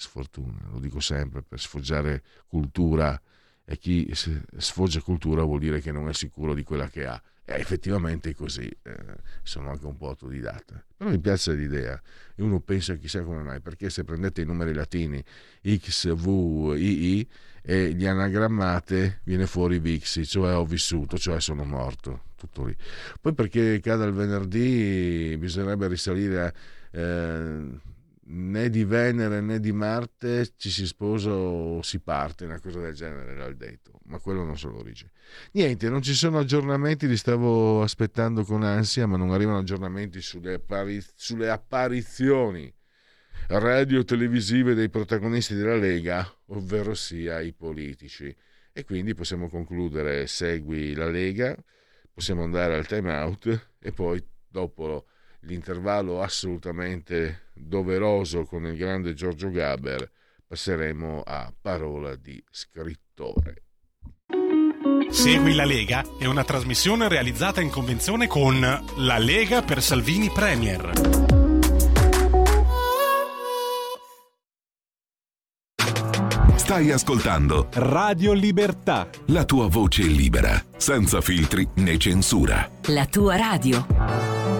sfortuna, 0.00 0.68
lo 0.70 0.78
dico 0.78 0.98
sempre, 0.98 1.42
per 1.42 1.60
sfoggiare 1.60 2.22
cultura 2.46 3.20
e 3.64 3.76
chi 3.76 4.10
sfoggia 4.56 5.00
cultura 5.02 5.42
vuol 5.42 5.60
dire 5.60 5.80
che 5.80 5.92
non 5.92 6.08
è 6.08 6.14
sicuro 6.14 6.54
di 6.54 6.62
quella 6.62 6.88
che 6.88 7.04
ha. 7.04 7.22
E 7.44 7.54
effettivamente 7.54 8.30
è 8.30 8.34
così, 8.34 8.66
eh, 8.82 8.96
sono 9.42 9.70
anche 9.70 9.84
un 9.84 9.96
po' 9.96 10.08
autodidatta. 10.08 10.82
Però 10.96 11.10
mi 11.10 11.18
piace 11.18 11.52
l'idea 11.52 12.00
e 12.34 12.42
uno 12.42 12.60
pensa 12.60 12.94
chissà 12.94 13.22
come 13.22 13.42
mai, 13.42 13.60
perché 13.60 13.90
se 13.90 14.04
prendete 14.04 14.40
i 14.40 14.46
numeri 14.46 14.72
latini 14.72 15.22
X, 15.76 16.14
V, 16.14 16.74
I, 16.76 17.18
I 17.18 17.28
e 17.62 17.88
li 17.88 18.06
anagrammate 18.06 19.20
viene 19.24 19.46
fuori 19.46 19.78
Vixi, 19.80 20.26
cioè 20.26 20.54
ho 20.54 20.64
vissuto, 20.64 21.18
cioè 21.18 21.40
sono 21.40 21.64
morto, 21.64 22.22
tutto 22.36 22.64
lì. 22.64 22.74
Poi 23.20 23.34
perché 23.34 23.80
cada 23.80 24.04
il 24.06 24.12
venerdì 24.12 25.36
bisognerebbe 25.38 25.88
risalire 25.88 26.42
a... 26.42 26.52
Eh, 26.98 27.88
né 28.32 28.70
di 28.70 28.84
Venere 28.84 29.40
né 29.40 29.58
di 29.58 29.72
Marte 29.72 30.52
ci 30.56 30.70
si 30.70 30.86
sposa 30.86 31.32
o 31.32 31.82
si 31.82 31.98
parte, 32.00 32.44
una 32.44 32.60
cosa 32.60 32.80
del 32.80 32.94
genere 32.94 33.46
il 33.46 33.56
detto, 33.56 33.98
ma 34.04 34.18
quello 34.18 34.44
non 34.44 34.56
so 34.56 34.68
l'origine. 34.68 35.10
Niente, 35.52 35.88
non 35.88 36.02
ci 36.02 36.14
sono 36.14 36.38
aggiornamenti, 36.38 37.08
li 37.08 37.16
stavo 37.16 37.82
aspettando 37.82 38.44
con 38.44 38.62
ansia, 38.62 39.06
ma 39.06 39.16
non 39.16 39.30
arrivano 39.30 39.58
aggiornamenti 39.58 40.20
sulle, 40.20 40.54
appariz- 40.54 41.12
sulle 41.16 41.50
apparizioni 41.50 42.72
radio-televisive 43.48 44.74
dei 44.74 44.90
protagonisti 44.90 45.54
della 45.54 45.76
Lega, 45.76 46.26
ovvero 46.46 46.94
sia 46.94 47.40
i 47.40 47.52
politici. 47.52 48.34
E 48.72 48.84
quindi 48.84 49.14
possiamo 49.14 49.48
concludere, 49.48 50.28
segui 50.28 50.94
la 50.94 51.08
Lega, 51.08 51.56
possiamo 52.12 52.44
andare 52.44 52.76
al 52.76 52.86
time 52.86 53.12
out 53.12 53.70
e 53.80 53.90
poi 53.90 54.24
dopo 54.48 55.06
l'intervallo 55.40 56.22
assolutamente 56.22 57.48
doveroso 57.54 58.44
con 58.44 58.66
il 58.66 58.76
grande 58.76 59.14
Giorgio 59.14 59.50
Gaber, 59.50 60.10
passeremo 60.46 61.22
a 61.24 61.52
parola 61.60 62.16
di 62.16 62.42
scrittore. 62.50 63.62
Segui 65.10 65.54
la 65.54 65.64
Lega 65.64 66.04
è 66.18 66.26
una 66.26 66.44
trasmissione 66.44 67.08
realizzata 67.08 67.60
in 67.60 67.70
convenzione 67.70 68.26
con 68.26 68.60
La 68.60 69.18
Lega 69.18 69.62
per 69.62 69.82
Salvini 69.82 70.30
Premier. 70.30 71.28
Stai 76.54 76.92
ascoltando 76.92 77.66
Radio 77.72 78.32
Libertà. 78.32 79.08
La 79.26 79.44
tua 79.44 79.66
voce 79.66 80.02
libera, 80.02 80.62
senza 80.76 81.20
filtri 81.20 81.68
né 81.74 81.98
censura. 81.98 82.70
La 82.86 83.06
tua 83.06 83.34
radio. 83.34 84.59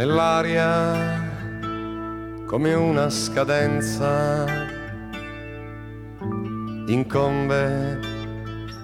Nell'aria 0.00 1.28
come 2.46 2.72
una 2.72 3.10
scadenza 3.10 4.46
incombe 6.86 8.00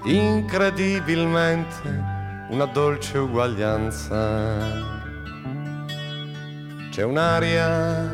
incredibilmente 0.04 2.04
una 2.50 2.66
dolce 2.66 3.16
uguaglianza 3.16 4.58
c'è 6.90 7.02
un'aria 7.02 8.10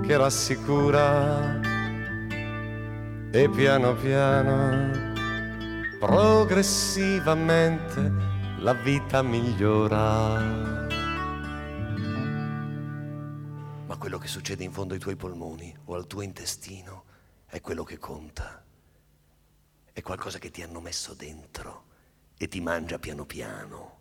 che 0.00 0.16
rassicura 0.16 1.60
e 3.32 3.48
piano 3.48 3.94
piano, 3.94 4.90
progressivamente, 6.00 8.12
la 8.58 8.72
vita 8.72 9.22
migliora. 9.22 10.79
Quello 14.10 14.24
che 14.24 14.32
succede 14.32 14.64
in 14.64 14.72
fondo 14.72 14.94
ai 14.94 14.98
tuoi 14.98 15.14
polmoni 15.14 15.72
o 15.84 15.94
al 15.94 16.08
tuo 16.08 16.22
intestino 16.22 17.04
è 17.46 17.60
quello 17.60 17.84
che 17.84 17.96
conta. 17.96 18.60
È 19.92 20.02
qualcosa 20.02 20.40
che 20.40 20.50
ti 20.50 20.62
hanno 20.62 20.80
messo 20.80 21.14
dentro 21.14 21.84
e 22.36 22.48
ti 22.48 22.60
mangia 22.60 22.98
piano 22.98 23.24
piano, 23.24 23.98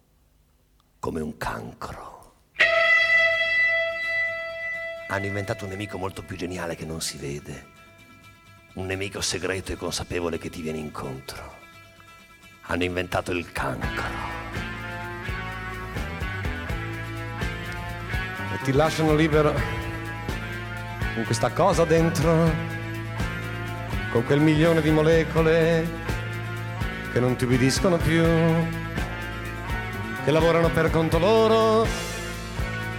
come 0.98 1.22
un 1.22 1.38
cancro. 1.38 2.38
Hanno 5.10 5.26
inventato 5.28 5.66
un 5.66 5.70
nemico 5.70 6.00
molto 6.00 6.24
più 6.24 6.36
geniale 6.36 6.76
che 6.76 6.86
non 6.86 7.02
si 7.02 7.20
vede 7.20 7.68
un 8.74 8.88
nemico 8.88 9.22
segreto 9.22 9.74
e 9.74 9.76
consapevole 9.76 10.40
che 10.40 10.50
ti 10.50 10.64
viene 10.64 10.80
incontro. 10.80 11.54
Hanno 12.62 12.84
inventato 12.84 13.32
il 13.32 13.52
cancro. 13.52 14.08
E 18.56 18.64
ti 18.64 18.72
lasciano 18.72 19.14
libero 19.14 19.79
con 21.20 21.26
questa 21.26 21.50
cosa 21.50 21.84
dentro, 21.84 22.50
con 24.10 24.24
quel 24.24 24.40
milione 24.40 24.82
di 24.82 24.90
molecole 24.90 25.86
che 27.12 27.20
non 27.20 27.36
ti 27.36 27.44
ubbidiscono 27.44 27.98
più, 27.98 28.24
che 30.24 30.32
lavorano 30.32 30.70
per 30.70 30.90
conto 30.90 31.20
loro, 31.20 31.86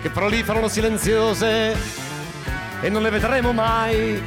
che 0.03 0.11
proliferano 0.11 0.69
silenziose 0.69 1.75
e 2.83 2.89
non 2.91 3.01
le 3.01 3.09
vedremo 3.09 3.53
mai 3.53 4.23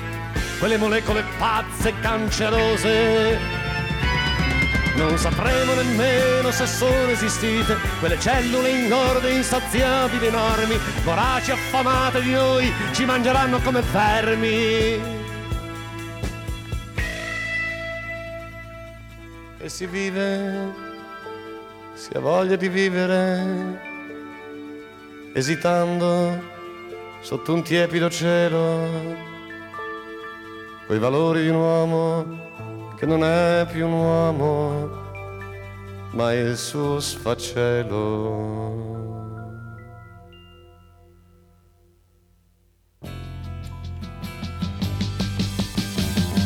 quelle 0.58 0.78
molecole 0.78 1.24
pazze 1.38 1.90
e 1.90 2.00
cancerose. 2.00 3.63
Non 4.96 5.18
sapremo 5.18 5.74
nemmeno 5.74 6.52
se 6.52 6.68
sono 6.68 7.10
esistite 7.10 7.78
quelle 8.00 8.20
cellule 8.20 8.70
ingorde, 8.70 9.32
insaziabili, 9.32 10.28
enormi, 10.28 10.78
voraci, 11.04 11.52
affamate 11.52 12.22
di 12.22 12.32
noi, 12.32 12.72
ci 12.94 13.04
mangeranno 13.04 13.60
come 13.60 13.82
vermi. 13.82 15.22
E 19.58 19.70
si 19.70 19.88
vive, 19.88 20.74
si 21.94 22.10
ha 22.14 22.20
voglia 22.20 22.56
di 22.56 22.70
vivere, 22.70 23.82
esitando 25.34 26.52
sotto 27.22 27.54
un 27.54 27.64
tiepido 27.64 28.10
cielo 28.10 29.32
quei 30.86 31.00
valori 31.00 31.44
di 31.44 31.48
un 31.48 31.56
uomo 31.56 32.52
che 33.04 33.10
non 33.10 33.22
è 33.26 33.68
più 33.70 33.86
un 33.86 33.92
uomo, 33.92 34.90
ma 36.12 36.34
il 36.34 36.56
suo 36.56 37.02
sfacelo. 37.02 37.92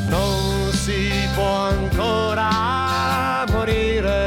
Non 0.09 0.71
si 0.71 1.11
può 1.35 1.67
ancora 1.67 3.45
morire 3.51 4.25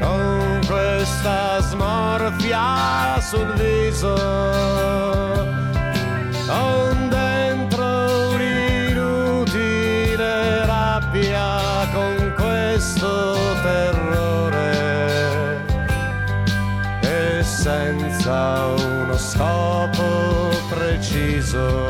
con 0.00 0.60
questa 0.66 1.60
smorfia 1.60 3.20
sul 3.20 3.52
viso 3.52 5.15
uno 18.36 19.16
scopo 19.16 20.50
preciso. 20.68 21.85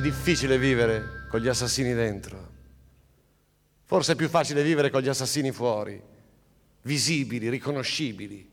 Difficile 0.00 0.58
vivere 0.58 1.26
con 1.28 1.40
gli 1.40 1.48
assassini 1.48 1.92
dentro. 1.92 2.48
Forse 3.84 4.12
è 4.12 4.16
più 4.16 4.28
facile 4.28 4.62
vivere 4.62 4.88
con 4.90 5.02
gli 5.02 5.08
assassini 5.08 5.52
fuori, 5.52 6.02
visibili, 6.82 7.48
riconoscibili, 7.48 8.50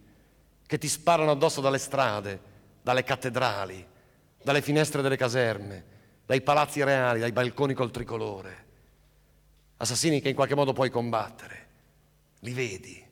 che 0.65 0.77
ti 0.77 0.87
sparano 0.87 1.31
addosso 1.31 1.61
dalle 1.61 1.77
strade, 1.77 2.39
dalle 2.81 3.03
cattedrali, 3.03 3.87
dalle 4.43 4.61
finestre 4.61 5.01
delle 5.01 5.15
caserme, 5.15 5.83
dai 6.25 6.41
palazzi 6.41 6.83
reali, 6.83 7.21
dai 7.21 7.31
balconi 7.31 7.73
col 7.73 7.91
tricolore. 7.91 8.65
Assassini 9.77 10.21
che 10.21 10.29
in 10.29 10.35
qualche 10.35 10.55
modo 10.55 10.73
puoi 10.73 10.89
combattere. 10.89 11.67
Li 12.39 12.53
vedi, 12.53 13.03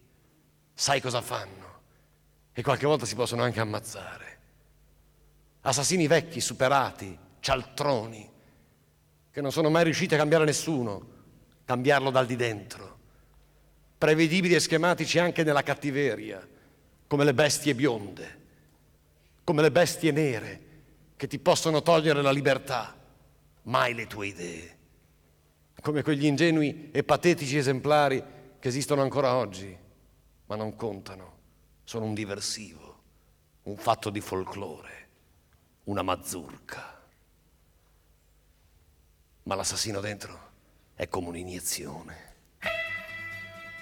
sai 0.74 1.00
cosa 1.00 1.22
fanno 1.22 1.80
e 2.54 2.62
qualche 2.62 2.86
volta 2.86 3.06
si 3.06 3.16
possono 3.16 3.44
anche 3.44 3.60
ammazzare. 3.60 4.38
Assassini 5.62 6.06
vecchi, 6.08 6.42
superati, 6.42 7.24
cialtroni, 7.46 8.28
che 9.30 9.40
non 9.40 9.52
sono 9.52 9.70
mai 9.70 9.84
riusciti 9.84 10.16
a 10.16 10.18
cambiare 10.18 10.46
nessuno, 10.46 11.10
cambiarlo 11.64 12.10
dal 12.10 12.26
di 12.26 12.36
dentro. 12.36 12.98
Prevedibili 14.00 14.56
e 14.56 14.60
schematici 14.60 15.20
anche 15.20 15.44
nella 15.44 15.62
cattiveria, 15.62 16.44
come 17.06 17.24
le 17.24 17.36
bestie 17.36 17.76
bionde, 17.76 18.42
come 19.44 19.62
le 19.62 19.70
bestie 19.70 20.12
nere 20.12 20.62
che 21.16 21.28
ti 21.28 21.38
possono 21.38 21.84
togliere 21.84 22.24
la 22.24 22.32
libertà, 22.32 22.98
mai 23.64 23.94
le 23.94 24.08
tue 24.08 24.26
idee, 24.26 24.78
come 25.82 26.02
quegli 26.02 26.26
ingenui 26.26 26.90
e 26.92 27.04
patetici 27.04 27.58
esemplari 27.58 28.24
che 28.58 28.68
esistono 28.70 29.04
ancora 29.04 29.36
oggi 29.36 29.78
ma 30.48 30.56
non 30.56 30.76
contano. 30.76 31.34
Sono 31.84 32.06
un 32.06 32.16
diversivo, 32.16 33.04
un 33.64 33.78
fatto 33.78 34.10
di 34.10 34.20
folklore, 34.20 35.10
una 35.84 36.02
mazurka. 36.02 36.95
Ma 39.48 39.54
l'assassino 39.54 40.00
dentro 40.00 40.40
è 40.96 41.08
come 41.08 41.28
un'iniezione. 41.28 42.34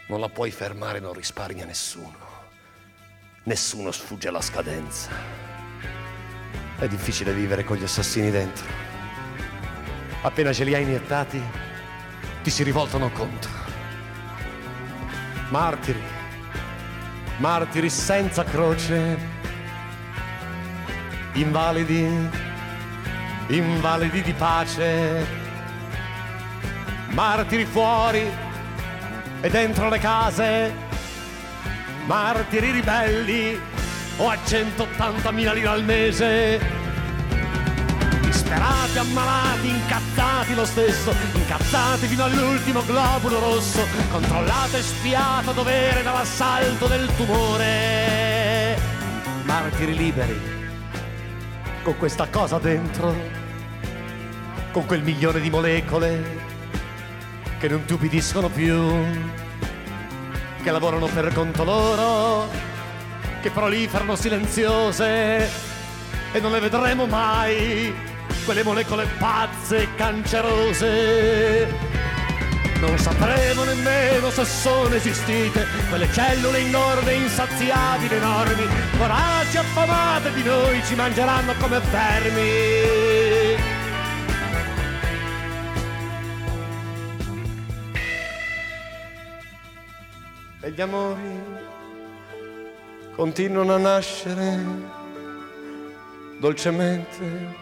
Non 0.07 0.19
la 0.19 0.27
puoi 0.27 0.51
fermare, 0.51 0.99
non 0.99 1.13
risparmia 1.13 1.63
nessuno. 1.63 2.17
Nessuno 3.43 3.91
sfugge 3.91 4.27
alla 4.27 4.41
scadenza. 4.41 5.09
È 6.77 6.85
difficile 6.89 7.31
vivere 7.31 7.63
con 7.63 7.77
gli 7.77 7.83
assassini 7.83 8.29
dentro. 8.29 8.65
Appena 10.23 10.51
ce 10.51 10.65
li 10.65 10.75
hai 10.75 10.83
iniettati, 10.83 11.41
ti 12.43 12.49
si 12.49 12.63
rivoltano 12.63 13.09
contro. 13.11 13.51
Martiri, 15.47 16.03
martiri 17.37 17.89
senza 17.89 18.43
croce, 18.43 19.17
invalidi, 21.35 22.29
invalidi 23.47 24.21
di 24.23 24.33
pace, 24.33 25.42
martiri 27.13 27.65
fuori 27.65 28.23
e 29.41 29.49
dentro 29.49 29.89
le 29.89 29.99
case, 29.99 30.73
martiri 32.05 32.71
ribelli 32.71 33.59
o 34.17 34.29
a 34.29 34.35
180.000 34.35 35.53
lire 35.53 35.67
al 35.67 35.83
mese 35.83 36.81
disperati, 38.21 38.97
ammalati, 38.97 39.69
incazzati 39.69 40.55
lo 40.55 40.65
stesso, 40.65 41.13
incazzati 41.33 42.07
fino 42.07 42.23
all'ultimo 42.23 42.83
globulo 42.83 43.39
rosso, 43.39 43.85
controllato 44.11 44.77
e 44.77 44.81
spiato 44.81 45.51
a 45.51 45.53
dovere 45.53 46.03
dall'assalto 46.03 46.87
del 46.87 47.09
tumore. 47.15 48.77
Martiri 49.43 49.95
liberi, 49.95 50.39
con 51.83 51.97
questa 51.97 52.27
cosa 52.27 52.57
dentro, 52.59 53.15
con 54.71 54.85
quel 54.85 55.03
milione 55.03 55.39
di 55.39 55.49
molecole 55.49 56.51
che 57.63 57.69
non 57.69 57.85
ti 57.85 57.93
ubbidiscono 57.93 58.49
più, 58.49 58.77
che 60.61 60.69
lavorano 60.69 61.05
per 61.05 61.33
conto 61.33 61.63
loro, 61.63 62.49
che 63.41 63.49
proliferano 63.51 64.17
silenziose 64.17 65.49
e 66.33 66.39
non 66.41 66.51
le 66.51 66.59
vedremo 66.59 67.05
mai, 67.05 67.95
quelle 68.43 68.63
molecole 68.63 69.07
pazze 69.17 69.83
e 69.83 69.95
cancerose 69.95 71.91
non 72.81 72.97
sapremo 72.97 73.63
nemmeno 73.63 74.29
se 74.29 74.43
sono 74.43 74.93
esistite 74.95 75.65
quelle 75.87 76.11
cellule 76.11 76.57
enormi, 76.57 77.15
insaziabili, 77.15 78.15
enormi, 78.15 78.67
voraggi 78.97 79.55
affamate 79.55 80.33
di 80.33 80.43
noi 80.43 80.83
ci 80.83 80.95
mangeranno 80.95 81.53
come 81.59 81.79
vermi. 81.79 83.72
E 90.65 90.71
gli 90.71 90.79
amori 90.79 91.41
continuano 93.13 93.73
a 93.73 93.77
nascere 93.77 94.57
dolcemente 96.39 97.53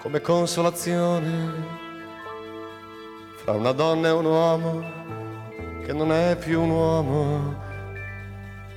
come 0.00 0.22
consolazione 0.22 1.52
fra 3.36 3.52
una 3.52 3.72
donna 3.72 4.08
e 4.08 4.12
un 4.12 4.24
uomo 4.24 4.82
che 5.84 5.92
non 5.92 6.10
è 6.10 6.38
più 6.38 6.62
un 6.62 6.70
uomo, 6.70 7.62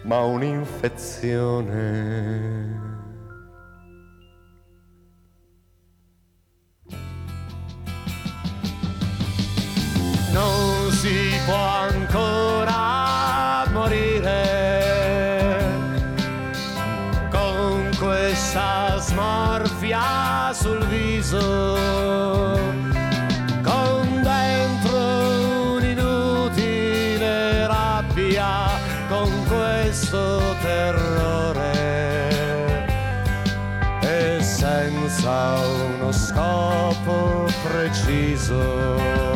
ma 0.01 0.19
un'infezione. 0.19 2.81
Non 10.33 10.91
si 10.91 11.39
può 11.45 11.55
ancora 11.55 13.12
morire 13.83 15.59
con 17.29 17.89
questa 17.99 18.97
smorfia 18.99 20.51
sul 20.53 20.85
viso 20.87 22.63
questo 29.93 30.55
terrore 30.61 31.71
e 34.01 34.41
senza 34.41 35.59
uno 35.59 36.11
scopo 36.11 37.47
preciso. 37.63 39.32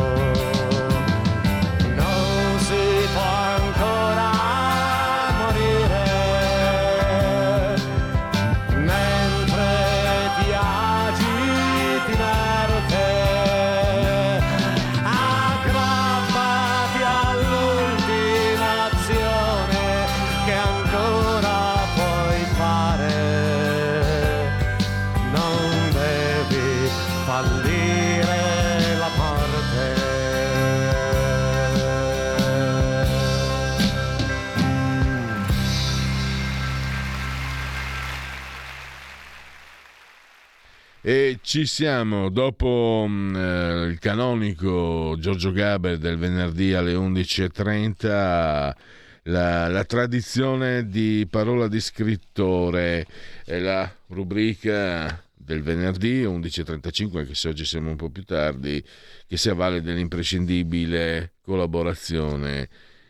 Ci 41.48 41.64
siamo, 41.64 42.28
dopo 42.28 43.06
mm, 43.08 43.34
eh, 43.34 43.84
il 43.86 43.98
canonico 43.98 45.16
Giorgio 45.18 45.50
Gaber 45.50 45.96
del 45.96 46.18
venerdì 46.18 46.74
alle 46.74 46.92
11.30, 46.92 48.74
la, 49.22 49.66
la, 49.68 49.84
tradizione 49.86 50.88
di 50.88 51.26
parola 51.30 51.66
di 51.66 51.80
scrittore, 51.80 53.06
è 53.46 53.58
la 53.60 53.90
rubrica 54.08 55.24
del 55.34 55.62
venerdì 55.62 56.22
11.35, 56.22 57.16
anche 57.16 57.34
se 57.34 57.48
oggi 57.48 57.64
siamo 57.64 57.88
un 57.88 57.96
po' 57.96 58.10
più 58.10 58.24
tardi, 58.24 58.84
che 59.26 59.38
si 59.38 59.48
avvale 59.48 59.80
dell'imprescindibile 59.80 61.32
collaborazione 61.40 62.68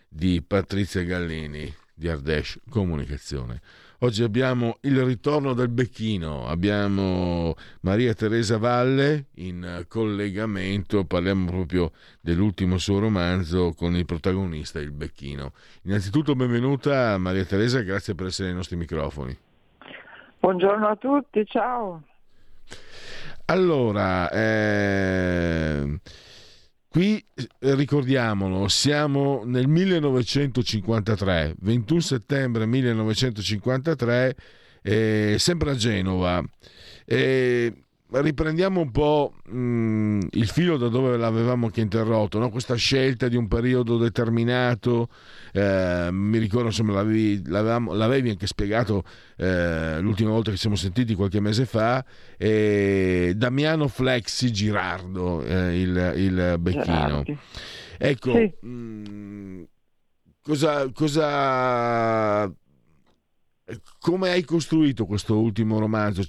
di 0.09 0.41
Patrizia 0.47 1.03
Gallini 1.03 1.75
di 1.93 2.09
Ardesh 2.09 2.61
Comunicazione. 2.71 3.61
Oggi 4.01 4.23
abbiamo 4.23 4.77
il 4.83 5.03
ritorno 5.03 5.55
del 5.55 5.71
Becchino, 5.71 6.47
abbiamo 6.47 7.57
Maria 7.81 8.15
Teresa 8.15 8.57
Valle 8.57 9.27
in 9.39 9.87
collegamento, 9.89 11.05
parliamo 11.05 11.51
proprio 11.51 11.91
dell'ultimo 12.21 12.79
suo 12.79 13.01
romanzo 13.01 13.75
con 13.77 13.97
il 13.97 14.05
protagonista, 14.05 14.79
il 14.79 14.93
Becchino. 14.93 15.51
Innanzitutto 15.83 16.37
benvenuta 16.37 17.19
Maria 17.19 17.45
Teresa, 17.45 17.81
grazie 17.81 18.15
per 18.15 18.27
essere 18.27 18.51
ai 18.51 18.55
nostri 18.55 18.77
microfoni. 18.77 19.37
Buongiorno 20.39 20.87
a 20.87 20.95
tutti, 20.95 21.45
ciao. 21.45 22.05
Allora, 23.47 24.31
eh 24.31 25.99
Qui 26.99 27.25
eh, 27.33 27.47
ricordiamolo, 27.77 28.67
siamo 28.67 29.43
nel 29.45 29.69
1953, 29.69 31.55
21 31.61 32.01
settembre 32.01 32.67
1953, 32.67 34.37
eh, 34.83 35.37
sempre 35.39 35.71
a 35.71 35.75
Genova. 35.77 36.43
Eh, 37.05 37.85
riprendiamo 38.11 38.81
un 38.81 38.91
po' 38.91 39.35
mh, 39.45 39.59
mm, 39.59 40.21
il 40.33 40.49
filo 40.49 40.77
da 40.77 40.89
dove 40.89 41.17
l'avevamo 41.17 41.67
anche 41.67 41.81
interrotto, 41.81 42.39
no? 42.39 42.49
questa 42.51 42.75
scelta 42.75 43.29
di 43.29 43.37
un 43.37 43.49
periodo 43.49 43.99
determinato, 43.99 45.09
eh, 45.53 46.09
mi 46.11 46.39
ricordo 46.39 46.67
insomma 46.67 46.95
l'avevi, 46.95 47.43
l'avevi 47.47 48.31
anche 48.31 48.47
spiegato 48.47 49.05
eh, 49.37 50.01
l'ultima 50.01 50.31
volta 50.31 50.51
che 50.51 50.57
siamo 50.57 50.77
sentiti 50.77 51.15
qualche 51.15 51.41
mese 51.41 51.67
fa, 51.67 52.05
eh, 52.37 53.33
Damiano 53.37 53.89
Flexi 53.89 54.53
Girardo, 54.53 55.43
eh, 55.45 55.81
il, 55.81 56.13
il 56.17 56.57
becchino. 56.59 57.25
Ecco, 57.99 58.33
sì. 58.33 58.55
mh, 58.61 58.69
mm, 58.69 59.63
cosa, 60.41 60.91
cosa 60.93 62.51
come 63.99 64.31
hai 64.31 64.45
costruito 64.45 65.05
questo 65.05 65.39
ultimo 65.39 65.79
romanzo? 65.79 66.23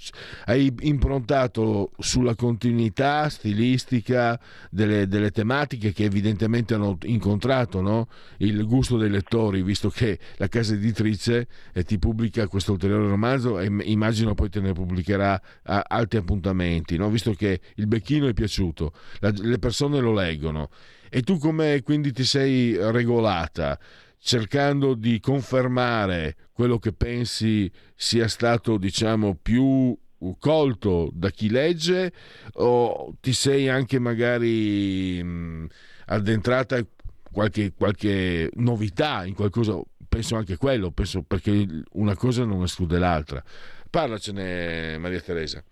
Hai 0.46 0.74
improntato 0.82 1.92
sulla 1.98 2.36
continuità 2.36 3.30
stilistica 3.30 4.40
delle, 4.70 5.08
delle 5.08 5.32
tematiche 5.32 5.94
che 5.94 6.04
evidentemente 6.04 6.74
hanno 6.74 6.98
incontrato 7.04 7.82
no? 7.82 8.08
il 8.38 8.66
gusto 8.66 8.98
dei 8.98 9.10
lettori, 9.10 9.64
visto 9.64 9.90
che 9.90 10.20
la 10.36 10.48
casa 10.48 10.74
editrice 10.74 11.48
eh, 11.74 11.84
ti 11.84 11.98
pubblica 11.98 12.48
questo 12.48 12.74
ulteriore 12.74 13.08
romanzo 13.08 13.60
e 13.60 13.72
immagino 13.84 14.34
poi 14.34 14.50
te 14.50 14.60
ne 14.60 14.74
pubblicherà 14.74 15.42
altri 15.64 16.20
appuntamenti, 16.20 16.98
no? 16.98 17.10
visto 17.10 17.34
che 17.34 17.62
il 17.76 17.88
becchino 17.88 18.28
è 18.28 18.34
piaciuto, 18.34 18.94
la, 19.20 19.32
le 19.36 19.60
persone 19.60 20.00
lo 20.00 20.14
leggono. 20.14 20.70
E 21.12 21.22
tu 21.24 21.40
come 21.40 21.82
quindi 21.82 22.12
ti 22.12 22.24
sei 22.24 22.76
regolata? 22.92 23.80
Cercando 24.20 24.94
di 24.94 25.20
confermare 25.20 26.36
quello 26.52 26.78
che 26.78 26.94
pensi 26.94 27.72
sia 27.96 28.28
stato, 28.28 28.78
diciamo, 28.78 29.38
più 29.42 29.98
colto 30.38 31.10
da 31.14 31.30
chi 31.30 31.50
legge 31.50 32.12
o 32.56 33.16
ti 33.22 33.32
sei 33.32 33.70
anche 33.70 34.00
magari 34.00 35.24
mh, 35.24 35.68
addentrata 36.08 36.78
qualche, 37.32 37.74
qualche 37.74 38.50
novità 38.56 39.26
in 39.26 39.34
qualcosa? 39.34 39.80
Penso 40.10 40.36
anche 40.36 40.58
quello 40.58 40.90
penso 40.90 41.22
perché 41.22 41.66
una 41.94 42.16
cosa 42.16 42.44
non 42.44 42.64
esclude 42.64 42.98
l'altra. 42.98 43.42
Parlacene 43.90 44.98
Maria 44.98 45.22
Teresa. 45.22 45.64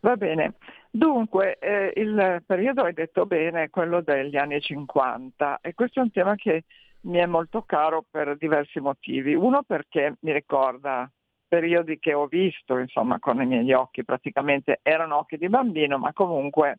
Va 0.00 0.16
bene. 0.16 0.54
Dunque 0.90 1.58
eh, 1.58 1.92
il 1.96 2.42
periodo 2.46 2.82
hai 2.84 2.94
detto 2.94 3.26
bene 3.26 3.68
quello 3.68 4.00
degli 4.00 4.36
anni 4.36 4.60
50 4.60 5.58
e 5.60 5.74
questo 5.74 6.00
è 6.00 6.02
un 6.02 6.10
tema 6.10 6.34
che 6.36 6.64
mi 7.02 7.18
è 7.18 7.26
molto 7.26 7.62
caro 7.62 8.04
per 8.08 8.36
diversi 8.36 8.80
motivi. 8.80 9.34
Uno 9.34 9.62
perché 9.62 10.16
mi 10.20 10.32
ricorda 10.32 11.10
periodi 11.46 11.98
che 11.98 12.12
ho 12.12 12.26
visto, 12.26 12.76
insomma, 12.76 13.18
con 13.18 13.40
i 13.40 13.46
miei 13.46 13.72
occhi, 13.72 14.04
praticamente 14.04 14.80
erano 14.82 15.16
occhi 15.18 15.36
di 15.36 15.48
bambino, 15.48 15.98
ma 15.98 16.12
comunque 16.12 16.78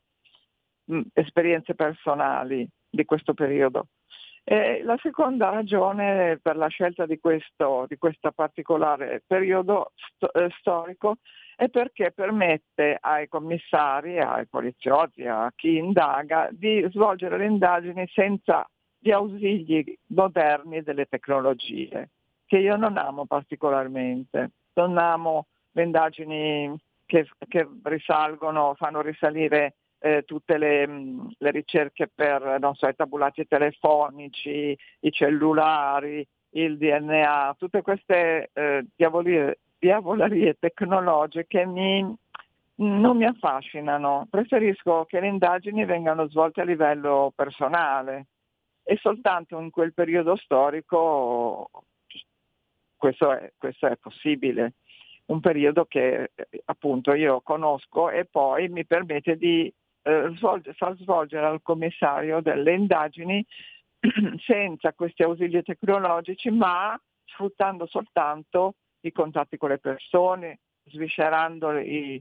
mh, 0.86 1.02
esperienze 1.14 1.74
personali 1.76 2.68
di 2.90 3.06
questo 3.06 3.34
periodo. 3.34 3.88
E 4.44 4.82
la 4.84 4.98
seconda 5.02 5.50
ragione 5.50 6.40
per 6.42 6.56
la 6.56 6.68
scelta 6.68 7.06
di 7.06 7.20
questo 7.20 7.86
di 7.88 7.98
particolare 8.34 9.22
periodo 9.28 9.92
sto- 9.96 10.34
eh, 10.34 10.50
storico 10.58 11.18
è 11.56 11.70
perché 11.70 12.12
permette 12.12 12.98
ai 13.00 13.28
commissari, 13.28 14.20
ai 14.20 14.48
poliziotti, 14.48 15.28
a 15.28 15.52
chi 15.56 15.78
indaga 15.78 16.48
di 16.52 16.84
svolgere 16.90 17.38
le 17.38 17.46
indagini 17.46 18.08
senza 18.08 18.68
gli 19.00 19.12
ausili 19.12 19.98
moderni 20.08 20.82
delle 20.84 21.06
tecnologie, 21.06 22.10
che 22.46 22.58
io 22.58 22.76
non 22.76 22.98
amo 22.98 23.26
particolarmente. 23.26 24.52
Non 24.74 24.98
amo 24.98 25.48
le 25.72 25.84
indagini 25.84 26.78
che, 27.06 27.28
che 27.48 27.68
risalgono, 27.84 28.76
fanno 28.76 29.02
risalire 29.02 29.76
eh, 30.00 30.24
tutte 30.26 30.58
le, 30.58 30.88
mm, 30.88 31.28
le, 31.38 31.52
ricerche 31.52 32.10
per 32.14 32.60
so, 32.74 32.88
i 32.88 32.96
tabulati 32.96 33.48
telefonici, 33.48 34.78
i 35.00 35.12
cellulari, 35.12 36.26
il 36.52 36.78
DNA, 36.78 37.56
tutte 37.58 37.82
queste 37.82 38.50
eh, 38.54 38.86
diavolerie, 38.96 39.60
diavolerie 39.78 40.58
tecnologiche 40.60 41.66
mi, 41.66 42.16
non 42.76 43.18
mi 43.18 43.26
affascinano. 43.26 44.28
Preferisco 44.30 45.06
che 45.06 45.20
le 45.20 45.28
indagini 45.28 45.86
vengano 45.86 46.28
svolte 46.30 46.62
a 46.62 46.66
livello 46.66 47.32
personale 47.36 48.28
e 48.90 48.98
soltanto 48.98 49.60
in 49.60 49.70
quel 49.70 49.94
periodo 49.94 50.36
storico 50.36 51.70
questo 52.98 53.32
è, 53.32 53.54
questo 53.56 53.86
è 53.86 53.96
possibile. 53.98 54.74
Un 55.26 55.42
periodo 55.42 55.86
che 55.86 56.32
appunto 56.66 57.14
io 57.14 57.42
conosco 57.42 58.10
e 58.10 58.26
poi 58.26 58.68
mi 58.68 58.88
permette 58.88 59.38
di 59.38 59.72
eh, 60.02 60.34
far 60.74 60.96
svolgere 60.98 61.46
al 61.46 61.62
commissario 61.62 62.42
delle 62.42 62.74
indagini 62.74 63.46
senza 64.44 64.92
questi 64.94 65.22
ausili 65.22 65.62
tecnologici, 65.62 66.50
ma 66.50 67.00
sfruttando 67.26 67.86
soltanto 67.86 68.74
i 69.02 69.12
contatti 69.12 69.58
con 69.58 69.70
le 69.70 69.78
persone, 69.78 70.62
sviscerando 70.86 71.78
i, 71.78 72.20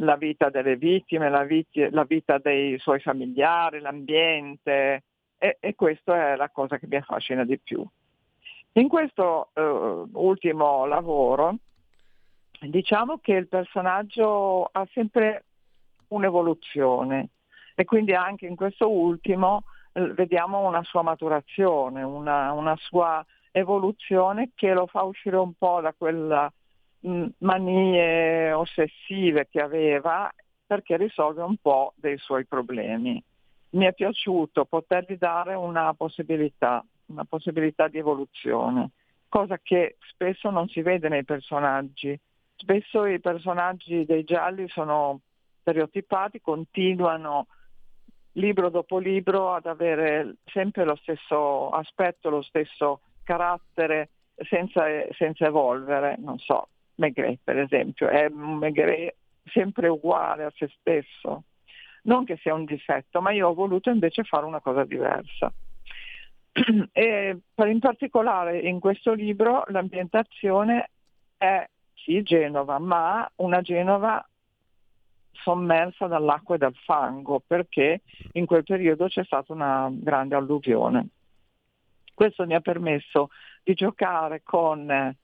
la 0.00 0.16
vita 0.16 0.50
delle 0.50 0.74
vittime, 0.74 1.30
la, 1.30 1.44
vit- 1.44 1.90
la, 1.92 2.02
vita 2.02 2.38
dei 2.38 2.76
suoi 2.80 2.98
familiari, 2.98 3.78
l'ambiente 3.78 5.04
e, 5.42 5.56
e 5.58 5.74
questa 5.74 6.32
è 6.32 6.36
la 6.36 6.50
cosa 6.50 6.78
che 6.78 6.86
mi 6.86 6.94
affascina 6.94 7.44
di 7.44 7.58
più. 7.58 7.84
In 8.74 8.88
questo 8.88 9.48
eh, 9.54 10.04
ultimo 10.12 10.86
lavoro 10.86 11.56
diciamo 12.60 13.18
che 13.18 13.32
il 13.32 13.48
personaggio 13.48 14.68
ha 14.70 14.86
sempre 14.92 15.44
un'evoluzione 16.08 17.30
e 17.74 17.84
quindi 17.84 18.14
anche 18.14 18.46
in 18.46 18.54
questo 18.54 18.88
ultimo 18.88 19.64
eh, 19.94 20.12
vediamo 20.12 20.64
una 20.64 20.84
sua 20.84 21.02
maturazione, 21.02 22.04
una, 22.04 22.52
una, 22.52 22.76
sua 22.76 23.24
evoluzione 23.50 24.50
che 24.54 24.72
lo 24.72 24.86
fa 24.86 25.02
uscire 25.02 25.36
un 25.36 25.54
po' 25.54 25.80
da 25.80 25.92
quelle 25.92 26.52
mm, 27.04 27.26
manie 27.38 28.52
ossessive 28.52 29.48
che 29.50 29.60
aveva 29.60 30.32
perché 30.64 30.96
risolve 30.96 31.42
un 31.42 31.56
po' 31.56 31.94
dei 31.96 32.16
suoi 32.18 32.46
problemi. 32.46 33.22
Mi 33.72 33.86
è 33.86 33.94
piaciuto 33.94 34.64
potergli 34.66 35.16
dare 35.16 35.54
una 35.54 35.94
possibilità, 35.94 36.84
una 37.06 37.24
possibilità 37.24 37.88
di 37.88 37.98
evoluzione, 37.98 38.90
cosa 39.28 39.58
che 39.62 39.96
spesso 40.10 40.50
non 40.50 40.68
si 40.68 40.82
vede 40.82 41.08
nei 41.08 41.24
personaggi. 41.24 42.18
Spesso 42.54 43.06
i 43.06 43.18
personaggi 43.18 44.04
dei 44.04 44.24
gialli 44.24 44.68
sono 44.68 45.20
stereotipati, 45.60 46.40
continuano 46.40 47.46
libro 48.32 48.68
dopo 48.68 48.98
libro 48.98 49.52
ad 49.52 49.66
avere 49.66 50.36
sempre 50.44 50.84
lo 50.84 50.96
stesso 50.96 51.70
aspetto, 51.70 52.30
lo 52.30 52.42
stesso 52.42 53.00
carattere 53.24 54.10
senza, 54.48 54.84
senza 55.16 55.46
evolvere. 55.46 56.16
Non 56.18 56.38
so, 56.38 56.68
Maigret 56.96 57.40
per 57.42 57.58
esempio, 57.58 58.08
è 58.08 58.26
un 58.26 58.58
Maigret 58.58 59.14
sempre 59.46 59.88
uguale 59.88 60.44
a 60.44 60.52
se 60.54 60.70
stesso. 60.78 61.44
Non 62.02 62.24
che 62.24 62.36
sia 62.38 62.54
un 62.54 62.64
difetto, 62.64 63.20
ma 63.20 63.30
io 63.32 63.48
ho 63.48 63.54
voluto 63.54 63.90
invece 63.90 64.24
fare 64.24 64.44
una 64.44 64.60
cosa 64.60 64.84
diversa. 64.84 65.52
E 66.92 67.38
in 67.56 67.78
particolare 67.78 68.58
in 68.58 68.78
questo 68.78 69.14
libro 69.14 69.64
l'ambientazione 69.68 70.90
è 71.38 71.66
sì 71.94 72.22
Genova, 72.22 72.78
ma 72.78 73.30
una 73.36 73.62
Genova 73.62 74.24
sommersa 75.32 76.06
dall'acqua 76.06 76.56
e 76.56 76.58
dal 76.58 76.74
fango 76.74 77.42
perché 77.44 78.02
in 78.32 78.46
quel 78.46 78.64
periodo 78.64 79.06
c'è 79.06 79.24
stata 79.24 79.52
una 79.52 79.88
grande 79.90 80.34
alluvione. 80.34 81.08
Questo 82.14 82.44
mi 82.46 82.54
ha 82.54 82.60
permesso 82.60 83.30
di 83.62 83.74
giocare 83.74 84.42
con 84.44 85.16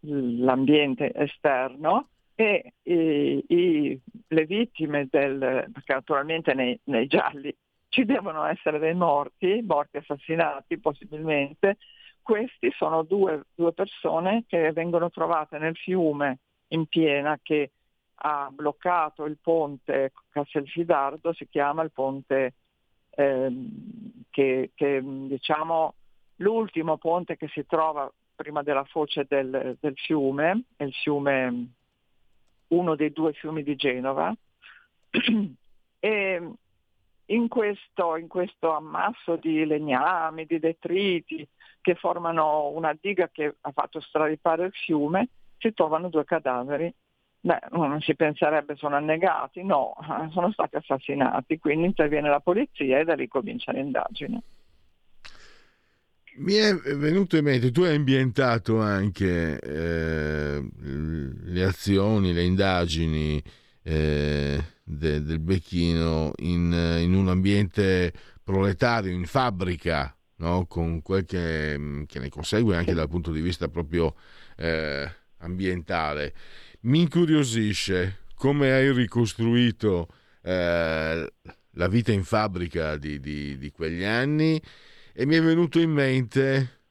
l'ambiente 0.00 1.12
esterno 1.12 2.08
e 2.40 2.74
i, 2.84 3.44
i, 3.48 4.00
le 4.28 4.46
vittime 4.46 5.08
del, 5.10 5.68
perché 5.72 5.92
naturalmente 5.92 6.54
nei, 6.54 6.78
nei, 6.84 7.08
gialli 7.08 7.52
ci 7.88 8.04
devono 8.04 8.44
essere 8.44 8.78
dei 8.78 8.94
morti, 8.94 9.60
morti 9.66 9.96
assassinati 9.96 10.78
possibilmente, 10.78 11.78
questi 12.22 12.70
sono 12.76 13.02
due, 13.02 13.42
due 13.56 13.72
persone 13.72 14.44
che 14.46 14.70
vengono 14.70 15.10
trovate 15.10 15.58
nel 15.58 15.74
fiume 15.74 16.38
in 16.68 16.86
piena 16.86 17.40
che 17.42 17.72
ha 18.20 18.48
bloccato 18.52 19.24
il 19.24 19.38
ponte 19.42 20.12
Castelfidardo, 20.30 21.32
si 21.32 21.48
chiama 21.48 21.82
il 21.82 21.90
ponte 21.90 22.54
eh, 23.16 23.52
che, 24.30 24.70
che 24.76 25.02
diciamo 25.02 25.94
l'ultimo 26.36 26.98
ponte 26.98 27.36
che 27.36 27.48
si 27.48 27.66
trova 27.66 28.08
prima 28.36 28.62
della 28.62 28.84
foce 28.84 29.26
del, 29.28 29.76
del 29.80 29.94
fiume, 29.96 30.62
il 30.76 30.92
fiume, 30.92 31.72
uno 32.68 32.94
dei 32.94 33.12
due 33.12 33.32
fiumi 33.32 33.62
di 33.62 33.76
Genova. 33.76 34.34
e 36.00 36.50
in 37.26 37.48
questo, 37.48 38.16
in 38.16 38.28
questo 38.28 38.72
ammasso 38.72 39.36
di 39.36 39.64
legnami, 39.64 40.46
di 40.46 40.58
detriti 40.58 41.46
che 41.80 41.94
formano 41.94 42.68
una 42.68 42.96
diga 42.98 43.28
che 43.28 43.56
ha 43.60 43.70
fatto 43.72 44.00
straripare 44.00 44.66
il 44.66 44.72
fiume, 44.72 45.28
si 45.58 45.72
trovano 45.72 46.08
due 46.08 46.24
cadaveri 46.24 46.92
Beh, 47.40 47.60
non 47.70 48.00
si 48.00 48.16
penserebbe 48.16 48.74
sono 48.74 48.96
annegati, 48.96 49.62
no, 49.62 49.94
sono 50.32 50.50
stati 50.50 50.76
assassinati, 50.76 51.58
quindi 51.58 51.86
interviene 51.86 52.28
la 52.28 52.40
polizia 52.40 52.98
e 52.98 53.04
da 53.04 53.14
lì 53.14 53.28
comincia 53.28 53.72
l'indagine. 53.72 54.42
Mi 56.38 56.54
è 56.54 56.72
venuto 56.74 57.36
in 57.36 57.44
mente, 57.44 57.72
tu 57.72 57.82
hai 57.82 57.96
ambientato 57.96 58.80
anche 58.80 59.58
eh, 59.58 60.68
le 60.80 61.64
azioni, 61.64 62.32
le 62.32 62.44
indagini 62.44 63.42
eh, 63.82 64.64
de, 64.84 65.22
del 65.22 65.40
Becchino 65.40 66.32
in, 66.36 66.72
in, 67.00 67.14
un 67.14 67.28
ambiente 67.28 68.12
proletario, 68.44 69.10
in 69.10 69.26
fabbrica, 69.26 70.16
no? 70.36 70.66
con 70.66 71.02
quel 71.02 71.24
che, 71.24 72.04
che, 72.06 72.18
ne 72.20 72.28
consegue 72.28 72.76
anche 72.76 72.94
dal 72.94 73.08
punto 73.08 73.32
di 73.32 73.40
vista 73.40 73.66
proprio 73.66 74.14
eh, 74.56 75.10
ambientale. 75.38 76.34
Mi 76.82 77.00
incuriosisce 77.00 78.18
come 78.36 78.70
hai 78.70 78.92
ricostruito 78.92 80.06
eh, 80.42 81.32
la 81.72 81.88
vita 81.88 82.12
in 82.12 82.22
fabbrica 82.22 82.96
di, 82.96 83.18
di, 83.18 83.58
di, 83.58 83.70
quegli 83.72 84.04
anni 84.04 84.62
e 85.20 85.26
mi 85.26 85.34
è 85.34 85.42
venuto 85.42 85.80
in 85.80 85.90
mente, 85.90 86.82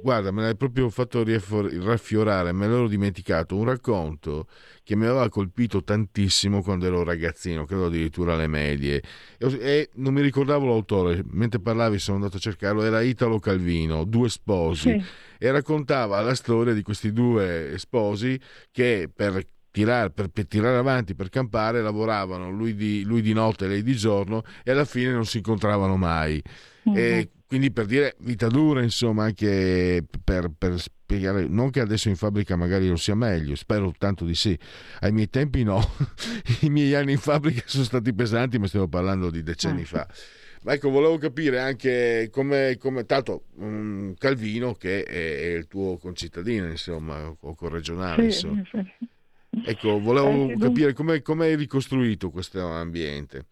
guarda, 0.00 0.30
me 0.30 0.42
l'hai 0.42 0.54
proprio 0.54 0.88
fatto 0.90 1.24
raffiorare, 1.24 2.52
me 2.52 2.68
l'ero 2.68 2.86
dimenticato, 2.86 3.56
un 3.56 3.64
racconto 3.64 4.46
che 4.84 4.94
mi 4.94 5.06
aveva 5.06 5.28
colpito 5.28 5.82
tantissimo 5.82 6.62
quando 6.62 6.86
ero 6.86 7.02
ragazzino, 7.02 7.64
credo 7.64 7.86
addirittura 7.86 8.34
alle 8.34 8.46
medie, 8.46 9.02
e, 9.38 9.90
non 9.94 10.14
mi 10.14 10.20
ricordavo 10.20 10.66
l'autore, 10.66 11.24
mentre 11.32 11.58
parlavi 11.58 11.98
sono 11.98 12.18
andato 12.18 12.36
a 12.36 12.40
cercarlo, 12.40 12.84
era 12.84 13.00
Italo 13.00 13.40
Calvino, 13.40 14.04
Due 14.04 14.28
sposi. 14.28 14.90
Sì 14.90 15.04
e 15.36 15.50
raccontava 15.50 16.22
la 16.22 16.34
storia 16.34 16.72
di 16.72 16.80
questi 16.80 17.12
due 17.12 17.74
sposi 17.76 18.40
che 18.70 19.10
per 19.14 19.46
tirare, 19.70 20.10
per, 20.10 20.28
per 20.28 20.46
tirare 20.46 20.76
avanti, 20.76 21.16
per 21.16 21.28
campare, 21.28 21.82
lavoravano 21.82 22.48
lui 22.48 22.76
di, 22.76 23.02
lui 23.02 23.20
di, 23.20 23.32
notte 23.32 23.64
e 23.64 23.68
lei 23.68 23.82
di 23.82 23.96
giorno 23.96 24.44
e 24.62 24.70
alla 24.70 24.84
fine 24.84 25.10
non 25.10 25.26
si 25.26 25.38
incontravano 25.38 25.96
mai. 25.96 26.40
Mm-hmm. 26.88 26.96
E 26.96 27.30
quindi 27.46 27.70
per 27.70 27.86
dire 27.86 28.16
vita 28.20 28.48
dura, 28.48 28.82
insomma, 28.82 29.24
anche 29.24 30.04
per, 30.24 30.50
per, 30.56 30.80
spiegare, 30.80 31.46
non 31.46 31.70
che 31.70 31.80
adesso 31.80 32.08
in 32.08 32.16
fabbrica 32.16 32.56
magari 32.56 32.88
lo 32.88 32.96
sia 32.96 33.14
meglio, 33.14 33.54
spero 33.54 33.92
tanto 33.96 34.24
di 34.24 34.34
sì. 34.34 34.58
Ai 35.00 35.12
miei 35.12 35.28
tempi 35.28 35.62
no, 35.62 35.80
i 36.62 36.70
miei 36.70 36.94
anni 36.94 37.12
in 37.12 37.18
fabbrica 37.18 37.62
sono 37.66 37.84
stati 37.84 38.14
pesanti, 38.14 38.58
ma 38.58 38.66
stiamo 38.66 38.88
parlando 38.88 39.30
di 39.30 39.42
decenni 39.42 39.82
mm. 39.82 39.84
fa. 39.84 40.08
Ma 40.62 40.72
ecco, 40.72 40.88
volevo 40.88 41.18
capire 41.18 41.60
anche 41.60 42.30
come, 42.32 42.78
come 42.78 43.04
tanto 43.04 43.44
um, 43.56 44.14
Calvino, 44.16 44.72
che 44.72 45.02
è, 45.04 45.36
è, 45.36 45.54
il 45.56 45.66
tuo 45.66 45.98
concittadino, 45.98 46.66
insomma, 46.68 47.28
o 47.38 47.54
corregionale, 47.54 48.30
sì, 48.30 48.46
insomma. 48.46 48.62
Sì. 48.70 49.12
Ecco, 49.66 50.00
volevo 50.00 50.50
eh, 50.50 50.56
capire 50.58 50.94
come, 50.94 51.20
come 51.20 51.46
hai 51.46 51.56
ricostruito 51.56 52.30
questo 52.30 52.66
ambiente. 52.66 53.46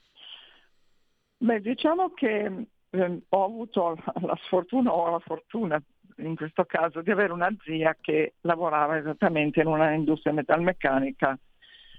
Beh, 1.37 1.61
diciamo 1.61 2.13
che 2.15 2.67
eh, 2.93 3.23
ho 3.29 3.45
avuto 3.45 3.97
la 4.21 4.39
sfortuna 4.43 4.93
o 4.93 5.11
la 5.11 5.19
fortuna 5.19 5.83
in 6.19 6.37
questo 6.37 6.65
caso 6.65 7.01
di 7.01 7.11
avere 7.11 7.33
una 7.33 7.55
zia 7.65 7.97
che 8.01 8.35
lavorava 8.43 8.99
esattamente 8.99 9.61
in 9.61 9.67
una 9.67 9.93
industria 9.93 10.33
metalmeccanica, 10.33 11.39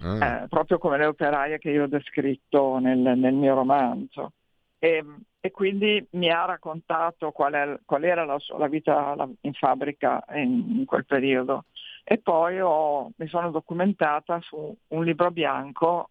ah. 0.00 0.24
eh, 0.24 0.48
proprio 0.48 0.78
come 0.78 0.98
le 0.98 1.06
operaie 1.06 1.58
che 1.58 1.70
io 1.70 1.84
ho 1.84 1.88
descritto 1.88 2.78
nel, 2.78 2.98
nel 2.98 3.34
mio 3.34 3.54
romanzo. 3.54 4.32
E, 4.78 5.04
e, 5.40 5.50
quindi 5.50 6.06
mi 6.10 6.30
ha 6.30 6.44
raccontato 6.44 7.32
qual, 7.32 7.52
è, 7.54 7.78
qual 7.84 8.04
era 8.04 8.24
la, 8.24 8.38
sua, 8.38 8.58
la 8.58 8.68
vita 8.68 9.16
in 9.40 9.52
fabbrica 9.54 10.22
in, 10.34 10.78
in 10.78 10.84
quel 10.84 11.06
periodo. 11.06 11.64
E 12.04 12.18
poi 12.18 12.60
ho, 12.60 13.10
mi 13.16 13.26
sono 13.28 13.50
documentata 13.50 14.38
su 14.42 14.76
un 14.88 15.04
libro 15.04 15.30
bianco 15.30 16.10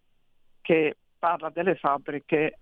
che 0.60 0.96
parla 1.18 1.50
delle 1.50 1.76
fabbriche 1.76 2.58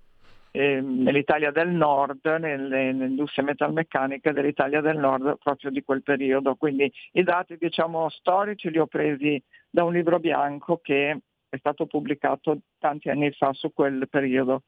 eh, 0.52 0.80
nell'Italia 0.80 1.50
del 1.50 1.70
Nord, 1.70 2.20
industrie 2.24 3.44
metalmeccaniche 3.44 4.32
dell'Italia 4.32 4.80
del 4.80 4.98
Nord 4.98 5.38
proprio 5.38 5.70
di 5.70 5.82
quel 5.82 6.02
periodo. 6.02 6.54
Quindi 6.56 6.92
i 7.12 7.22
dati 7.22 7.56
diciamo, 7.56 8.08
storici 8.10 8.70
li 8.70 8.78
ho 8.78 8.86
presi 8.86 9.42
da 9.70 9.84
un 9.84 9.92
libro 9.94 10.20
bianco 10.20 10.78
che 10.82 11.18
è 11.48 11.56
stato 11.56 11.86
pubblicato 11.86 12.60
tanti 12.78 13.08
anni 13.08 13.32
fa 13.32 13.52
su 13.54 13.72
quel 13.72 14.06
periodo. 14.08 14.62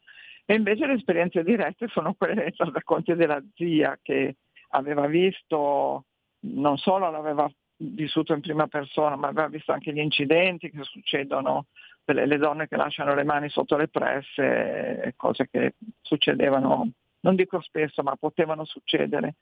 E 0.47 0.55
invece 0.55 0.87
le 0.87 0.95
esperienze 0.95 1.43
dirette 1.43 1.89
sono 1.89 2.15
quelle 2.15 2.35
dei 2.35 2.53
racconti 2.57 3.15
della 3.15 3.43
zia 3.55 3.99
che 4.03 4.37
aveva 4.71 5.07
visto, 5.07 6.05
non 6.41 6.77
solo 6.79 7.11
l'aveva 7.11 7.51
vissuto 7.77 8.33
in 8.33 8.41
prima 8.41 8.67
persona, 8.67 9.17
ma 9.17 9.29
aveva 9.29 9.49
visto 9.49 9.73
anche 9.73 9.93
gli 9.93 9.99
incidenti 9.99 10.71
che 10.71 10.83
succedono 10.83 11.67
le, 12.13 12.37
donne 12.39 12.69
che 12.69 12.77
lasciano 12.77 13.15
le 13.15 13.25
mani 13.25 13.49
sotto 13.49 13.77
le 13.77 13.89
presse, 13.89 15.15
cose 15.17 15.49
che 15.51 15.75
succedevano, 16.03 16.91
non 17.21 17.35
dico 17.35 17.61
spesso, 17.61 18.03
ma 18.03 18.17
potevano 18.17 18.65
succedere. 18.65 19.37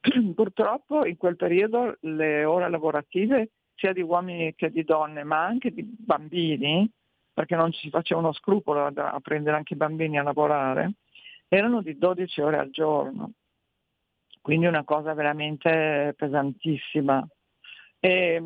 Purtroppo 0.34 1.04
in 1.04 1.16
quel 1.16 1.36
periodo 1.36 1.96
le 2.00 2.44
ore 2.44 2.70
lavorative 2.70 3.50
sia 3.74 3.92
di 3.92 4.00
uomini 4.00 4.54
che 4.54 4.70
di 4.70 4.84
donne, 4.84 5.24
ma 5.24 5.44
anche 5.44 5.72
di 5.72 5.82
bambini, 5.82 6.90
perché 7.32 7.54
non 7.54 7.70
ci 7.72 7.90
faceva 7.90 8.20
uno 8.20 8.32
scrupolo 8.32 8.86
a, 8.86 9.20
prendere 9.20 9.56
anche 9.56 9.74
i 9.74 9.76
bambini 9.76 10.18
a 10.18 10.22
lavorare, 10.22 10.92
erano 11.46 11.82
di 11.82 11.96
12 11.96 12.40
ore 12.40 12.58
al 12.58 12.70
giorno. 12.70 13.32
Quindi 14.40 14.66
una 14.66 14.84
cosa 14.84 15.14
veramente 15.14 16.14
pesantissima. 16.16 17.26
E, 18.00 18.42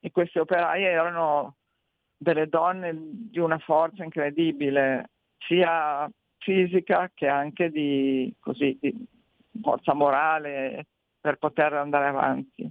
e 0.00 0.10
questi 0.10 0.38
operai 0.38 0.82
erano 0.82 1.56
delle 2.16 2.48
donne 2.48 2.94
di 2.96 3.38
una 3.38 3.58
forza 3.58 4.04
incredibile, 4.04 5.10
sia 5.38 6.10
fisica 6.38 7.10
che 7.14 7.28
anche 7.28 7.70
di, 7.70 8.32
così, 8.40 8.76
di 8.80 9.06
forza 9.60 9.94
morale 9.94 10.86
per 11.20 11.36
poter 11.36 11.74
andare 11.74 12.06
avanti. 12.06 12.70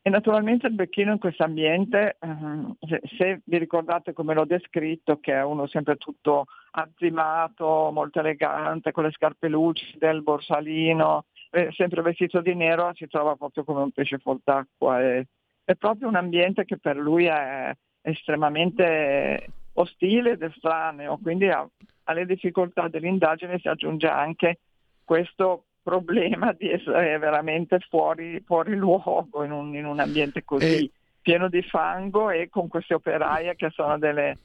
E 0.00 0.10
naturalmente 0.10 0.68
il 0.68 0.74
becchino 0.74 1.12
in 1.12 1.18
questo 1.18 1.44
ambiente, 1.44 2.16
eh, 2.18 3.00
se, 3.18 3.42
vi 3.44 3.58
ricordate 3.58 4.14
come 4.14 4.32
l'ho 4.32 4.46
descritto, 4.46 5.18
che 5.20 5.34
è 5.34 5.44
uno 5.44 5.66
sempre 5.66 5.96
tutto 5.96 6.46
azzimato, 6.70 7.90
molto 7.92 8.20
elegante, 8.20 8.90
con 8.90 9.04
le 9.04 9.10
scarpe 9.10 9.48
lucide, 9.48 10.08
il 10.08 10.22
borsalino, 10.22 11.26
eh, 11.50 11.70
sempre 11.72 12.00
vestito 12.00 12.40
di 12.40 12.54
nero, 12.54 12.90
si 12.94 13.06
trova 13.06 13.36
proprio 13.36 13.64
come 13.64 13.82
un 13.82 13.90
pesce 13.90 14.16
fuor 14.16 14.38
d'acqua. 14.42 14.98
È, 14.98 15.22
è 15.64 15.74
proprio 15.74 16.08
un 16.08 16.14
ambiente 16.14 16.64
che 16.64 16.78
per 16.78 16.96
lui 16.96 17.26
è, 17.26 17.76
estremamente 18.10 19.46
ostile 19.74 20.32
ed 20.32 20.42
estraneo, 20.42 21.18
quindi 21.22 21.48
a, 21.48 21.68
alle 22.04 22.26
difficoltà 22.26 22.88
dell'indagine 22.88 23.58
si 23.58 23.68
aggiunge 23.68 24.08
anche 24.08 24.58
questo 25.04 25.64
problema 25.82 26.52
di 26.52 26.70
essere 26.70 27.16
veramente 27.18 27.78
fuori, 27.88 28.42
fuori 28.44 28.74
luogo 28.74 29.44
in 29.44 29.52
un, 29.52 29.74
in 29.74 29.86
un, 29.86 30.00
ambiente 30.00 30.44
così 30.44 30.84
e... 30.84 30.90
pieno 31.22 31.48
di 31.48 31.62
fango 31.62 32.30
e 32.30 32.48
con 32.50 32.68
queste 32.68 32.94
operaie 32.94 33.54
che 33.56 33.70
sono 33.70 33.96
delle, 33.98 34.36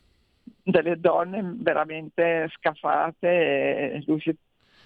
delle 0.64 0.99
donne 0.99 1.41
veramente 1.57 2.49
scafate 2.56 3.27
e 3.27 4.03
lui 4.06 4.22
si, 4.22 4.34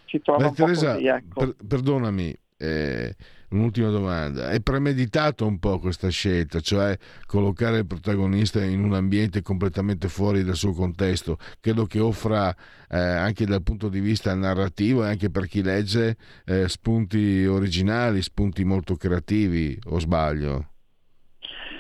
si 0.05 0.19
trova 0.21 0.39
Beh, 0.39 0.45
un 0.45 0.53
Teresa, 0.55 0.93
così. 0.93 1.07
Ecco. 1.07 1.39
Per, 1.39 1.55
perdonami, 1.67 2.35
eh, 2.57 3.15
un'ultima 3.49 3.89
domanda. 3.89 4.49
È 4.49 4.59
premeditato 4.61 5.45
un 5.45 5.59
po' 5.59 5.79
questa 5.79 6.09
scelta, 6.09 6.59
cioè 6.59 6.97
collocare 7.25 7.79
il 7.79 7.87
protagonista 7.87 8.63
in 8.63 8.83
un 8.83 8.93
ambiente 8.93 9.41
completamente 9.41 10.07
fuori 10.07 10.43
dal 10.43 10.55
suo 10.55 10.73
contesto? 10.73 11.37
Credo 11.59 11.85
che 11.85 11.99
offra 11.99 12.53
eh, 12.89 12.97
anche 12.97 13.45
dal 13.45 13.63
punto 13.63 13.89
di 13.89 13.99
vista 13.99 14.33
narrativo 14.33 15.03
e 15.03 15.09
anche 15.09 15.29
per 15.29 15.47
chi 15.47 15.61
legge 15.61 16.17
eh, 16.45 16.67
spunti 16.67 17.45
originali, 17.45 18.21
spunti 18.21 18.63
molto 18.63 18.95
creativi, 18.95 19.77
o 19.85 19.99
sbaglio? 19.99 20.71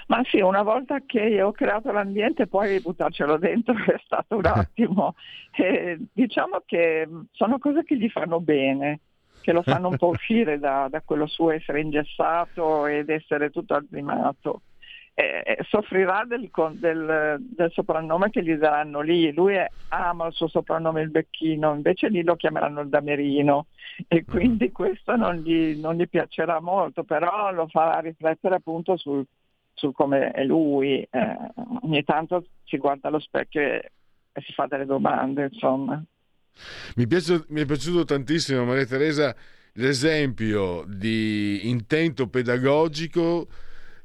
Ma 0.07 0.21
sì, 0.29 0.39
una 0.39 0.63
volta 0.63 1.01
che 1.05 1.41
ho 1.41 1.51
creato 1.51 1.91
l'ambiente 1.91 2.47
poi 2.47 2.79
buttarcelo 2.79 3.37
dentro 3.37 3.75
è 3.85 3.99
stato 4.05 4.37
un 4.37 4.45
attimo. 4.45 5.15
Eh, 5.51 5.99
diciamo 6.13 6.61
che 6.65 7.07
sono 7.31 7.59
cose 7.59 7.83
che 7.83 7.97
gli 7.97 8.09
fanno 8.09 8.39
bene 8.39 9.01
che 9.47 9.53
lo 9.53 9.61
fanno 9.61 9.87
un 9.87 9.95
po' 9.95 10.09
uscire 10.11 10.59
da, 10.59 10.89
da 10.89 11.01
quello 11.01 11.25
suo 11.25 11.51
essere 11.51 11.79
ingessato 11.79 12.85
ed 12.85 13.09
essere 13.09 13.49
tutto 13.49 13.75
azzimato. 13.75 14.63
Eh, 15.13 15.57
soffrirà 15.69 16.25
del, 16.25 16.51
del, 16.73 17.37
del, 17.39 17.71
soprannome 17.71 18.29
che 18.29 18.43
gli 18.43 18.53
daranno 18.55 18.99
lì. 18.99 19.31
Lui 19.31 19.53
è, 19.53 19.65
ama 19.87 20.27
il 20.27 20.33
suo 20.33 20.49
soprannome 20.49 21.01
il 21.01 21.11
becchino, 21.11 21.73
invece 21.73 22.09
lì 22.09 22.23
lo 22.23 22.35
chiameranno 22.35 22.81
il 22.81 22.89
damerino 22.89 23.67
e 24.09 24.25
quindi 24.25 24.71
questo 24.73 25.15
non 25.15 25.35
gli, 25.37 25.79
non 25.79 25.95
gli 25.95 26.09
piacerà 26.09 26.59
molto, 26.59 27.03
però 27.03 27.49
lo 27.51 27.67
farà 27.67 27.99
riflettere 27.99 28.55
appunto 28.55 28.97
sul, 28.97 29.25
su 29.73 29.93
come 29.93 30.31
è 30.31 30.43
lui. 30.43 31.07
Eh, 31.09 31.37
ogni 31.83 32.03
tanto 32.03 32.47
si 32.65 32.77
guarda 32.77 33.07
allo 33.07 33.19
specchio 33.19 33.61
e, 33.61 33.91
e 34.33 34.41
si 34.41 34.51
fa 34.51 34.67
delle 34.67 34.85
domande, 34.85 35.45
insomma. 35.51 36.03
Mi, 36.95 37.07
piace, 37.07 37.43
mi 37.49 37.61
è 37.61 37.65
piaciuto 37.65 38.05
tantissimo, 38.05 38.65
Maria 38.65 38.85
Teresa, 38.85 39.35
l'esempio 39.73 40.85
di 40.87 41.69
intento 41.69 42.27
pedagogico 42.27 43.47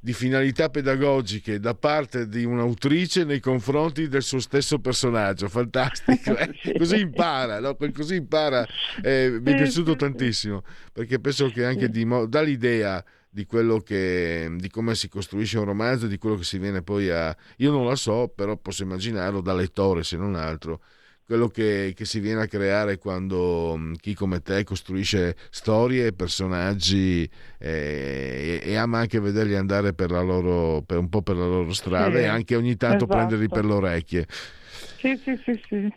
di 0.05 0.13
finalità 0.13 0.69
pedagogiche 0.69 1.61
da 1.61 1.77
parte 1.77 2.27
di 2.27 2.45
un'autrice 2.45 3.23
nei 3.23 3.39
confronti 3.39 4.09
del 4.09 4.23
suo 4.23 4.41
stesso 4.41 4.81
personaggio. 4.81 5.49
Fantastico, 5.49 6.37
eh? 6.37 6.53
così 6.77 6.99
impara, 6.99 7.61
no? 7.61 7.77
così 7.95 8.17
impara. 8.17 8.67
Eh, 9.01 9.39
mi 9.41 9.53
è 9.53 9.57
piaciuto 9.57 9.95
tantissimo 9.95 10.65
perché 10.93 11.21
penso 11.21 11.49
che 11.51 11.65
anche 11.65 11.89
di, 11.89 12.05
dà 12.27 12.41
l'idea 12.41 13.03
di 13.31 13.47
quello 13.47 13.79
che 13.79 14.53
di 14.57 14.69
come 14.69 14.97
si 14.97 15.09
costruisce 15.09 15.59
un 15.59 15.67
romanzo, 15.67 16.09
di 16.09 16.19
quello 16.19 16.35
che 16.35 16.45
si 16.45 16.59
viene 16.59 16.83
poi 16.83 17.09
a. 17.09 17.35
Io 17.59 17.71
non 17.71 17.87
la 17.87 17.95
so, 17.95 18.27
però 18.27 18.57
posso 18.57 18.83
immaginarlo 18.83 19.41
da 19.41 19.55
lettore, 19.55 20.03
se 20.03 20.17
non 20.17 20.35
altro 20.35 20.81
quello 21.25 21.49
che, 21.49 21.93
che, 21.95 22.05
si 22.05 22.21
viene 22.21 22.43
a 22.43 22.47
creare 22.47 22.99
quando 22.99 23.75
mm, 23.77 23.95
chi 23.95 24.15
come 24.15 24.41
te 24.41 24.65
costruisce 24.65 25.37
storie, 25.51 26.13
personaggi 26.13 27.29
eh, 27.59 28.61
e, 28.63 28.71
e, 28.71 28.77
ama 28.77 28.99
anche 28.99 29.21
vederli 29.21 29.55
andare 29.55 29.95
per, 29.95 30.11
loro, 30.11 30.83
per 30.83 30.99
un 30.99 31.09
po' 31.09 31.23
per 31.23 31.37
la 31.37 31.47
loro 31.47 31.73
strada 31.73 32.19
sì, 32.19 32.25
e 32.25 32.27
anche 32.27 32.57
ogni 32.57 32.77
tanto 32.77 33.05
esatto. 33.05 33.17
prenderli 33.17 33.49
per 33.49 33.65
le 33.65 33.73
orecchie. 33.73 34.27
Sì, 34.29 35.17
sì, 35.25 35.41
sì, 35.45 35.63
sì. 35.69 35.93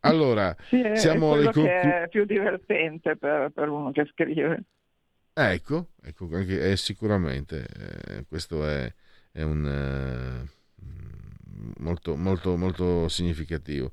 Allora, 0.00 0.56
sì, 0.68 0.80
è, 0.80 0.96
siamo 0.96 1.36
è 1.36 1.42
conclu- 1.44 1.66
che 1.66 2.02
è 2.02 2.08
più 2.08 2.24
divertente 2.24 3.16
per, 3.16 3.50
per 3.50 3.68
uno 3.68 3.90
che 3.92 4.06
scrive. 4.10 4.64
Ecco, 5.32 5.90
ecco 6.02 6.28
è 6.30 6.76
sicuramente, 6.76 7.66
eh, 7.66 8.24
questo 8.26 8.66
è, 8.66 8.92
è 9.32 9.42
un... 9.42 9.66
Eh, 9.66 10.58
molto, 11.78 12.16
molto, 12.16 12.56
molto 12.56 13.08
significativo. 13.08 13.92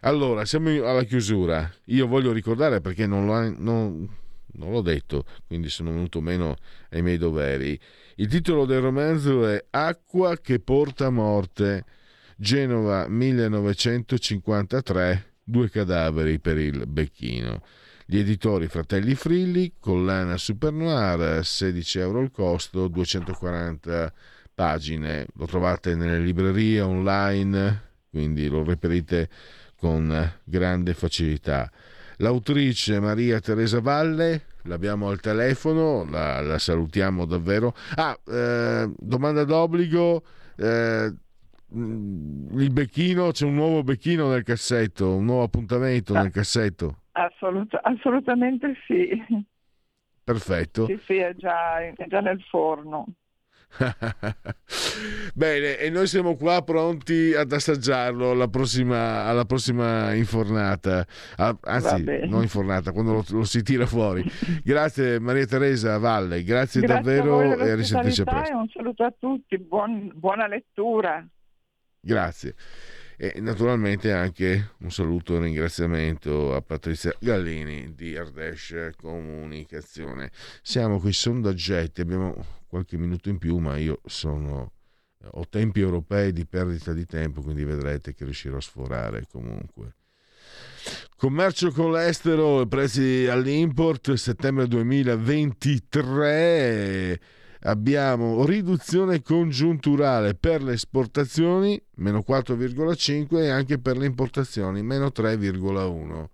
Allora, 0.00 0.44
siamo 0.44 0.68
alla 0.86 1.04
chiusura. 1.04 1.70
Io 1.86 2.06
voglio 2.06 2.32
ricordare 2.32 2.80
perché 2.80 3.06
non, 3.06 3.26
l'ho, 3.26 3.54
non, 3.58 4.08
non 4.52 4.72
l'ho 4.72 4.80
detto, 4.80 5.24
quindi 5.46 5.68
sono 5.68 5.92
venuto 5.92 6.20
meno 6.20 6.56
ai 6.90 7.02
miei 7.02 7.18
doveri. 7.18 7.78
Il 8.16 8.28
titolo 8.28 8.64
del 8.64 8.80
romanzo 8.80 9.46
è 9.46 9.64
Acqua 9.70 10.36
che 10.38 10.60
porta 10.60 11.10
morte, 11.10 11.84
Genova 12.36 13.06
1953, 13.08 15.34
due 15.44 15.68
cadaveri 15.68 16.38
per 16.38 16.58
il 16.58 16.86
becchino. 16.86 17.62
Gli 18.06 18.18
editori 18.18 18.66
Fratelli 18.66 19.14
Frilli, 19.14 19.74
collana 19.78 20.36
Super 20.36 20.72
Noir, 20.72 21.44
16 21.44 21.98
euro 22.00 22.22
il 22.22 22.30
costo, 22.30 22.88
240 22.88 24.12
pagine, 24.60 25.24
lo 25.36 25.46
trovate 25.46 25.94
nelle 25.94 26.18
librerie 26.18 26.82
online, 26.82 27.92
quindi 28.10 28.46
lo 28.46 28.62
reperite 28.62 29.30
con 29.74 30.32
grande 30.44 30.92
facilità. 30.92 31.70
L'autrice 32.18 33.00
Maria 33.00 33.40
Teresa 33.40 33.80
Valle, 33.80 34.42
l'abbiamo 34.64 35.08
al 35.08 35.18
telefono, 35.18 36.04
la, 36.04 36.42
la 36.42 36.58
salutiamo 36.58 37.24
davvero. 37.24 37.74
Ah, 37.94 38.14
eh, 38.26 38.92
domanda 38.98 39.44
d'obbligo. 39.44 40.22
Eh, 40.56 41.14
il 41.72 42.70
becchino, 42.70 43.30
c'è 43.30 43.46
un 43.46 43.54
nuovo 43.54 43.82
becchino 43.82 44.28
nel 44.28 44.42
cassetto, 44.42 45.14
un 45.16 45.24
nuovo 45.24 45.44
appuntamento 45.44 46.12
ah. 46.12 46.20
nel 46.20 46.32
cassetto. 46.32 47.04
Assolut- 47.12 47.80
assolutamente 47.82 48.74
sì. 48.86 49.08
Perfetto. 50.22 50.84
Sì, 50.84 51.00
sì, 51.06 51.16
è 51.16 51.34
già, 51.34 51.80
è 51.80 51.94
già 52.08 52.20
nel 52.20 52.42
forno. 52.42 53.06
Bene, 55.34 55.78
e 55.78 55.90
noi 55.90 56.06
siamo 56.06 56.36
qua 56.36 56.62
pronti 56.62 57.32
ad 57.34 57.52
assaggiarlo 57.52 58.30
alla 58.32 58.48
prossima, 58.48 59.24
alla 59.24 59.44
prossima 59.44 60.12
infornata, 60.14 61.06
ah, 61.36 61.56
anzi, 61.62 62.04
non 62.26 62.42
infornata, 62.42 62.92
quando 62.92 63.12
lo, 63.12 63.24
lo, 63.28 63.44
si 63.44 63.62
tira 63.62 63.86
fuori. 63.86 64.24
Grazie 64.64 65.18
Maria 65.20 65.46
Teresa 65.46 65.98
Valle, 65.98 66.42
grazie, 66.42 66.80
grazie 66.80 67.02
davvero 67.02 67.56
e 67.58 67.70
a 67.70 67.74
risentirci 67.74 68.24
presto. 68.24 68.56
Un 68.56 68.68
saluto 68.68 69.04
a 69.04 69.14
tutti, 69.18 69.58
Buon, 69.58 70.10
buona 70.14 70.46
lettura. 70.46 71.26
Grazie. 72.00 72.54
E 73.22 73.38
naturalmente 73.38 74.12
anche 74.12 74.70
un 74.78 74.90
saluto 74.90 75.34
e 75.34 75.36
un 75.36 75.42
ringraziamento 75.42 76.54
a 76.54 76.62
Patrizia 76.62 77.14
Gallini 77.20 77.94
di 77.94 78.16
Ardesh 78.16 78.92
Comunicazione. 78.96 80.30
Siamo 80.62 80.98
qui 80.98 81.12
sondaggetti, 81.12 82.00
abbiamo 82.00 82.42
qualche 82.66 82.96
minuto 82.96 83.28
in 83.28 83.36
più, 83.36 83.58
ma 83.58 83.76
io 83.76 84.00
sono, 84.06 84.72
ho 85.32 85.48
tempi 85.50 85.80
europei 85.80 86.32
di 86.32 86.46
perdita 86.46 86.94
di 86.94 87.04
tempo, 87.04 87.42
quindi 87.42 87.62
vedrete 87.62 88.14
che 88.14 88.24
riuscirò 88.24 88.56
a 88.56 88.62
sforare 88.62 89.26
comunque. 89.30 89.96
Commercio 91.14 91.72
con 91.72 91.92
l'estero, 91.92 92.64
prezzi 92.64 93.26
all'import, 93.26 94.14
settembre 94.14 94.66
2023 94.66 97.20
abbiamo 97.62 98.44
riduzione 98.46 99.22
congiunturale 99.22 100.34
per 100.34 100.62
le 100.62 100.72
esportazioni 100.72 101.80
meno 101.96 102.24
4,5 102.26 103.36
e 103.36 103.48
anche 103.50 103.78
per 103.78 103.98
le 103.98 104.06
importazioni 104.06 104.82
meno 104.82 105.06
3,1 105.08 106.26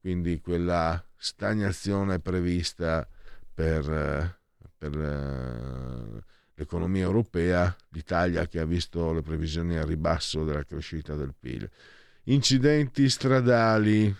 quindi 0.00 0.40
quella 0.40 1.02
stagnazione 1.16 2.18
prevista 2.20 3.06
per, 3.52 4.38
per 4.78 4.98
eh, 4.98 6.24
l'economia 6.54 7.02
europea 7.02 7.74
l'Italia 7.90 8.46
che 8.46 8.60
ha 8.60 8.64
visto 8.64 9.12
le 9.12 9.20
previsioni 9.20 9.76
a 9.76 9.84
ribasso 9.84 10.44
della 10.44 10.64
crescita 10.64 11.14
del 11.14 11.34
PIL 11.38 11.68
incidenti 12.24 13.08
stradali 13.10 14.14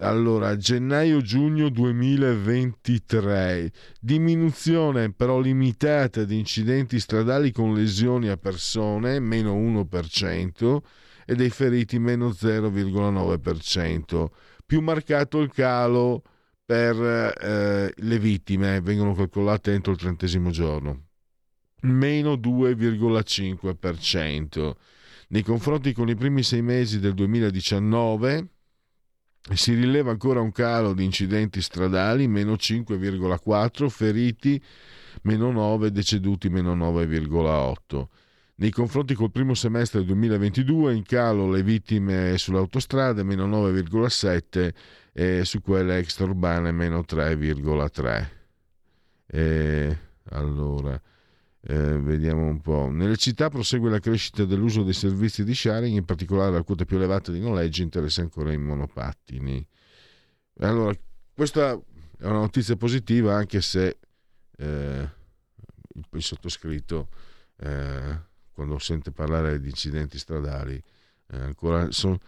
allora, 0.00 0.56
gennaio-giugno 0.56 1.68
2023, 1.68 3.70
diminuzione 4.00 5.12
però 5.12 5.38
limitata 5.38 6.24
di 6.24 6.38
incidenti 6.38 6.98
stradali 6.98 7.52
con 7.52 7.74
lesioni 7.74 8.28
a 8.28 8.38
persone, 8.38 9.20
meno 9.20 9.54
1%, 9.54 10.78
e 11.26 11.34
dei 11.34 11.50
feriti, 11.50 11.98
meno 11.98 12.30
0,9%. 12.30 14.28
Più 14.64 14.80
marcato 14.80 15.40
il 15.40 15.52
calo 15.52 16.22
per 16.64 16.96
eh, 16.96 17.92
le 17.94 18.18
vittime, 18.18 18.80
vengono 18.80 19.12
calcolate 19.14 19.74
entro 19.74 19.92
il 19.92 19.98
trentesimo 19.98 20.48
giorno, 20.50 21.08
meno 21.82 22.32
2,5%. 22.34 24.72
Nei 25.28 25.42
confronti 25.42 25.92
con 25.92 26.08
i 26.08 26.14
primi 26.14 26.42
sei 26.42 26.62
mesi 26.62 27.00
del 27.00 27.12
2019, 27.14 28.48
si 29.54 29.74
rileva 29.74 30.10
ancora 30.10 30.40
un 30.40 30.52
calo 30.52 30.92
di 30.92 31.04
incidenti 31.04 31.60
stradali, 31.62 32.28
meno 32.28 32.54
5,4, 32.54 33.88
feriti 33.88 34.62
meno 35.22 35.50
9, 35.50 35.90
deceduti 35.90 36.48
meno 36.48 36.74
9,8. 36.76 38.06
Nei 38.56 38.70
confronti 38.70 39.14
col 39.14 39.30
primo 39.30 39.54
semestre 39.54 40.00
del 40.00 40.08
2022 40.08 40.94
in 40.94 41.02
calo 41.02 41.50
le 41.50 41.62
vittime 41.62 42.36
sulle 42.36 42.58
autostrade 42.58 43.22
meno 43.22 43.46
9,7 43.46 44.70
e 45.12 45.44
su 45.44 45.62
quelle 45.62 45.96
extraurbane 45.96 46.70
meno 46.70 47.00
3,3. 47.00 48.28
E 49.26 49.98
allora, 50.30 51.00
eh, 51.62 51.98
vediamo 51.98 52.46
un 52.46 52.60
po'. 52.60 52.88
Nelle 52.90 53.16
città 53.16 53.50
prosegue 53.50 53.90
la 53.90 53.98
crescita 53.98 54.44
dell'uso 54.44 54.82
dei 54.82 54.94
servizi 54.94 55.44
di 55.44 55.54
sharing, 55.54 55.96
in 55.96 56.04
particolare 56.04 56.52
la 56.52 56.62
quota 56.62 56.84
più 56.84 56.96
elevata 56.96 57.30
di 57.32 57.40
noleggi 57.40 57.82
interessa 57.82 58.22
ancora 58.22 58.52
i 58.52 58.58
monopattini. 58.58 59.66
Allora, 60.60 60.94
questa 61.34 61.72
è 61.72 62.24
una 62.24 62.40
notizia 62.40 62.76
positiva, 62.76 63.34
anche 63.34 63.60
se 63.60 63.98
eh, 64.56 65.08
il 66.12 66.22
sottoscritto, 66.22 67.08
eh, 67.58 68.28
quando 68.52 68.78
sente 68.78 69.10
parlare 69.10 69.60
di 69.60 69.68
incidenti 69.68 70.18
stradali, 70.18 70.82
eh, 71.28 71.36
ancora 71.38 71.90
sono, 71.90 72.18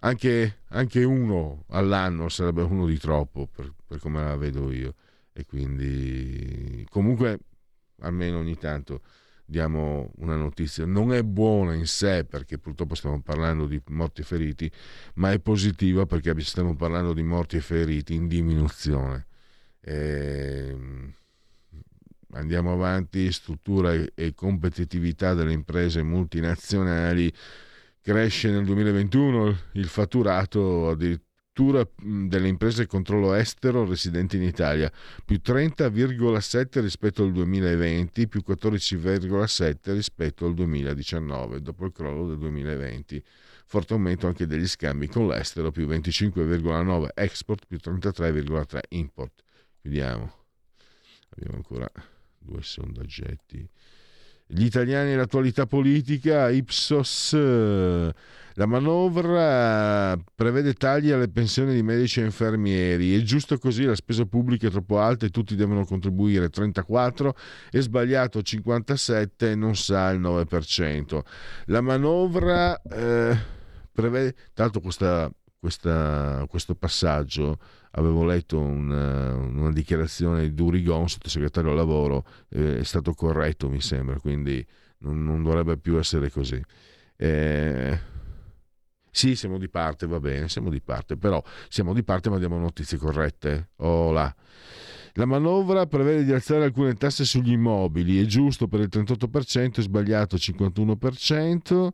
anche, 0.00 0.60
anche, 0.68 1.04
uno 1.04 1.64
all'anno 1.68 2.28
sarebbe 2.28 2.62
uno 2.62 2.86
di 2.86 2.98
troppo, 2.98 3.46
per, 3.46 3.72
per 3.86 3.98
come 3.98 4.22
la 4.22 4.36
vedo 4.36 4.70
io. 4.72 4.94
E 5.32 5.46
quindi, 5.46 6.84
comunque, 6.90 7.38
almeno 8.00 8.38
ogni 8.38 8.56
tanto 8.56 9.02
diamo 9.50 10.12
una 10.18 10.36
notizia. 10.36 10.86
Non 10.86 11.12
è 11.12 11.22
buona 11.24 11.74
in 11.74 11.86
sé 11.86 12.24
perché 12.24 12.58
purtroppo 12.58 12.94
stiamo 12.94 13.20
parlando 13.20 13.66
di 13.66 13.82
morti 13.88 14.20
e 14.20 14.24
feriti, 14.24 14.70
ma 15.14 15.32
è 15.32 15.40
positiva 15.40 16.06
perché 16.06 16.38
stiamo 16.40 16.76
parlando 16.76 17.12
di 17.12 17.22
morti 17.22 17.56
e 17.56 17.60
feriti 17.60 18.14
in 18.14 18.28
diminuzione. 18.28 19.26
E 19.80 20.68
ehm, 20.70 21.12
andiamo 22.32 22.72
avanti, 22.72 23.30
struttura 23.32 23.92
e 23.92 24.34
competitività 24.34 25.34
delle 25.34 25.52
imprese 25.52 26.02
multinazionali. 26.02 27.32
Cresce 28.00 28.50
nel 28.50 28.64
2021 28.64 29.56
il 29.72 29.86
fatturato 29.86 30.90
addirittura 30.90 31.28
struttura 31.50 31.86
delle 31.96 32.48
imprese 32.48 32.86
controllo 32.86 33.34
estero 33.34 33.84
residenti 33.84 34.36
in 34.36 34.42
Italia, 34.42 34.90
più 35.24 35.40
30,7 35.44 36.80
rispetto 36.80 37.24
al 37.24 37.32
2020, 37.32 38.28
più 38.28 38.42
14,7 38.46 39.92
rispetto 39.92 40.46
al 40.46 40.54
2019, 40.54 41.60
dopo 41.60 41.84
il 41.84 41.92
crollo 41.92 42.28
del 42.28 42.38
2020. 42.38 43.22
Forte 43.66 43.92
aumento 43.92 44.26
anche 44.26 44.46
degli 44.46 44.66
scambi 44.66 45.08
con 45.08 45.26
l'estero, 45.26 45.70
più 45.70 45.86
25,9 45.86 47.08
export, 47.14 47.66
più 47.66 47.78
33,3 47.82 48.78
import. 48.90 49.42
Chiudiamo. 49.80 50.32
Abbiamo 51.30 51.56
ancora 51.56 51.90
due 52.38 52.62
sondaggetti. 52.62 53.68
Gli 54.52 54.64
italiani 54.64 55.12
e 55.12 55.16
l'attualità 55.16 55.66
politica, 55.66 56.50
Ipsos 56.50 57.34
la 58.54 58.66
manovra 58.66 60.18
prevede 60.34 60.74
tagli 60.74 61.10
alle 61.10 61.28
pensioni 61.28 61.72
di 61.72 61.82
medici 61.82 62.20
e 62.20 62.24
infermieri. 62.24 63.16
È 63.16 63.22
giusto 63.22 63.56
così, 63.58 63.84
la 63.84 63.94
spesa 63.94 64.26
pubblica 64.26 64.66
è 64.66 64.70
troppo 64.70 64.98
alta 64.98 65.24
e 65.24 65.30
tutti 65.30 65.54
devono 65.54 65.86
contribuire 65.86 66.50
34, 66.50 67.34
è 67.70 67.80
sbagliato 67.80 68.42
57 68.42 69.54
non 69.54 69.76
sa 69.76 70.10
il 70.10 70.20
9%. 70.20 71.20
La 71.66 71.80
manovra 71.80 72.78
eh, 72.82 73.34
prevede, 73.92 74.34
tanto 74.52 74.80
questa, 74.80 75.32
questa, 75.58 76.44
questo 76.46 76.74
passaggio 76.74 77.58
avevo 77.92 78.24
letto 78.24 78.58
una, 78.58 79.34
una, 79.34 79.72
dichiarazione 79.72 80.42
di 80.42 80.54
Durigon, 80.54 81.08
sottosegretario 81.08 81.70
al 81.70 81.76
lavoro, 81.76 82.24
eh, 82.50 82.78
è 82.78 82.84
stato 82.84 83.12
corretto 83.14 83.68
mi 83.68 83.80
sembra, 83.80 84.18
quindi 84.20 84.64
non, 84.98 85.24
non 85.24 85.42
dovrebbe 85.42 85.76
più 85.76 85.98
essere 85.98 86.30
così. 86.30 86.62
Eh, 87.16 87.98
sì, 89.10 89.34
siamo 89.34 89.58
di 89.58 89.68
parte, 89.68 90.06
va 90.06 90.20
bene, 90.20 90.48
siamo 90.48 90.70
di 90.70 90.80
parte, 90.80 91.16
però 91.16 91.42
siamo 91.68 91.92
di 91.92 92.04
parte 92.04 92.30
ma 92.30 92.38
diamo 92.38 92.58
notizie 92.58 92.96
corrette. 92.96 93.70
Oh. 93.76 94.12
La 94.12 95.24
manovra 95.26 95.86
prevede 95.86 96.24
di 96.24 96.32
alzare 96.32 96.64
alcune 96.64 96.94
tasse 96.94 97.24
sugli 97.24 97.50
immobili, 97.50 98.22
è 98.22 98.24
giusto 98.26 98.68
per 98.68 98.80
il 98.80 98.88
38%, 98.90 99.78
è 99.78 99.82
sbagliato 99.82 100.36
il 100.36 100.42
51% 100.44 101.88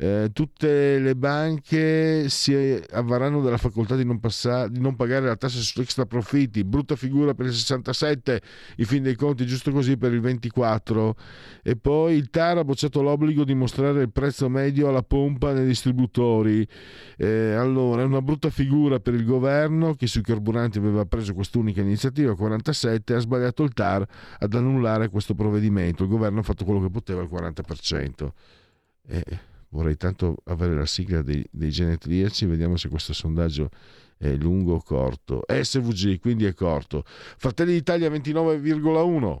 eh, 0.00 0.30
tutte 0.32 1.00
le 1.00 1.16
banche 1.16 2.28
si 2.28 2.80
avvarranno 2.92 3.42
della 3.42 3.56
facoltà 3.56 3.96
di 3.96 4.04
non, 4.04 4.20
passare, 4.20 4.70
di 4.70 4.78
non 4.78 4.94
pagare 4.94 5.26
la 5.26 5.34
tassa 5.34 5.58
su 5.58 5.80
extra 5.80 6.06
profitti, 6.06 6.62
brutta 6.62 6.94
figura 6.94 7.34
per 7.34 7.46
il 7.46 7.52
67, 7.52 8.40
in 8.76 8.84
fin 8.84 9.02
dei 9.02 9.16
conti 9.16 9.44
giusto 9.44 9.72
così 9.72 9.96
per 9.96 10.12
il 10.12 10.20
24 10.20 11.16
e 11.64 11.74
poi 11.74 12.14
il 12.14 12.30
TAR 12.30 12.58
ha 12.58 12.64
bocciato 12.64 13.02
l'obbligo 13.02 13.42
di 13.42 13.54
mostrare 13.54 14.02
il 14.02 14.12
prezzo 14.12 14.48
medio 14.48 14.88
alla 14.88 15.02
pompa 15.02 15.52
nei 15.52 15.66
distributori. 15.66 16.64
Eh, 17.16 17.54
allora, 17.54 18.02
è 18.02 18.04
una 18.04 18.22
brutta 18.22 18.50
figura 18.50 19.00
per 19.00 19.14
il 19.14 19.24
governo 19.24 19.94
che 19.94 20.06
sui 20.06 20.22
carburanti 20.22 20.78
aveva 20.78 21.06
preso 21.06 21.34
quest'unica 21.34 21.80
iniziativa, 21.80 22.36
47, 22.36 23.14
ha 23.14 23.18
sbagliato 23.18 23.64
il 23.64 23.72
TAR 23.72 24.06
ad 24.38 24.54
annullare 24.54 25.08
questo 25.08 25.34
provvedimento. 25.34 26.04
Il 26.04 26.08
governo 26.08 26.38
ha 26.38 26.44
fatto 26.44 26.64
quello 26.64 26.80
che 26.80 26.90
poteva 26.90 27.20
al 27.20 27.28
40%. 27.28 28.28
Eh, 29.08 29.47
vorrei 29.70 29.96
tanto 29.96 30.36
avere 30.44 30.74
la 30.74 30.86
sigla 30.86 31.22
dei, 31.22 31.44
dei 31.50 31.70
genetriaci, 31.70 32.46
vediamo 32.46 32.76
se 32.76 32.88
questo 32.88 33.12
sondaggio 33.12 33.70
è 34.16 34.34
lungo 34.34 34.74
o 34.74 34.82
corto. 34.82 35.44
SVG, 35.46 36.18
quindi 36.20 36.44
è 36.44 36.54
corto. 36.54 37.04
Fratelli 37.06 37.72
d'Italia 37.72 38.10
29,1, 38.10 39.38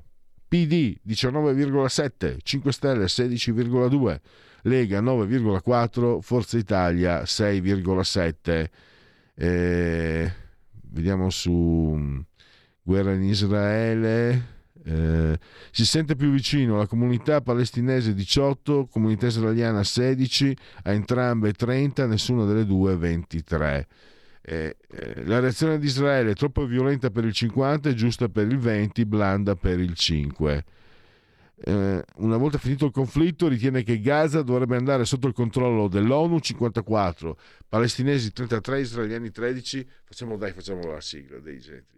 PD 0.48 0.98
19,7, 1.06 2.38
5 2.42 2.72
Stelle 2.72 3.04
16,2, 3.04 4.20
Lega 4.62 5.00
9,4, 5.00 6.20
Forza 6.20 6.58
Italia 6.58 7.22
6,7. 7.22 8.70
Eh, 9.34 10.32
vediamo 10.90 11.30
su 11.30 11.52
mm, 11.52 12.18
guerra 12.82 13.12
in 13.12 13.22
Israele. 13.24 14.56
Eh, 14.88 15.38
si 15.70 15.84
sente 15.84 16.16
più 16.16 16.30
vicino 16.30 16.78
la 16.78 16.86
comunità 16.86 17.40
palestinese 17.40 18.14
18, 18.14 18.86
comunità 18.86 19.26
israeliana 19.26 19.84
16, 19.84 20.56
a 20.84 20.92
entrambe 20.92 21.52
30, 21.52 22.06
nessuna 22.06 22.44
delle 22.44 22.64
due 22.64 22.96
23. 22.96 23.86
Eh, 24.40 24.76
eh, 24.90 25.24
la 25.26 25.40
reazione 25.40 25.78
di 25.78 25.86
Israele 25.86 26.30
è 26.30 26.34
troppo 26.34 26.64
violenta 26.64 27.10
per 27.10 27.24
il 27.24 27.32
50 27.32 27.90
e 27.90 27.94
giusta 27.94 28.28
per 28.28 28.46
il 28.46 28.58
20, 28.58 29.04
blanda 29.04 29.54
per 29.54 29.78
il 29.78 29.94
5 29.94 30.64
eh, 31.60 32.04
una 32.16 32.36
volta 32.36 32.58
finito 32.58 32.86
il 32.86 32.92
conflitto, 32.92 33.48
ritiene 33.48 33.82
che 33.82 34.00
Gaza 34.00 34.42
dovrebbe 34.42 34.76
andare 34.76 35.04
sotto 35.04 35.26
il 35.26 35.32
controllo 35.32 35.88
dell'ONU 35.88 36.38
54, 36.38 37.36
palestinesi 37.68 38.32
33, 38.32 38.80
israeliani 38.80 39.30
13. 39.30 39.86
Facciamo, 40.04 40.36
dai, 40.36 40.52
facciamo 40.52 40.82
la 40.82 41.00
sigla 41.00 41.38
dei 41.38 41.58
genetriaci. 41.58 41.97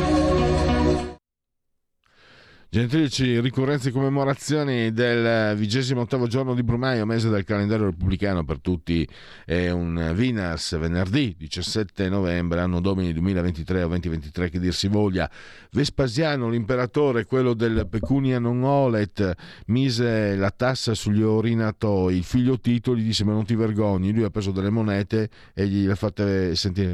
Genetrici, 2.73 3.37
ricorrenze 3.41 3.89
e 3.89 3.91
commemorazioni 3.91 4.93
del 4.93 5.57
vigesimo 5.57 5.99
ottavo 5.99 6.25
giorno 6.27 6.55
di 6.55 6.63
Brumaio, 6.63 7.05
mese 7.05 7.27
del 7.27 7.43
calendario 7.43 7.87
repubblicano 7.87 8.45
per 8.45 8.61
tutti, 8.61 9.05
è 9.43 9.69
un 9.71 10.13
Vinas, 10.15 10.77
venerdì 10.79 11.35
17 11.37 12.07
novembre, 12.07 12.61
anno 12.61 12.79
domini 12.79 13.11
2023 13.11 13.83
o 13.83 13.87
2023 13.89 14.49
che 14.49 14.59
dir 14.61 14.73
si 14.73 14.87
voglia. 14.87 15.29
Vespasiano, 15.71 16.49
l'imperatore, 16.49 17.25
quello 17.25 17.53
del 17.53 17.89
pecunia 17.89 18.39
non 18.39 18.63
olet, 18.63 19.33
mise 19.65 20.37
la 20.37 20.51
tassa 20.51 20.93
sugli 20.93 21.23
orinatoi, 21.23 22.15
il 22.15 22.23
figlio 22.23 22.57
Tito 22.57 22.95
gli 22.95 23.03
disse 23.03 23.25
ma 23.25 23.33
non 23.33 23.43
ti 23.43 23.55
vergogni, 23.55 24.13
lui 24.13 24.23
ha 24.23 24.29
preso 24.29 24.51
delle 24.51 24.69
monete 24.69 25.29
e 25.53 25.67
gli 25.67 25.85
le 25.85 25.91
ha 25.91 25.95
fatte 25.95 26.55
sentire, 26.55 26.93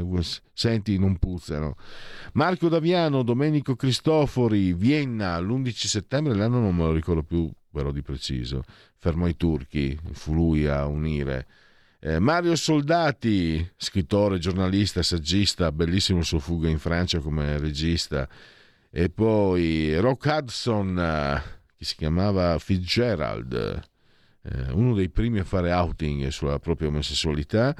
senti 0.58 0.98
non 0.98 1.18
puzzano. 1.18 1.76
Marco 2.32 2.68
Daviano, 2.68 3.22
Domenico 3.22 3.76
Cristofori, 3.76 4.72
Vienna, 4.72 5.38
l'11 5.38 5.70
settembre, 5.86 6.34
l'anno 6.34 6.58
non 6.58 6.74
me 6.74 6.82
lo 6.82 6.92
ricordo 6.92 7.22
più 7.22 7.48
però 7.70 7.92
di 7.92 8.02
preciso, 8.02 8.64
fermò 8.96 9.28
i 9.28 9.36
turchi, 9.36 9.96
fu 10.10 10.34
lui 10.34 10.66
a 10.66 10.86
unire. 10.86 11.46
Eh, 12.00 12.18
Mario 12.18 12.56
Soldati, 12.56 13.70
scrittore, 13.76 14.38
giornalista, 14.38 15.00
saggista, 15.04 15.70
bellissimo 15.70 16.18
il 16.18 16.24
suo 16.24 16.40
fuga 16.40 16.68
in 16.68 16.80
Francia 16.80 17.20
come 17.20 17.56
regista. 17.58 18.28
E 18.90 19.10
poi 19.10 19.96
Rock 20.00 20.24
Hudson, 20.24 20.98
eh, 20.98 21.42
che 21.76 21.84
si 21.84 21.94
chiamava 21.94 22.58
Fitzgerald, 22.58 23.80
eh, 24.42 24.72
uno 24.72 24.94
dei 24.94 25.08
primi 25.08 25.38
a 25.38 25.44
fare 25.44 25.70
outing 25.70 26.28
sulla 26.28 26.58
propria 26.58 26.88
omosessualità, 26.88 27.76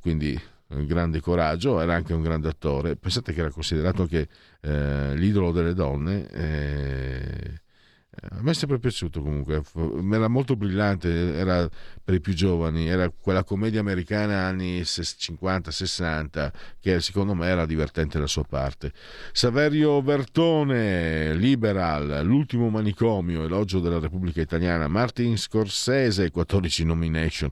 quindi 0.00 0.40
un 0.74 0.86
grande 0.86 1.20
coraggio, 1.20 1.80
era 1.80 1.94
anche 1.94 2.12
un 2.12 2.22
grande 2.22 2.48
attore. 2.48 2.96
Pensate 2.96 3.32
che 3.32 3.40
era 3.40 3.50
considerato 3.50 4.02
anche 4.02 4.28
eh, 4.60 5.14
l'idolo 5.16 5.52
delle 5.52 5.74
donne. 5.74 6.28
Eh, 6.30 7.62
a 8.30 8.42
me 8.42 8.50
è 8.52 8.54
sempre 8.54 8.78
piaciuto 8.78 9.20
comunque, 9.20 9.62
era 10.12 10.28
molto 10.28 10.56
brillante, 10.56 11.34
era 11.34 11.68
per 12.02 12.14
i 12.14 12.20
più 12.20 12.34
giovani, 12.34 12.88
era 12.88 13.08
quella 13.08 13.44
commedia 13.44 13.80
americana 13.80 14.44
anni 14.44 14.80
50-60 14.80 16.50
che 16.80 17.00
secondo 17.00 17.34
me 17.34 17.46
era 17.46 17.66
divertente 17.66 18.18
la 18.18 18.26
sua 18.26 18.44
parte. 18.44 18.92
Saverio 19.32 20.02
Bertone, 20.02 21.34
Liberal, 21.34 22.22
L'ultimo 22.24 22.68
manicomio, 22.68 23.44
elogio 23.44 23.80
della 23.80 23.98
Repubblica 23.98 24.40
Italiana, 24.40 24.88
Martin 24.88 25.36
Scorsese, 25.36 26.30
14 26.30 26.84
nomination, 26.84 27.50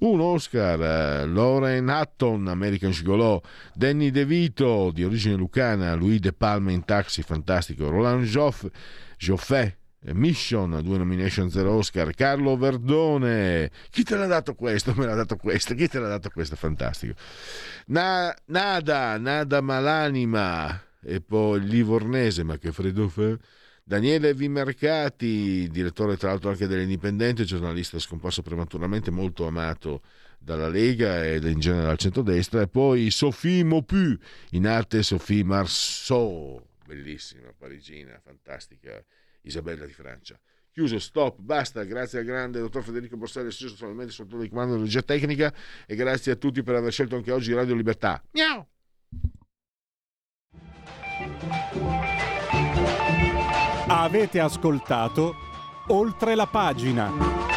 un 0.00 0.20
Oscar, 0.20 1.26
Lauren 1.26 1.88
Hutton, 1.88 2.48
American 2.48 2.90
Gigolò, 2.90 3.40
Danny 3.74 4.10
DeVito, 4.10 4.90
di 4.92 5.04
origine 5.04 5.36
lucana, 5.36 5.94
Louis 5.94 6.20
De 6.20 6.32
Palma 6.32 6.72
in 6.72 6.84
Taxi, 6.84 7.22
fantastico, 7.22 7.88
Roland 7.88 8.24
Joff, 8.24 8.66
Joffé, 9.18 9.76
Mission, 10.12 10.80
due 10.82 10.98
nomination, 10.98 11.50
zero 11.50 11.72
Oscar. 11.72 12.14
Carlo 12.14 12.56
Verdone, 12.56 13.70
chi 13.90 14.02
te 14.02 14.16
l'ha 14.16 14.26
dato 14.26 14.54
questo? 14.54 14.92
Me 14.94 15.06
l'ha 15.06 15.14
dato 15.14 15.36
questo, 15.36 15.74
chi 15.74 15.88
te 15.88 15.98
l'ha 15.98 16.08
dato 16.08 16.28
questo? 16.28 16.56
Fantastico. 16.56 17.14
Na, 17.86 18.34
nada, 18.46 19.16
Nada 19.16 19.60
Malanima, 19.62 20.82
e 21.02 21.20
poi 21.22 21.64
Livornese, 21.66 22.42
ma 22.42 22.58
che 22.58 22.72
freddo 22.72 23.08
fa. 23.08 23.36
Daniele 23.82 24.34
Vimercati, 24.34 25.68
direttore 25.70 26.16
tra 26.16 26.30
l'altro 26.30 26.50
anche 26.50 26.66
dell'Indipendente, 26.66 27.44
giornalista 27.44 27.98
scomparso 27.98 28.42
prematuramente, 28.42 29.10
molto 29.10 29.46
amato 29.46 30.02
dalla 30.38 30.68
Lega 30.68 31.24
ed 31.24 31.44
in 31.44 31.60
generale 31.60 31.90
al 31.90 31.98
centrodestra, 31.98 32.62
e 32.62 32.68
poi 32.68 33.10
Sophie 33.10 33.64
Mopu, 33.64 34.16
in 34.50 34.66
arte 34.66 35.02
Sophie 35.02 35.44
Marceau, 35.44 36.62
bellissima, 36.86 37.52
parigina, 37.56 38.20
fantastica 38.22 39.02
Isabella 39.44 39.86
di 39.86 39.92
Francia. 39.92 40.38
Chiuso, 40.70 40.98
stop, 40.98 41.38
basta. 41.38 41.84
Grazie 41.84 42.18
al 42.18 42.24
grande 42.24 42.58
dottor 42.58 42.82
Federico 42.82 43.16
Borsari, 43.16 43.46
assiso 43.46 43.76
solamente 43.76 44.12
sotto 44.12 44.42
il 44.42 44.48
comando 44.48 44.72
della 44.72 44.84
regia 44.84 45.02
tecnica 45.02 45.54
e 45.86 45.94
grazie 45.94 46.32
a 46.32 46.36
tutti 46.36 46.62
per 46.62 46.74
aver 46.74 46.90
scelto 46.90 47.14
anche 47.14 47.30
oggi 47.30 47.54
Radio 47.54 47.74
Libertà. 47.74 48.22
Miau! 48.32 48.66
Avete 53.86 54.40
ascoltato 54.40 55.34
oltre 55.88 56.34
la 56.34 56.46
pagina. 56.46 57.53